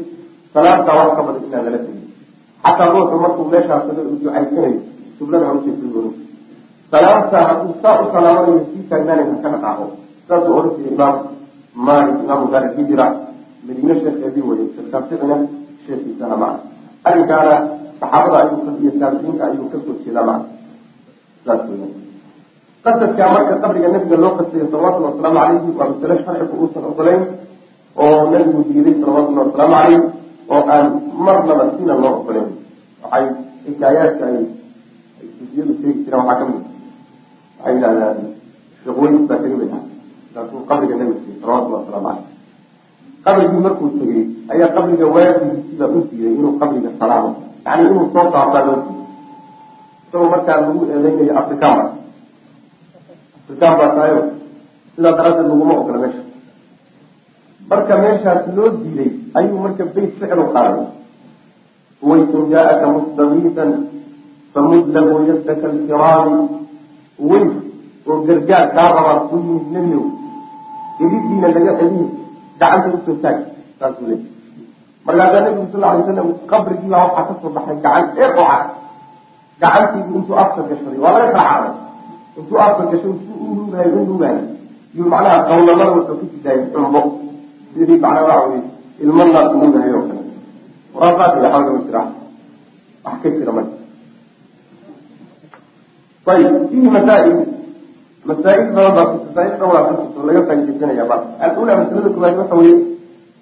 salaadtaa 0.54 0.96
wax 1.00 1.10
ka 1.16 1.22
badan 1.26 1.44
inaan 1.48 1.64
lala 1.66 1.78
tegin 1.84 2.02
xataa 2.64 2.88
ruuxu 2.94 3.16
markuu 3.24 3.44
meeshaas 3.52 3.82
tago 3.88 4.00
uu 4.10 4.18
ducaysanayo 4.22 4.80
sublada 5.18 5.46
haujeedoon 5.50 6.12
salaamta 6.92 7.38
hadduu 7.48 7.74
saa 7.82 7.94
u 8.02 8.10
salaamanayo 8.16 8.60
sii 8.70 8.84
taagnaanay 8.90 9.26
ha 9.30 9.36
ka 9.44 9.48
dhaqaaqo 9.54 9.86
saasuu 10.28 10.54
ohan 10.58 10.70
jiray 10.76 10.92
imaam 10.96 11.16
malik 11.88 12.16
imaamu 12.24 12.46
daar 12.54 12.64
hijra 12.76 13.06
madiine 13.66 13.94
sheekeedii 14.02 14.44
weye 14.48 14.66
shekaaficina 14.76 15.36
sheekiisana 15.86 16.36
maca 16.42 16.58
arrinkaana 17.08 17.54
saxaabada 18.00 18.36
ayuu 18.42 18.76
iyo 18.82 18.92
taabiciinka 19.00 19.44
ayuu 19.50 19.70
ka 19.72 19.78
soo 19.84 19.96
jeedaa 20.04 20.26
weya 20.28 20.38
qasadkaa 21.44 23.28
marka 23.34 23.54
qabriga 23.62 23.88
nabiga 23.92 24.16
loo 24.16 24.32
qasayo 24.38 24.66
salawatullhi 24.72 25.08
wasalaamu 25.12 25.36
calayhi 25.36 25.70
waa 25.78 25.88
masale 25.92 26.14
sharcigu 26.24 26.54
uusan 26.62 26.84
ogolayn 26.90 27.22
oo 28.02 28.18
nabigu 28.32 28.60
diiday 28.68 28.94
salawatullahi 29.00 29.46
wasalaamu 29.48 29.76
calayh 29.76 30.00
oo 30.52 30.62
aan 30.74 30.86
marnaba 31.26 31.64
sina 31.76 31.94
loo 32.02 32.12
ogolayn. 32.20 32.48
Waxay 33.02 33.24
xikaayaadka 33.64 34.24
ay 34.28 34.36
sufiyadu 35.38 35.72
sheegi 35.80 36.00
jireen 36.04 36.24
waxaa 36.28 36.38
ka 36.40 36.44
mid 36.48 36.62
waxay 37.60 37.72
yidhahdaan 37.76 38.16
sheekh 38.84 38.96
baa 39.28 39.36
tegay 39.42 39.56
bay 39.60 39.68
ahay 39.72 39.84
markaasuu 40.32 40.60
qabriga 40.68 40.94
nabiga 41.00 41.20
tegey 41.24 41.36
salawatullahi 41.40 41.82
wasalaamu 41.84 42.08
calayh 42.08 42.28
qabrigii 43.24 43.62
markuu 43.66 43.88
tegey 44.00 44.22
ayaa 44.52 44.74
qabriga 44.76 45.06
waajigiisiibaa 45.14 45.88
u 45.96 45.98
diiday 46.08 46.32
inuu 46.38 46.52
qabriga 46.60 46.90
salaamo. 47.00 47.30
Yani 47.66 47.82
inuu 47.88 48.06
soo 48.12 48.26
saabtaa 48.34 48.62
loo 48.68 48.76
diiday 48.84 48.93
isagoo 50.14 50.30
markaa 50.30 50.60
lagu 50.62 50.86
eedeynayo 50.94 51.34
afrikaan 51.40 51.80
afrikaan 53.50 53.74
baa 53.78 53.88
tahayo 53.96 54.18
sidaa 54.94 55.12
daraaddeed 55.18 55.48
laguma 55.50 55.74
ogola 55.80 55.98
meesha. 56.02 56.22
Marka 57.70 57.94
meeshaas 58.02 58.46
loo 58.56 58.68
diiday 58.82 59.10
ayuu 59.38 59.58
marka 59.64 59.84
beyt 59.94 60.12
ficru 60.20 60.44
qaaday. 60.54 60.86
Waysun 62.08 62.44
jaaaka 62.52 62.86
mustagiisan 62.94 63.70
famud 64.54 64.84
lahu 64.94 65.14
yadaka 65.30 65.66
alkiraami 65.72 66.38
weys 67.30 67.52
oo 68.08 68.16
gargaar 68.26 68.66
kaa 68.76 68.88
rabaa 68.96 69.18
ku 69.28 69.34
yimid 69.42 69.66
nebiyow. 69.74 70.04
Ilidiina 71.02 71.48
laga 71.56 71.72
celiyo 71.80 72.06
gacanta 72.60 72.88
u 72.96 73.02
soo 73.06 73.16
taag. 73.22 73.38
Saasuu 73.82 74.06
leey 74.10 74.22
markaasaa 75.06 75.42
nabigu 75.44 75.66
sal 75.72 75.84
alay 75.90 76.02
slam 76.06 76.28
qabrigiibaa 76.50 77.02
waxaa 77.06 77.26
ka 77.28 77.34
soo 77.42 77.50
baxay 77.56 77.76
gacan 77.84 78.04
dheer 78.14 78.32
oo 78.38 78.46
cad 78.52 78.64
gacantiibu 79.60 80.12
intuu 80.18 80.36
afka 80.42 80.60
gashaday 80.68 80.98
waa 81.04 81.12
laga 81.16 81.28
kala 81.36 81.44
caday 81.50 81.72
intuu 82.38 82.58
afka 82.66 82.82
gashay 82.90 83.12
si 83.22 83.30
u 83.34 83.46
nuugahay 83.58 83.88
u 83.96 84.00
nuugahay 84.08 84.38
yuu 84.96 85.08
macnaha 85.12 85.38
qawlamada 85.48 85.90
wuxuu 85.96 86.16
ku 86.20 86.24
jidaayay 86.32 86.66
cumbo 86.72 87.00
sidii 87.74 87.98
macnaha 88.04 88.24
waxa 88.30 88.46
weye 88.50 88.62
ilmo 89.02 89.22
naas 89.34 89.48
nuugahay 89.60 89.90
oo 89.96 90.04
kale. 90.08 90.22
Waraasaad 90.94 91.32
iyo 91.38 91.48
xawla 91.50 91.70
ma 91.74 91.80
jira. 91.86 92.02
Wax 93.04 93.16
ka 93.22 93.28
jira 93.36 93.52
marka. 93.56 93.76
Ayib 96.24 96.52
fihi 96.70 96.88
masaa'il. 96.96 97.36
Masaa'il 98.28 98.64
badan 98.72 98.92
baa 98.96 99.06
masaa'il 99.26 99.52
dhowraa 99.60 99.82
ku 99.88 99.92
jirto 100.00 100.20
laga 100.26 100.40
faaidaysanaya 100.48 101.04
ba 101.10 101.16
alula 101.44 101.72
masalada 101.80 102.08
koowaad 102.14 102.36
waxa 102.40 102.54
weeye 102.60 102.76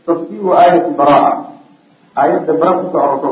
tafsiru 0.06 0.48
aayati 0.58 0.90
baraa 0.98 1.30
aayadda 2.20 2.52
bara 2.60 2.72
ku 2.80 2.84
soo 2.92 3.00
arorto 3.04 3.28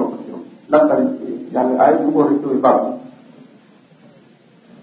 la 0.70 0.78
tafsiro 0.90 1.39
yani 1.54 1.72
aayadda 1.82 2.04
ugu 2.08 2.18
horeysa 2.22 2.46
way 2.50 2.60
baabka 2.66 2.90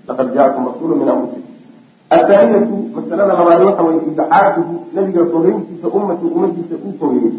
laqad 0.08 0.28
jaakum 0.36 0.64
rasuulu 0.70 0.96
min 1.02 1.10
anfusikum 1.14 1.44
athaaniyatu 2.16 2.76
masalada 2.96 3.34
labaad 3.40 3.62
waxa 3.68 3.84
weye 3.88 4.00
ibcaaduhu 4.10 4.74
nabiga 4.96 5.24
fogeyntiisa 5.34 5.88
ummatu 5.98 6.26
ummadiisa 6.36 6.76
uu 6.86 6.94
fogeeyey 7.02 7.34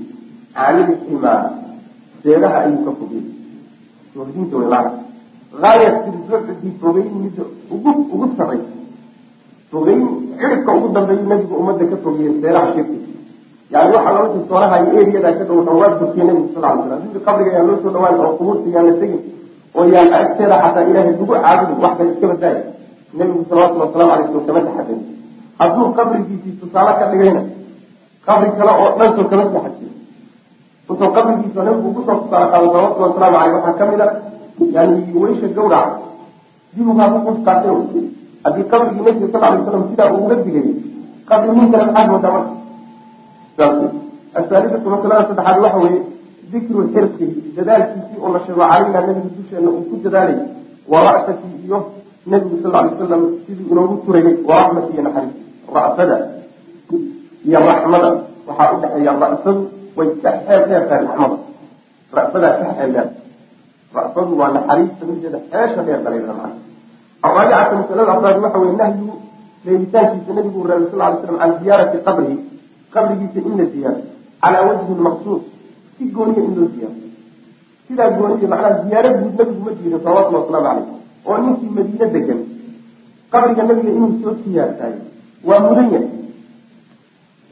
canilximaa 0.57 1.41
seedaha 2.23 2.57
ayuu 2.65 2.83
ka 2.87 2.93
fogeeyey 3.01 3.27
sohdinta 4.15 4.57
way 4.61 4.69
macna 4.75 4.93
gaayat 5.63 5.97
filbucdi 6.05 6.71
fogeyn 6.83 7.09
midda 7.25 7.45
ugu 7.75 8.27
saraysa 8.39 8.73
fogeyn 9.73 10.01
ciribka 10.41 10.71
ugu 10.79 10.89
dambeeyu 10.97 11.25
nabigu 11.33 11.55
ummadda 11.61 11.85
ka 11.93 11.97
fogeeyey 12.05 12.35
seeraha 12.43 12.69
shirki 12.75 12.99
yani 13.73 13.93
waxa 13.97 14.11
lala 14.15 14.29
soonaha 14.49 14.77
iyo 14.85 14.93
eriyadaa 15.03 15.35
ka 15.39 15.45
dhow 15.49 15.59
waa 15.81 15.91
durkiye 16.01 16.25
nabigu 16.29 16.49
sal 16.55 16.65
ly 16.77 16.83
slam 16.89 17.01
sidii 17.05 17.23
qabriga 17.27 17.51
yaan 17.57 17.67
loo 17.69 17.77
soo 17.83 17.91
dhawaan 17.95 18.15
oo 18.25 18.33
qubuurta 18.39 18.69
yaan 18.75 18.87
la 18.89 18.95
tegin 19.01 19.21
oo 19.77 19.85
yaan 19.95 20.09
agteeda 20.21 20.57
xataa 20.65 20.85
ilaahay 20.91 21.13
lagu 21.13 21.25
caabudin 21.33 21.79
wax 21.85 21.93
kale 21.99 22.11
iska 22.15 22.27
badaayo 22.33 22.61
nabigu 23.19 23.41
salawatulli 23.49 23.83
wasalamu 23.85 24.13
alay 24.15 24.27
slam 24.31 24.45
kama 24.49 24.61
taxadin 24.69 25.01
hadduu 25.61 25.87
qabrigiisii 25.99 26.55
tusaale 26.61 26.93
ka 27.01 27.05
dhigayna 27.13 27.43
qabri 28.27 28.49
kale 28.59 28.73
oo 28.83 28.89
dhansoo 28.99 29.25
kama 29.33 29.45
taxadin 29.55 29.93
intuu 30.91 31.11
qabrigiisa 31.17 31.61
nabigu 31.69 31.89
ku 31.97 32.01
soo 32.09 32.17
tusaale 32.25 32.47
qaado 32.53 32.67
salawatulli 32.73 33.05
wasalaamu 33.09 33.37
aleyh 33.43 33.55
waxaa 33.57 33.77
ka 33.81 33.85
mid 33.91 34.01
a 34.05 34.09
yani 34.77 35.01
weysha 35.23 35.49
gawraca 35.57 35.93
dibugaa 36.75 37.09
ku 37.15 37.19
qufkaatay 37.27 37.73
haddii 38.45 38.67
qabrigii 38.73 39.03
nabiga 39.07 39.27
sal 39.33 39.45
alay 39.49 39.61
slam 39.69 39.83
sidaa 39.91 40.09
uuga 40.17 40.35
digay 40.47 40.67
qabri 41.29 41.51
nin 41.57 41.69
kale 41.73 41.85
maxaad 41.89 42.09
moodaa 42.13 42.33
marka 42.37 42.51
aaalidatu 43.59 44.87
masalada 44.95 45.29
saddexaad 45.29 45.59
waxa 45.65 45.79
weeye 45.85 46.01
dikru 46.53 46.81
xirsihi 46.95 47.53
dadaalkiisii 47.57 48.19
oo 48.25 48.31
la 48.35 48.41
sheego 48.47 48.63
calayna 48.71 49.01
nabiga 49.07 49.31
dusheena 49.37 49.69
uu 49.77 49.85
ku 49.91 49.95
dadaalay 50.05 50.39
wa 50.93 50.99
ra'satii 51.07 51.55
iyo 51.67 51.79
nabigu 52.33 52.57
sal 52.63 52.73
lay 52.73 52.87
wasalam 52.93 53.23
sidii 53.45 53.69
inoogu 53.73 53.97
turayay 54.07 54.35
wa 54.49 54.55
raxmati 54.61 54.91
iyo 54.95 55.03
naxariis 55.07 55.37
ra'sada 55.77 56.17
iyo 57.49 57.59
raxmada 57.69 58.09
waxaa 58.49 58.73
u 58.75 58.81
dhexeeya 58.83 59.13
ra'sadu 59.25 59.63
way 59.97 60.09
ka 60.23 60.31
xeel 60.47 60.63
ra'sadaa 62.17 62.53
ka 62.59 63.05
ra'sadu 63.97 64.33
waa 64.41 64.51
naxariista 64.57 65.03
mideeda 65.09 65.39
xeesha 65.51 65.81
dheer 65.87 66.01
macna 66.05 66.51
araabicata 67.23 67.75
masalada 67.81 68.13
afraad 68.15 68.37
waxa 68.45 68.59
weye 68.63 68.77
nahyu 68.81 69.13
leelitaankiisa 69.65 70.33
nabigu 70.37 70.61
reebay 70.71 70.89
sal 70.93 71.13
slam 71.21 71.37
can 71.41 71.53
ziyaarati 71.63 71.99
qabrihi 72.07 72.37
qabrigiisa 72.95 73.41
in 73.49 73.55
la 73.61 73.65
ziyaaro 73.73 74.01
calaa 74.43 74.63
wajhin 74.69 75.01
maqsuud 75.09 75.43
si 75.97 76.03
gooniya 76.17 76.43
in 76.49 76.53
loo 76.59 76.69
ziyaaro 76.75 76.97
sidaa 77.89 78.11
gooniya 78.19 78.49
macnaha 78.53 78.71
ziyaaro 78.85 79.09
guud 79.21 79.35
nabigu 79.39 79.61
ma 79.67 79.71
diido 79.79 79.99
salawatullhi 80.05 80.41
wasalaamu 80.43 80.67
caleyh 80.69 80.87
oo 81.29 81.37
ninkii 81.45 81.71
madiine 81.77 82.07
degan 82.15 82.41
qabriga 83.33 83.63
nabiga 83.69 83.91
inuu 83.97 84.13
soo 84.23 84.35
siyaartaay 84.45 84.95
waa 85.49 85.61
mudan 85.65 85.89
yahay. 85.95 86.09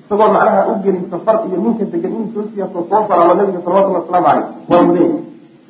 Isagoo 0.01 0.29
macnaha 0.35 0.61
u 0.71 0.75
gelin 0.85 1.05
safar 1.11 1.37
iyo 1.49 1.57
ninka 1.65 1.85
degan 1.93 2.13
inuu 2.17 2.31
soo 2.35 2.45
siyaarto 2.53 2.79
soo 2.91 3.03
salaamo 3.09 3.35
nabiga 3.41 3.61
salawatullhi 3.65 4.01
wasalaamu 4.01 4.27
caleyh 4.27 4.47
waa 4.71 4.83
mudan 4.87 5.03
yahay. 5.05 5.23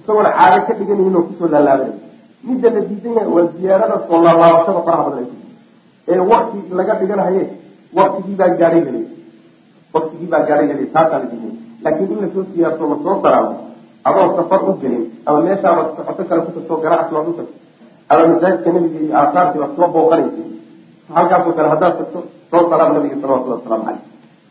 Isagoona 0.03 0.31
caado 0.39 0.59
ka 0.67 0.73
dhiganayinoo 0.79 1.23
ku 1.29 1.33
soo 1.39 1.49
laalaabanay 1.55 1.93
midda 2.47 2.69
la 2.75 2.81
diidan 2.89 3.12
yahay 3.19 3.31
waa 3.37 3.47
ziyaarada 3.59 3.97
soo 4.09 4.19
laalaabashada 4.27 4.81
faraha 4.87 5.05
badan 5.11 5.27
ee 6.12 6.21
wakti 6.31 6.59
laga 6.79 6.95
dhiganahaye 7.01 7.43
waktigii 7.99 8.37
baa 8.41 8.51
gaadhay 8.61 8.83
helay 8.87 9.05
waktigii 9.97 10.28
baa 10.32 10.42
gaadhay 10.49 10.86
taasaa 10.94 11.18
la 11.22 11.26
diiday 11.32 11.53
laakiin 11.84 12.11
in 12.14 12.18
la 12.24 12.28
soo 12.34 12.44
siyaarto 12.53 12.84
la 12.92 12.97
soo 13.05 13.16
salaamo 13.24 13.53
adoo 14.09 14.26
safar 14.38 14.61
u 14.70 14.72
gelin 14.82 15.05
ama 15.26 15.38
meeshaaba 15.47 15.80
socoto 15.97 16.22
kale 16.28 16.40
ku 16.47 16.51
tagto 16.57 16.74
ganacsi 16.84 17.12
waad 17.16 17.28
u 17.30 17.34
tagto 17.38 17.55
ama 18.11 18.22
masaajidka 18.32 18.68
nabiga 18.74 18.99
iyo 19.05 19.14
aasaartii 19.20 19.61
baad 19.62 19.72
soo 19.78 19.88
booqanaysa 19.94 20.42
halkaasoo 21.16 21.53
kale 21.59 21.68
haddaad 21.74 21.94
tagto 22.01 22.18
soo 22.51 22.62
salaam 22.70 22.90
nabiga 22.97 23.16
salawatullhi 23.22 23.57
wasalaamu 23.59 23.84
caleyh 23.86 24.03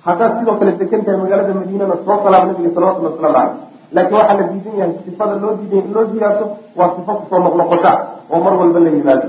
haddaad 0.07 0.31
sidoo 0.39 0.55
kale 0.59 0.71
degan 0.81 1.01
tahay 1.05 1.17
magaalada 1.23 1.53
madiinana 1.59 1.95
soo 2.05 2.17
salaam 2.25 2.43
nabiga 2.49 2.69
salawatullhi 2.75 3.09
wasalaamu 3.11 3.35
caleyh 3.37 3.63
laakiin 3.95 4.17
waxaa 4.19 4.37
la 4.39 4.43
diidan 4.51 4.75
yahay 4.81 4.93
sifada 5.07 5.33
loo 5.43 5.53
diiday 5.59 5.81
in 5.85 5.91
loo 5.95 6.05
ziyaarto 6.13 6.45
waa 6.79 6.89
sifo 6.95 7.11
ku 7.19 7.23
soo 7.29 7.39
noqnoqosha 7.45 7.91
oo 8.33 8.39
mar 8.45 8.53
walba 8.61 8.79
la 8.85 8.89
yimaado 8.97 9.27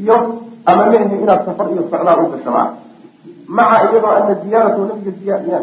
iyo 0.00 0.16
ama 0.70 0.82
meehe 0.90 1.16
inaad 1.24 1.40
safar 1.48 1.66
iyo 1.72 1.82
socdaal 1.90 2.18
u 2.24 2.28
gasho 2.32 2.50
maa 2.56 2.68
maca 3.48 3.76
iyadoo 3.90 4.10
ana 4.18 4.34
ziyaaratu 4.42 4.80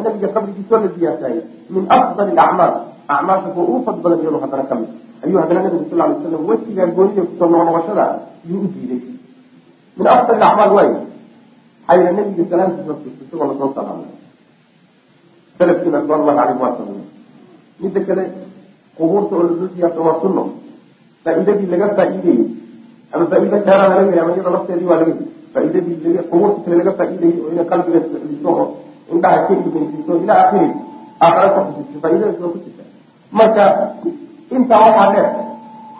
nabiga 0.04 0.28
qabrigiisoo 0.36 0.78
la 0.84 0.88
ziyaartaayay 0.96 1.42
min 1.70 1.84
afdali 1.90 2.32
acmaal 2.46 2.74
acmaasha 3.08 3.48
kuwa 3.54 3.66
ugu 3.70 3.80
fad 3.86 3.98
badan 4.04 4.20
iyadoo 4.24 4.42
haddana 4.44 4.64
ka 4.70 4.76
mid 4.80 4.90
ayuu 5.24 5.40
haddana 5.42 5.60
nabigu 5.66 5.86
sal 5.90 5.98
lay 6.00 6.16
slam 6.22 6.44
wejigaa 6.50 6.88
goonida 6.96 7.22
ku 7.28 7.34
soo 7.40 7.48
noqnoqoshada 7.54 8.06
yuu 8.50 8.62
u 8.66 8.68
diiday. 8.74 9.02
Min 9.98 10.08
afdali 10.08 10.44
acmaal 10.50 10.72
waayo 10.78 10.98
xayra 11.88 12.12
nabiga 12.18 12.44
salaamtiisa 12.52 12.94
isagoo 13.24 13.48
la 13.52 13.54
soo 13.60 13.70
salaamay 13.76 14.12
salafkiina 15.58 15.98
ridwanullahi 16.02 16.38
caleyh 16.40 16.58
waa 16.64 16.74
sameeyey 16.78 17.08
midda 17.82 18.00
kale 18.08 18.24
qubuurta 18.98 19.34
oo 19.36 19.44
la 19.44 19.54
soo 19.60 19.70
siyaarto 19.76 20.02
waa 20.08 20.18
sunno. 20.22 20.44
Faa'iidadii 21.24 21.68
laga 21.74 21.88
faa'iideyey 21.98 22.42
ama 23.14 23.26
faa'iida 23.32 23.58
dheeraada 23.66 23.96
laga 23.96 24.04
heli 24.10 24.20
ama 24.24 24.32
iyada 24.36 24.52
lafteedii 24.56 24.88
waa 24.92 25.00
laga 25.02 25.12
heli 25.14 25.26
faa'iidadii 25.54 26.24
qubuurta 26.32 26.60
kale 26.66 26.76
laga 26.82 26.92
faa'iideeyey 27.00 27.38
oo 27.44 27.50
inay 27.54 27.66
qalbiga 27.72 28.00
socdiso 28.12 28.50
oo 28.60 28.66
indhaha 29.14 29.38
ka 29.48 29.52
ilmaysiiso 29.60 30.12
ilaa 30.24 30.40
akhiri 30.46 30.70
aakhara 31.26 31.48
ka 31.56 31.60
xusiso 31.68 31.98
faa'iidadaas 32.04 32.38
ku 32.54 32.58
jirta 32.66 32.84
marka 33.40 33.64
intaa 34.56 34.80
waxaa 34.86 35.10
dheer 35.14 35.28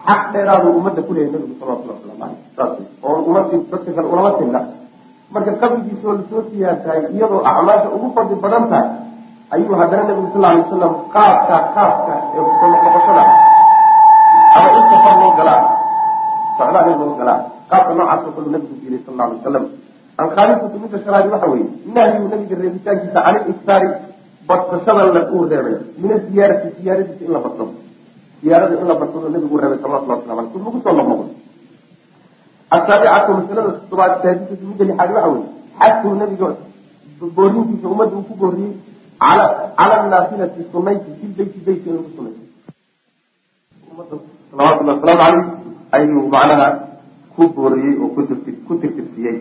xaq 0.08 0.22
dheeraadu 0.34 0.68
ummadda 0.80 1.02
ku 1.08 1.12
leeyahay 1.16 1.34
nabigu 1.36 1.56
salawatullahi 1.60 2.00
waslamu 2.00 2.20
caleyh 2.22 2.40
saas 2.58 2.72
oo 3.06 3.18
dadka 3.72 3.90
kale 3.96 4.08
ulama 4.14 4.32
tinna 4.40 4.62
marka 5.34 5.52
qabrigiisa 5.62 6.06
oo 6.10 6.16
la 6.20 6.24
soo 6.30 6.42
siyaartahay 6.50 7.00
iyadoo 7.16 7.42
acmaasha 7.50 7.88
ugu 7.96 8.08
fadli 8.16 8.36
badan 8.44 8.66
tahay 8.72 8.88
ayuu 9.54 9.76
haddana 9.82 10.04
nabigu 10.10 10.28
sal 10.34 10.46
alay 10.46 10.60
wasalam 10.66 10.94
qaabka 11.16 11.56
khaaska 11.76 12.14
ee 12.36 12.42
ku 12.48 12.52
soo 12.60 12.68
noqnoqoshada 12.74 13.24
ama 14.58 14.68
in 14.78 14.84
safar 14.92 15.16
loo 15.22 15.32
galaa 15.40 15.62
socdaal 16.58 16.86
in 16.92 17.14
galaa 17.20 17.40
qaabka 17.70 17.92
noocaas 17.98 18.22
oo 18.28 18.34
kale 18.36 18.50
nabigu 18.56 18.76
diiday 18.82 19.02
sal 19.06 19.14
alay 19.22 19.36
wasalam 19.38 19.66
alkhaalisatu 20.24 20.76
midda 20.84 20.98
shanaadi 21.06 21.30
waxa 21.34 21.48
weeye 21.54 21.70
nahyu 21.96 22.28
nabiga 22.34 22.56
reebitaankiisa 22.62 23.20
can 23.26 23.36
iliktaari 23.44 23.88
badsashada 24.48 25.22
uu 25.36 25.48
reebay. 25.52 25.76
Min 26.02 26.12
aziyaarati 26.18 26.68
ziyaaradiisa 26.80 27.26
in 27.26 27.34
la 27.36 27.40
badsado 27.46 27.74
siyaarada 28.44 28.76
in 28.82 28.88
la 28.88 28.96
barsado 29.00 29.30
nabigu 29.32 29.56
reebay 29.58 29.80
salawatullah 29.80 30.18
waslamu 30.20 30.40
aleyh 30.40 30.52
lagu 30.66 30.80
soo 30.84 30.94
noqnoqdo 31.00 31.26
asaabicatu 32.76 33.32
masalada 33.40 33.72
todobaad 33.80 34.14
saadisatu 34.24 34.64
midda 34.70 34.84
lixaad 34.90 35.10
waxa 35.16 35.30
weye 35.34 35.46
xadkuu 35.80 36.14
nabiga 36.22 36.48
boorintiisa 37.38 37.88
ummadda 37.94 38.16
uu 38.20 38.28
ku 38.30 38.34
booriyey 38.42 38.74
cala 39.24 39.98
naafilati 40.12 40.62
sunayti 40.72 41.10
fi 41.20 41.26
beyti 41.38 41.60
beytka 41.66 41.88
in 41.90 41.96
lagu 41.98 42.10
sunayso 42.18 42.42
ummadda 43.92 44.16
salawatullahi 44.52 44.98
wasalaamu 45.00 45.24
caleyh 45.24 45.63
ayuu 45.96 46.26
macnaha 46.34 46.68
ku 47.34 47.42
booriyey 47.56 47.96
oo 48.02 48.10
ku 48.68 48.74
tirtirsiiyey 48.82 49.38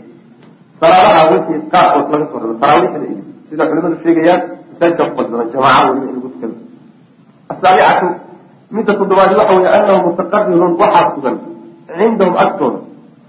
salaadaha 0.80 1.22
wixii 1.32 1.60
qaarkood 1.72 2.08
laga 2.12 2.26
soo 2.30 2.38
rabo 2.42 2.54
taraawiixda 2.62 3.06
iyo 3.12 3.22
sida 3.48 3.62
culimadu 3.68 3.96
sheegayaan 4.04 4.42
masaajidka 4.70 5.04
ku 5.14 5.20
jamaaca 5.52 5.88
weliba 5.92 6.10
in 6.10 6.14
lagu 6.16 6.28
tukado 6.34 6.54
asaabicatu 7.52 8.08
midda 8.74 8.92
toddobaadi 8.98 9.34
waxa 9.40 9.54
weye 9.58 9.70
anahu 9.78 9.98
mutaqarirun 10.08 10.72
waxaa 10.80 11.12
sugan 11.14 11.36
cindahum 11.92 12.34
agtooda. 12.44 12.78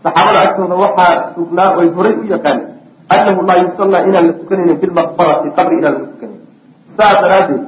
Saxaabada 0.04 0.40
agtooda 0.48 0.76
waxaa 0.84 1.14
sugnaa 1.36 1.70
oy 1.80 1.88
horay 1.96 2.16
u 2.16 2.24
yaqaaneen 2.34 2.68
anahu 3.12 3.40
laa 3.48 3.60
yusallaa 3.64 4.02
inaan 4.08 4.26
la 4.30 4.34
tukanaynin 4.40 4.78
bilmaqbarati 4.82 5.48
qabri 5.58 5.76
inaan 5.84 5.94
lagu 6.00 6.08
tukanayn 6.16 6.42
saa 6.98 7.14
daraaddeed 7.22 7.64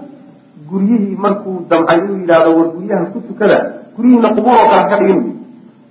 guryihii 0.70 1.16
markuu 1.20 1.68
damcay 1.70 1.98
inuu 2.02 2.18
yidhahdo 2.24 2.50
war 2.58 2.68
guryaha 2.76 3.06
ku 3.14 3.20
tukada 3.28 3.58
guryihiina 3.96 4.30
qubuur 4.36 4.56
oo 4.56 4.68
kale 4.72 4.84
ka 4.92 4.96
dhigin 5.04 5.20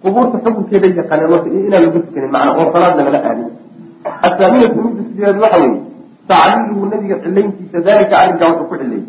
qubuurta 0.04 0.36
xukunkeeda 0.44 0.86
yaqaaneen 1.00 1.30
marka 1.32 1.48
inaan 1.58 1.82
lagu 1.84 1.98
tukanin 2.04 2.30
macna 2.34 2.50
oo 2.60 2.66
salaadna 2.74 3.02
lala 3.08 3.20
aadin. 3.28 3.50
Asaaminatu 4.26 4.78
midda 4.84 5.02
sideed 5.08 5.36
waxa 5.42 5.58
weeye 5.64 5.80
tacliiluhu 6.28 6.84
nabiga 6.92 7.16
cilayntiisa 7.24 7.78
dalika 7.86 8.14
arrinkaa 8.22 8.48
wuxuu 8.52 8.68
ku 8.70 8.74
cileeyey 8.80 9.04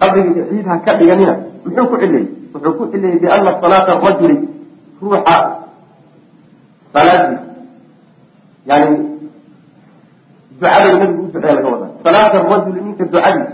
qabriga 0.00 0.42
ciid 0.50 0.66
ha 0.70 0.74
ka 0.84 0.92
dhiganina 0.98 1.34
muxuu 1.64 1.86
ku 1.90 1.96
cileeyey 2.02 2.26
wuxuu 2.54 2.72
ku 2.78 2.84
cileeyey 2.92 3.18
biana 3.22 3.50
salaata 3.62 3.92
rajuli 4.04 4.36
ruuxa 5.02 5.36
salaadiisa 6.94 7.42
yani 8.68 8.96
ducada 10.60 10.88
nabigu 11.00 11.22
u 11.22 11.28
duceeya 11.32 11.54
laga 11.56 11.68
wadaa. 11.74 11.90
Salaata 12.04 12.36
rajuli 12.50 12.80
ninka 12.84 13.04
ducadiisa 13.04 13.52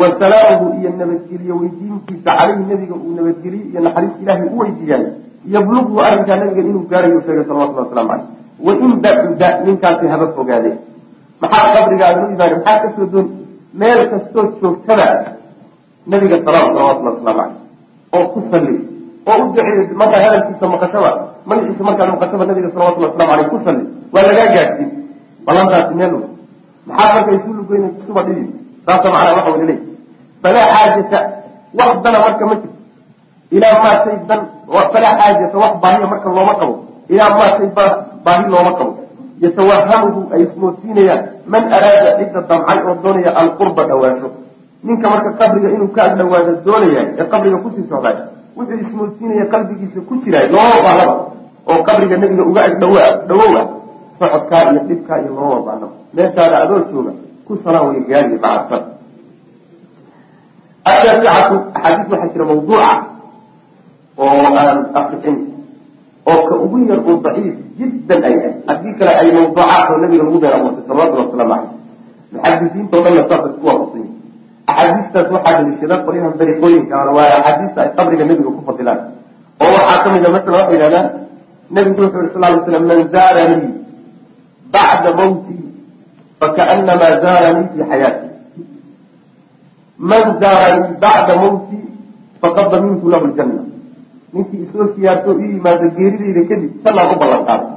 wa 0.00 0.06
salaamuhu 0.20 0.68
iyo 0.80 0.90
nabadgeliye 0.98 1.52
weydiintiisa 1.60 2.30
caleyhi 2.38 2.64
nabiga 2.70 2.94
uu 2.94 3.12
nabadgeliye 3.18 3.64
iyo 3.70 3.80
naxariis 3.84 4.14
ilaahay 4.22 4.48
u 4.54 4.58
weydiiyaay 4.58 5.04
yabluqhu 5.48 5.96
arrinkaa 6.06 6.36
nabiga 6.36 6.60
inuu 6.68 6.84
gaarayo 6.90 7.20
sheegay 7.24 7.44
salawatullah 7.48 7.84
waslamu 7.88 8.08
caleyh 8.08 8.26
wain 8.66 8.92
bacuda 9.04 9.48
ninkaasi 9.64 10.06
haba 10.12 10.26
fogaade 10.36 10.70
maxaa 11.40 11.72
qabrigaada 11.74 12.18
u 12.26 12.30
maxaa 12.30 12.78
ka 12.82 12.88
soo 12.96 13.06
doon 13.12 13.26
meel 13.80 14.00
kastoo 14.12 14.44
joogtada 14.60 15.06
nabiga 16.06 16.36
salaam 16.44 16.66
salawatullah 16.76 17.12
waslamu 17.16 17.38
caleyh 17.40 17.56
oo 18.16 18.24
ku 18.32 18.40
salli 18.50 18.76
oo 19.30 19.36
u 19.42 19.44
duceeyo 19.54 19.82
markaa 20.00 20.20
hadalkiisa 20.24 20.66
maqashaba 20.74 21.10
magaciisa 21.48 21.82
markaad 21.88 22.08
maqashaba 22.14 22.44
nabiga 22.50 22.68
salawatullah 22.74 23.10
waslamu 23.10 23.32
aleyh 23.34 23.48
ku 23.52 23.58
salli 23.64 23.84
waa 24.12 24.24
lagaa 24.28 24.48
gaadhsiin 24.54 24.90
ballantaasi 25.46 25.94
meel 26.00 26.12
maxaa 26.88 27.14
marka 27.16 27.30
isu 27.38 27.50
lugoyn 27.58 27.84
isuba 28.00 28.20
dhibi 28.28 28.44
saasa 28.86 29.06
macnaa 29.14 29.36
waxa 29.38 29.50
weli 29.54 29.66
leey 29.70 29.80
falaa 30.42 30.66
xaajata 30.74 31.18
wax 31.78 31.90
dana 32.04 32.18
marka 32.26 32.44
ma 32.50 32.54
jirto 32.60 32.79
ilaa 33.56 33.76
maa 33.82 33.96
shay 34.04 34.16
dan 34.28 34.40
falaa 34.92 35.14
xaajata 35.20 35.56
wax 35.62 35.72
baahiya 35.82 36.06
marka 36.12 36.28
looma 36.36 36.54
qabo. 36.60 36.74
Ilaa 37.12 37.30
maa 37.38 37.50
shay 37.56 37.68
baahi 38.24 38.44
looma 38.52 38.72
qabo. 38.78 38.92
Yatawahamuhu 39.44 40.20
ay 40.34 40.40
ismoodsiinayaan. 40.46 41.22
Man 41.52 41.64
araada 41.76 42.10
cidda 42.18 42.40
damcay 42.50 42.78
oo 42.88 42.94
doonaya 43.02 43.30
alqurba 43.40 43.82
dhawaansho 43.90 44.28
ninka 44.86 45.06
marka 45.12 45.30
qabriga 45.40 45.68
inuu 45.76 45.90
ka 45.96 46.00
agdhawaado 46.08 46.52
doonaya 46.66 47.00
ee 47.18 47.24
qabriga 47.32 47.56
ku 47.64 47.68
sii 47.74 47.84
socdaay 47.90 48.16
wuxuu 48.56 48.78
ismoodsiinaya 48.84 49.44
qalbigiisa 49.52 49.98
ku 50.08 50.12
jiraay 50.24 50.46
looma 50.54 50.76
baanaba 50.84 51.14
oo 51.70 51.80
qabriga 51.88 52.16
nebiga 52.22 52.44
uga 52.50 52.60
agdhawa 52.68 53.02
dhawowa 53.28 53.62
socodkaa 54.20 54.62
iyo 54.72 54.80
dhibkaa 54.88 55.18
iyo 55.24 55.32
looma 55.36 55.58
baano 55.66 55.86
meeshaada 56.16 56.56
adoo 56.64 56.80
jooga 56.92 57.12
ku 57.46 57.52
salaan 57.64 57.84
way 57.92 58.00
gaari 58.08 58.36
macasad 58.44 58.82
ataasicatu 60.84 61.56
axaadiis 61.76 62.08
waxaa 62.12 62.32
jira 62.32 62.44
mawduuca 62.50 62.90
oo 64.24 64.44
aan 64.62 64.78
afrixin 65.00 65.36
oo 66.30 66.40
ka 66.48 66.54
ugu 66.64 66.76
yar 66.90 67.00
oo 67.08 67.14
daciif 67.24 67.56
jiddan 67.78 68.20
ay 68.28 68.34
ah 68.48 68.52
haddii 68.68 68.94
kale 68.98 69.12
ay 69.20 69.28
mawduucaat 69.36 69.84
oo 69.92 69.96
nabiga 70.02 70.22
lagu 70.26 70.38
been 70.42 70.54
abuurtay 70.58 70.84
salawatullah 70.88 71.26
wasalaamu 71.28 71.54
caleyh 72.32 72.58
muxadisiinta 72.60 72.94
o 72.98 73.00
dhanna 73.04 73.22
saasa 73.30 73.46
isku 73.52 73.64
waafaqsan 73.68 74.00
yihiin 74.02 74.18
axaadiistaas 74.70 75.28
waxaa 75.34 75.54
daliishada 75.58 75.96
qolyahan 76.06 76.32
dariiqooyinkaana 76.40 77.10
waa 77.16 77.28
axaadiista 77.38 77.78
ay 77.84 77.90
qabriga 77.98 78.24
nebiga 78.30 78.50
ku 78.56 78.62
fadilaan 78.68 79.00
oo 79.62 79.70
waxaa 79.76 79.98
ka 80.04 80.08
mid 80.14 80.24
a 80.26 80.30
masala 80.36 80.56
waxay 80.60 80.74
yidhahdaan 80.76 81.06
nebigu 81.74 82.00
wuxuu 82.04 82.20
yiri 82.22 82.30
sal 82.34 82.42
lay 82.44 82.54
slam 82.66 82.84
man 82.90 83.00
zaaranii 83.14 83.70
bacda 84.74 85.10
mawtii 85.20 85.62
fakaanamaa 86.40 87.12
zaaranii 87.24 87.66
fi 87.74 87.78
xayaati 87.90 88.26
man 90.10 90.24
zaaranii 90.42 90.92
bacda 91.04 91.34
mawtii 91.42 91.82
faqad 92.42 92.66
damintu 92.72 93.06
lahu 93.12 93.26
ljanna 93.34 93.62
ninkii 94.34 94.62
isoo 94.66 94.86
siyaarto 94.94 95.30
ii 95.42 95.50
yimaado 95.54 95.86
geeridayda 95.96 96.42
kadib 96.50 96.70
jannaan 96.84 97.10
u 97.14 97.18
ballan 97.22 97.42
qaaday 97.48 97.68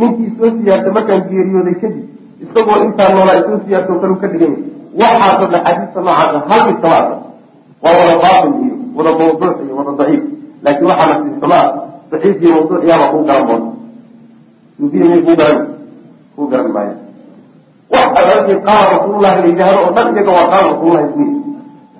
ninkii 0.00 0.26
isoo 0.32 0.48
siyaarta 0.58 0.88
markaan 0.96 1.22
geeriyooday 1.30 1.76
kadib 1.82 2.04
isagoo 2.44 2.78
intaa 2.86 3.08
noolaa 3.14 3.36
isoo 3.42 3.58
siyaartoo 3.66 3.96
kalu 4.02 4.14
ka 4.22 4.26
dhigan 4.32 4.54
yahay 5.00 5.18
waxaasoo 5.20 5.48
dhan 5.52 5.62
xadiista 5.66 6.00
noocaasa 6.06 6.38
hal 6.50 6.60
mid 6.68 6.78
kama 6.82 6.96
arka 7.00 7.16
waa 7.84 7.94
wada 7.98 8.14
baatil 8.22 8.52
iyo 8.64 8.74
wada 8.96 9.10
mawduuc 9.18 9.56
iyo 9.66 9.74
wada 9.78 9.92
daciif. 10.00 10.22
Laakiin 10.64 10.86
waxaa 10.90 11.06
nasiibsamaa 11.12 11.64
daciif 12.10 12.36
iyo 12.44 12.50
mawduuc 12.56 12.82
yaaba 12.90 13.06
kuu 13.12 13.24
garan 13.28 13.44
boon 13.48 13.62
suufiya 14.78 15.04
miyay 15.08 15.22
kuu 15.26 15.36
garan 15.40 15.60
kuu 16.36 16.46
garan 16.52 16.68
maayo 16.76 16.94
wax 17.92 18.08
alaalkii 18.20 18.58
qaala 18.66 18.84
rasuulullahi 18.94 19.36
la 19.42 19.46
yidhaahdo 19.50 19.80
oo 19.86 19.92
dhan 19.96 20.06
iyaga 20.16 20.32
waa 20.38 20.46
qaala 20.52 20.66
rasuulullahi 20.72 21.08
kuyi 21.14 21.30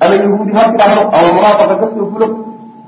ama 0.03 0.15
yahuudi 0.23 0.53
ha 0.57 0.63
tidhaahdo 0.73 1.03
ama 1.17 1.29
munaafaqa 1.37 1.75
ka 1.83 1.87
soo 1.95 2.07
fulo 2.13 2.27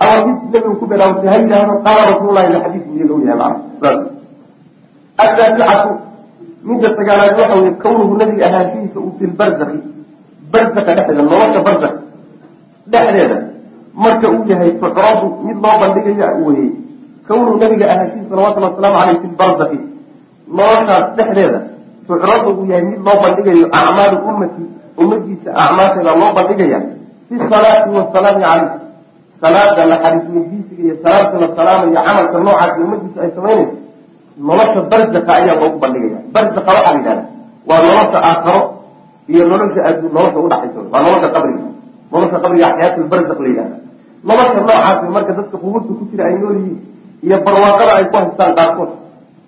nabigu 0.01 0.75
ku 0.81 0.85
belaawtay 0.91 1.29
ha 1.31 1.37
yidhaahdo 1.39 1.75
qaala 1.87 2.03
rasuulullahi 2.11 2.49
la 2.53 2.59
xadiis 2.65 2.85
buu 2.87 2.97
iyaga 2.99 3.15
u 3.15 3.21
yahay 3.27 3.39
macna 3.83 4.01
saas 5.17 5.39
asaasicatu 5.39 5.91
midda 6.65 6.89
sagaalaad 6.99 7.33
waxa 7.39 7.55
weye 7.61 7.73
kawnuhu 7.85 8.13
nabiga 8.21 8.45
ahaanshihiisa 8.49 8.99
uu 9.01 9.13
fi 9.19 9.25
lbarzaki 9.33 9.79
barzaka 10.53 10.91
dhexdeeda 10.97 11.23
nolosha 11.23 11.61
barzak 11.67 11.95
dhexdeeda 12.93 13.37
marka 13.95 14.27
uu 14.35 14.43
yahay 14.51 14.71
tucradu 14.83 15.27
mid 15.47 15.57
loo 15.65 15.77
bandhigaya 15.83 16.27
weye 16.47 16.69
kawnuhu 17.29 17.57
nabiga 17.63 17.85
ahaanshihiisa 17.93 18.29
salawatullhi 18.31 18.69
wasalaamu 18.71 18.97
caleyh 18.99 19.19
fi 19.23 19.27
lbarzaki 19.35 19.79
noloshaas 20.59 21.05
dhexdeeda 21.19 21.61
tucradu 22.09 22.49
uu 22.59 22.67
yahay 22.71 22.85
mid 22.93 23.01
loo 23.07 23.17
bandhigayo 23.25 23.67
acmaalu 23.79 24.17
ummati 24.31 24.63
ummadiisa 25.01 25.51
acmaasheeda 25.63 26.11
loo 26.21 26.31
bandhigaya 26.39 26.79
fi 27.29 27.35
salaati 27.51 27.89
wasalaami 27.97 28.43
caleyh 28.49 28.73
salaada 29.41 29.83
naxariis 29.93 30.69
iyo 30.83 30.95
salaamta 31.03 31.37
la 31.43 31.49
salaamayo 31.57 32.01
camalka 32.07 32.39
noocaasi 32.45 32.79
ummadiisa 32.85 33.19
ay 33.25 33.31
samaynayso 33.37 33.77
nolosha 34.47 34.81
barzaka 34.91 35.31
ayaa 35.39 35.57
loogu 35.61 35.79
bandhigaya. 35.83 36.19
Barzaka 36.35 36.71
waxaa 36.77 37.01
la 37.07 37.15
waa 37.69 37.81
nolosha 37.87 38.19
aakharo 38.31 38.61
iyo 39.33 39.43
nolosha 39.51 39.81
adduun 39.89 40.13
nolosha 40.17 40.39
udhaxaysa 40.47 40.81
waa 40.93 41.03
nolosha 41.07 41.29
qabriga. 41.35 41.65
Nolosha 42.13 42.37
qabriga 42.43 42.67
xayaatlbarzak 42.77 43.39
la 43.45 43.49
yidhahda 43.51 43.77
nolosha 44.29 44.55
noocaasi 44.61 45.05
marka 45.15 45.33
dadka 45.39 45.57
qubuurta 45.63 45.91
ku 45.99 46.05
jira 46.11 46.25
ay 46.31 46.35
nool 46.41 46.57
yihiin 46.59 46.79
iyo 47.25 47.37
barwaaqada 47.45 47.93
ay 47.99 48.05
ku 48.11 48.15
haystaan 48.17 48.53
qaarkood 48.59 48.91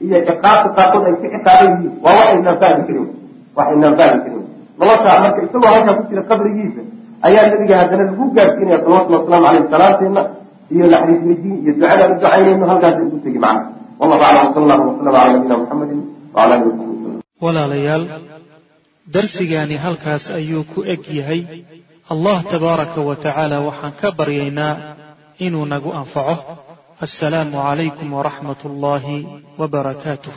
iyo 0.05 0.17
ciqaabta 0.29 0.69
qaarkood 0.77 1.03
ay 1.09 1.15
ka 1.21 1.27
ciqaaban 1.35 1.67
yihiin 1.73 1.93
waa 2.05 2.15
waxaynaan 2.21 2.57
fahmi 2.61 2.83
karin 2.89 3.07
waxaynaan 3.57 3.95
fahmi 3.99 4.19
karin 4.25 4.45
nolosha 4.81 5.11
marka 5.25 5.39
isagoo 5.47 5.71
halkaa 5.75 5.95
ku 5.99 6.03
jira 6.11 6.23
qabrigiisa 6.31 6.83
ayaa 7.23 7.51
nabiga 7.53 7.75
haddana 7.81 8.05
lagu 8.11 8.25
gaarsiinaya 8.37 8.79
salawatullhi 8.85 9.19
wasalaamu 9.21 9.47
caleyh 9.47 9.71
salaanteenna 9.73 10.23
iyo 10.75 10.85
naxariis 10.93 11.23
weydiin 11.29 11.57
iyo 11.63 11.73
ducadaan 11.75 12.13
u 12.13 12.19
ducaynayno 12.21 12.67
halkaasi 12.71 13.01
ugu 13.07 13.19
tegi 13.25 13.39
macna. 13.39 13.63
Wallahu 14.01 14.23
aclam 14.29 14.49
sal 14.55 14.63
allahu 14.63 14.83
wasalam 14.89 15.13
cala 15.15 15.29
nabiyina 15.33 15.57
muxamedin 15.61 16.01
wala 16.37 16.55
alihi 16.55 16.69
wasaxbi 16.71 16.95
wasalam 16.97 17.21
walaalayaal 17.45 18.05
darsigaani 19.15 19.77
halkaas 19.85 20.25
ayuu 20.39 20.65
ku 20.73 20.81
eg 20.95 21.03
yahay. 21.19 21.43
Allah 22.13 22.39
tabaaraka 22.53 23.01
wa 23.09 23.15
tacaala 23.25 23.57
waxaan 23.69 23.95
ka 24.01 24.09
baryaynaa 24.19 24.75
inuu 25.47 25.67
nagu 25.73 25.91
anfaco. 26.01 26.37
Assalaamu 27.07 27.57
calaykum 27.67 28.09
waraxmat 28.19 28.61
ullaahi 28.69 29.19
wa 29.59 29.69
barakaatuh 29.75 30.33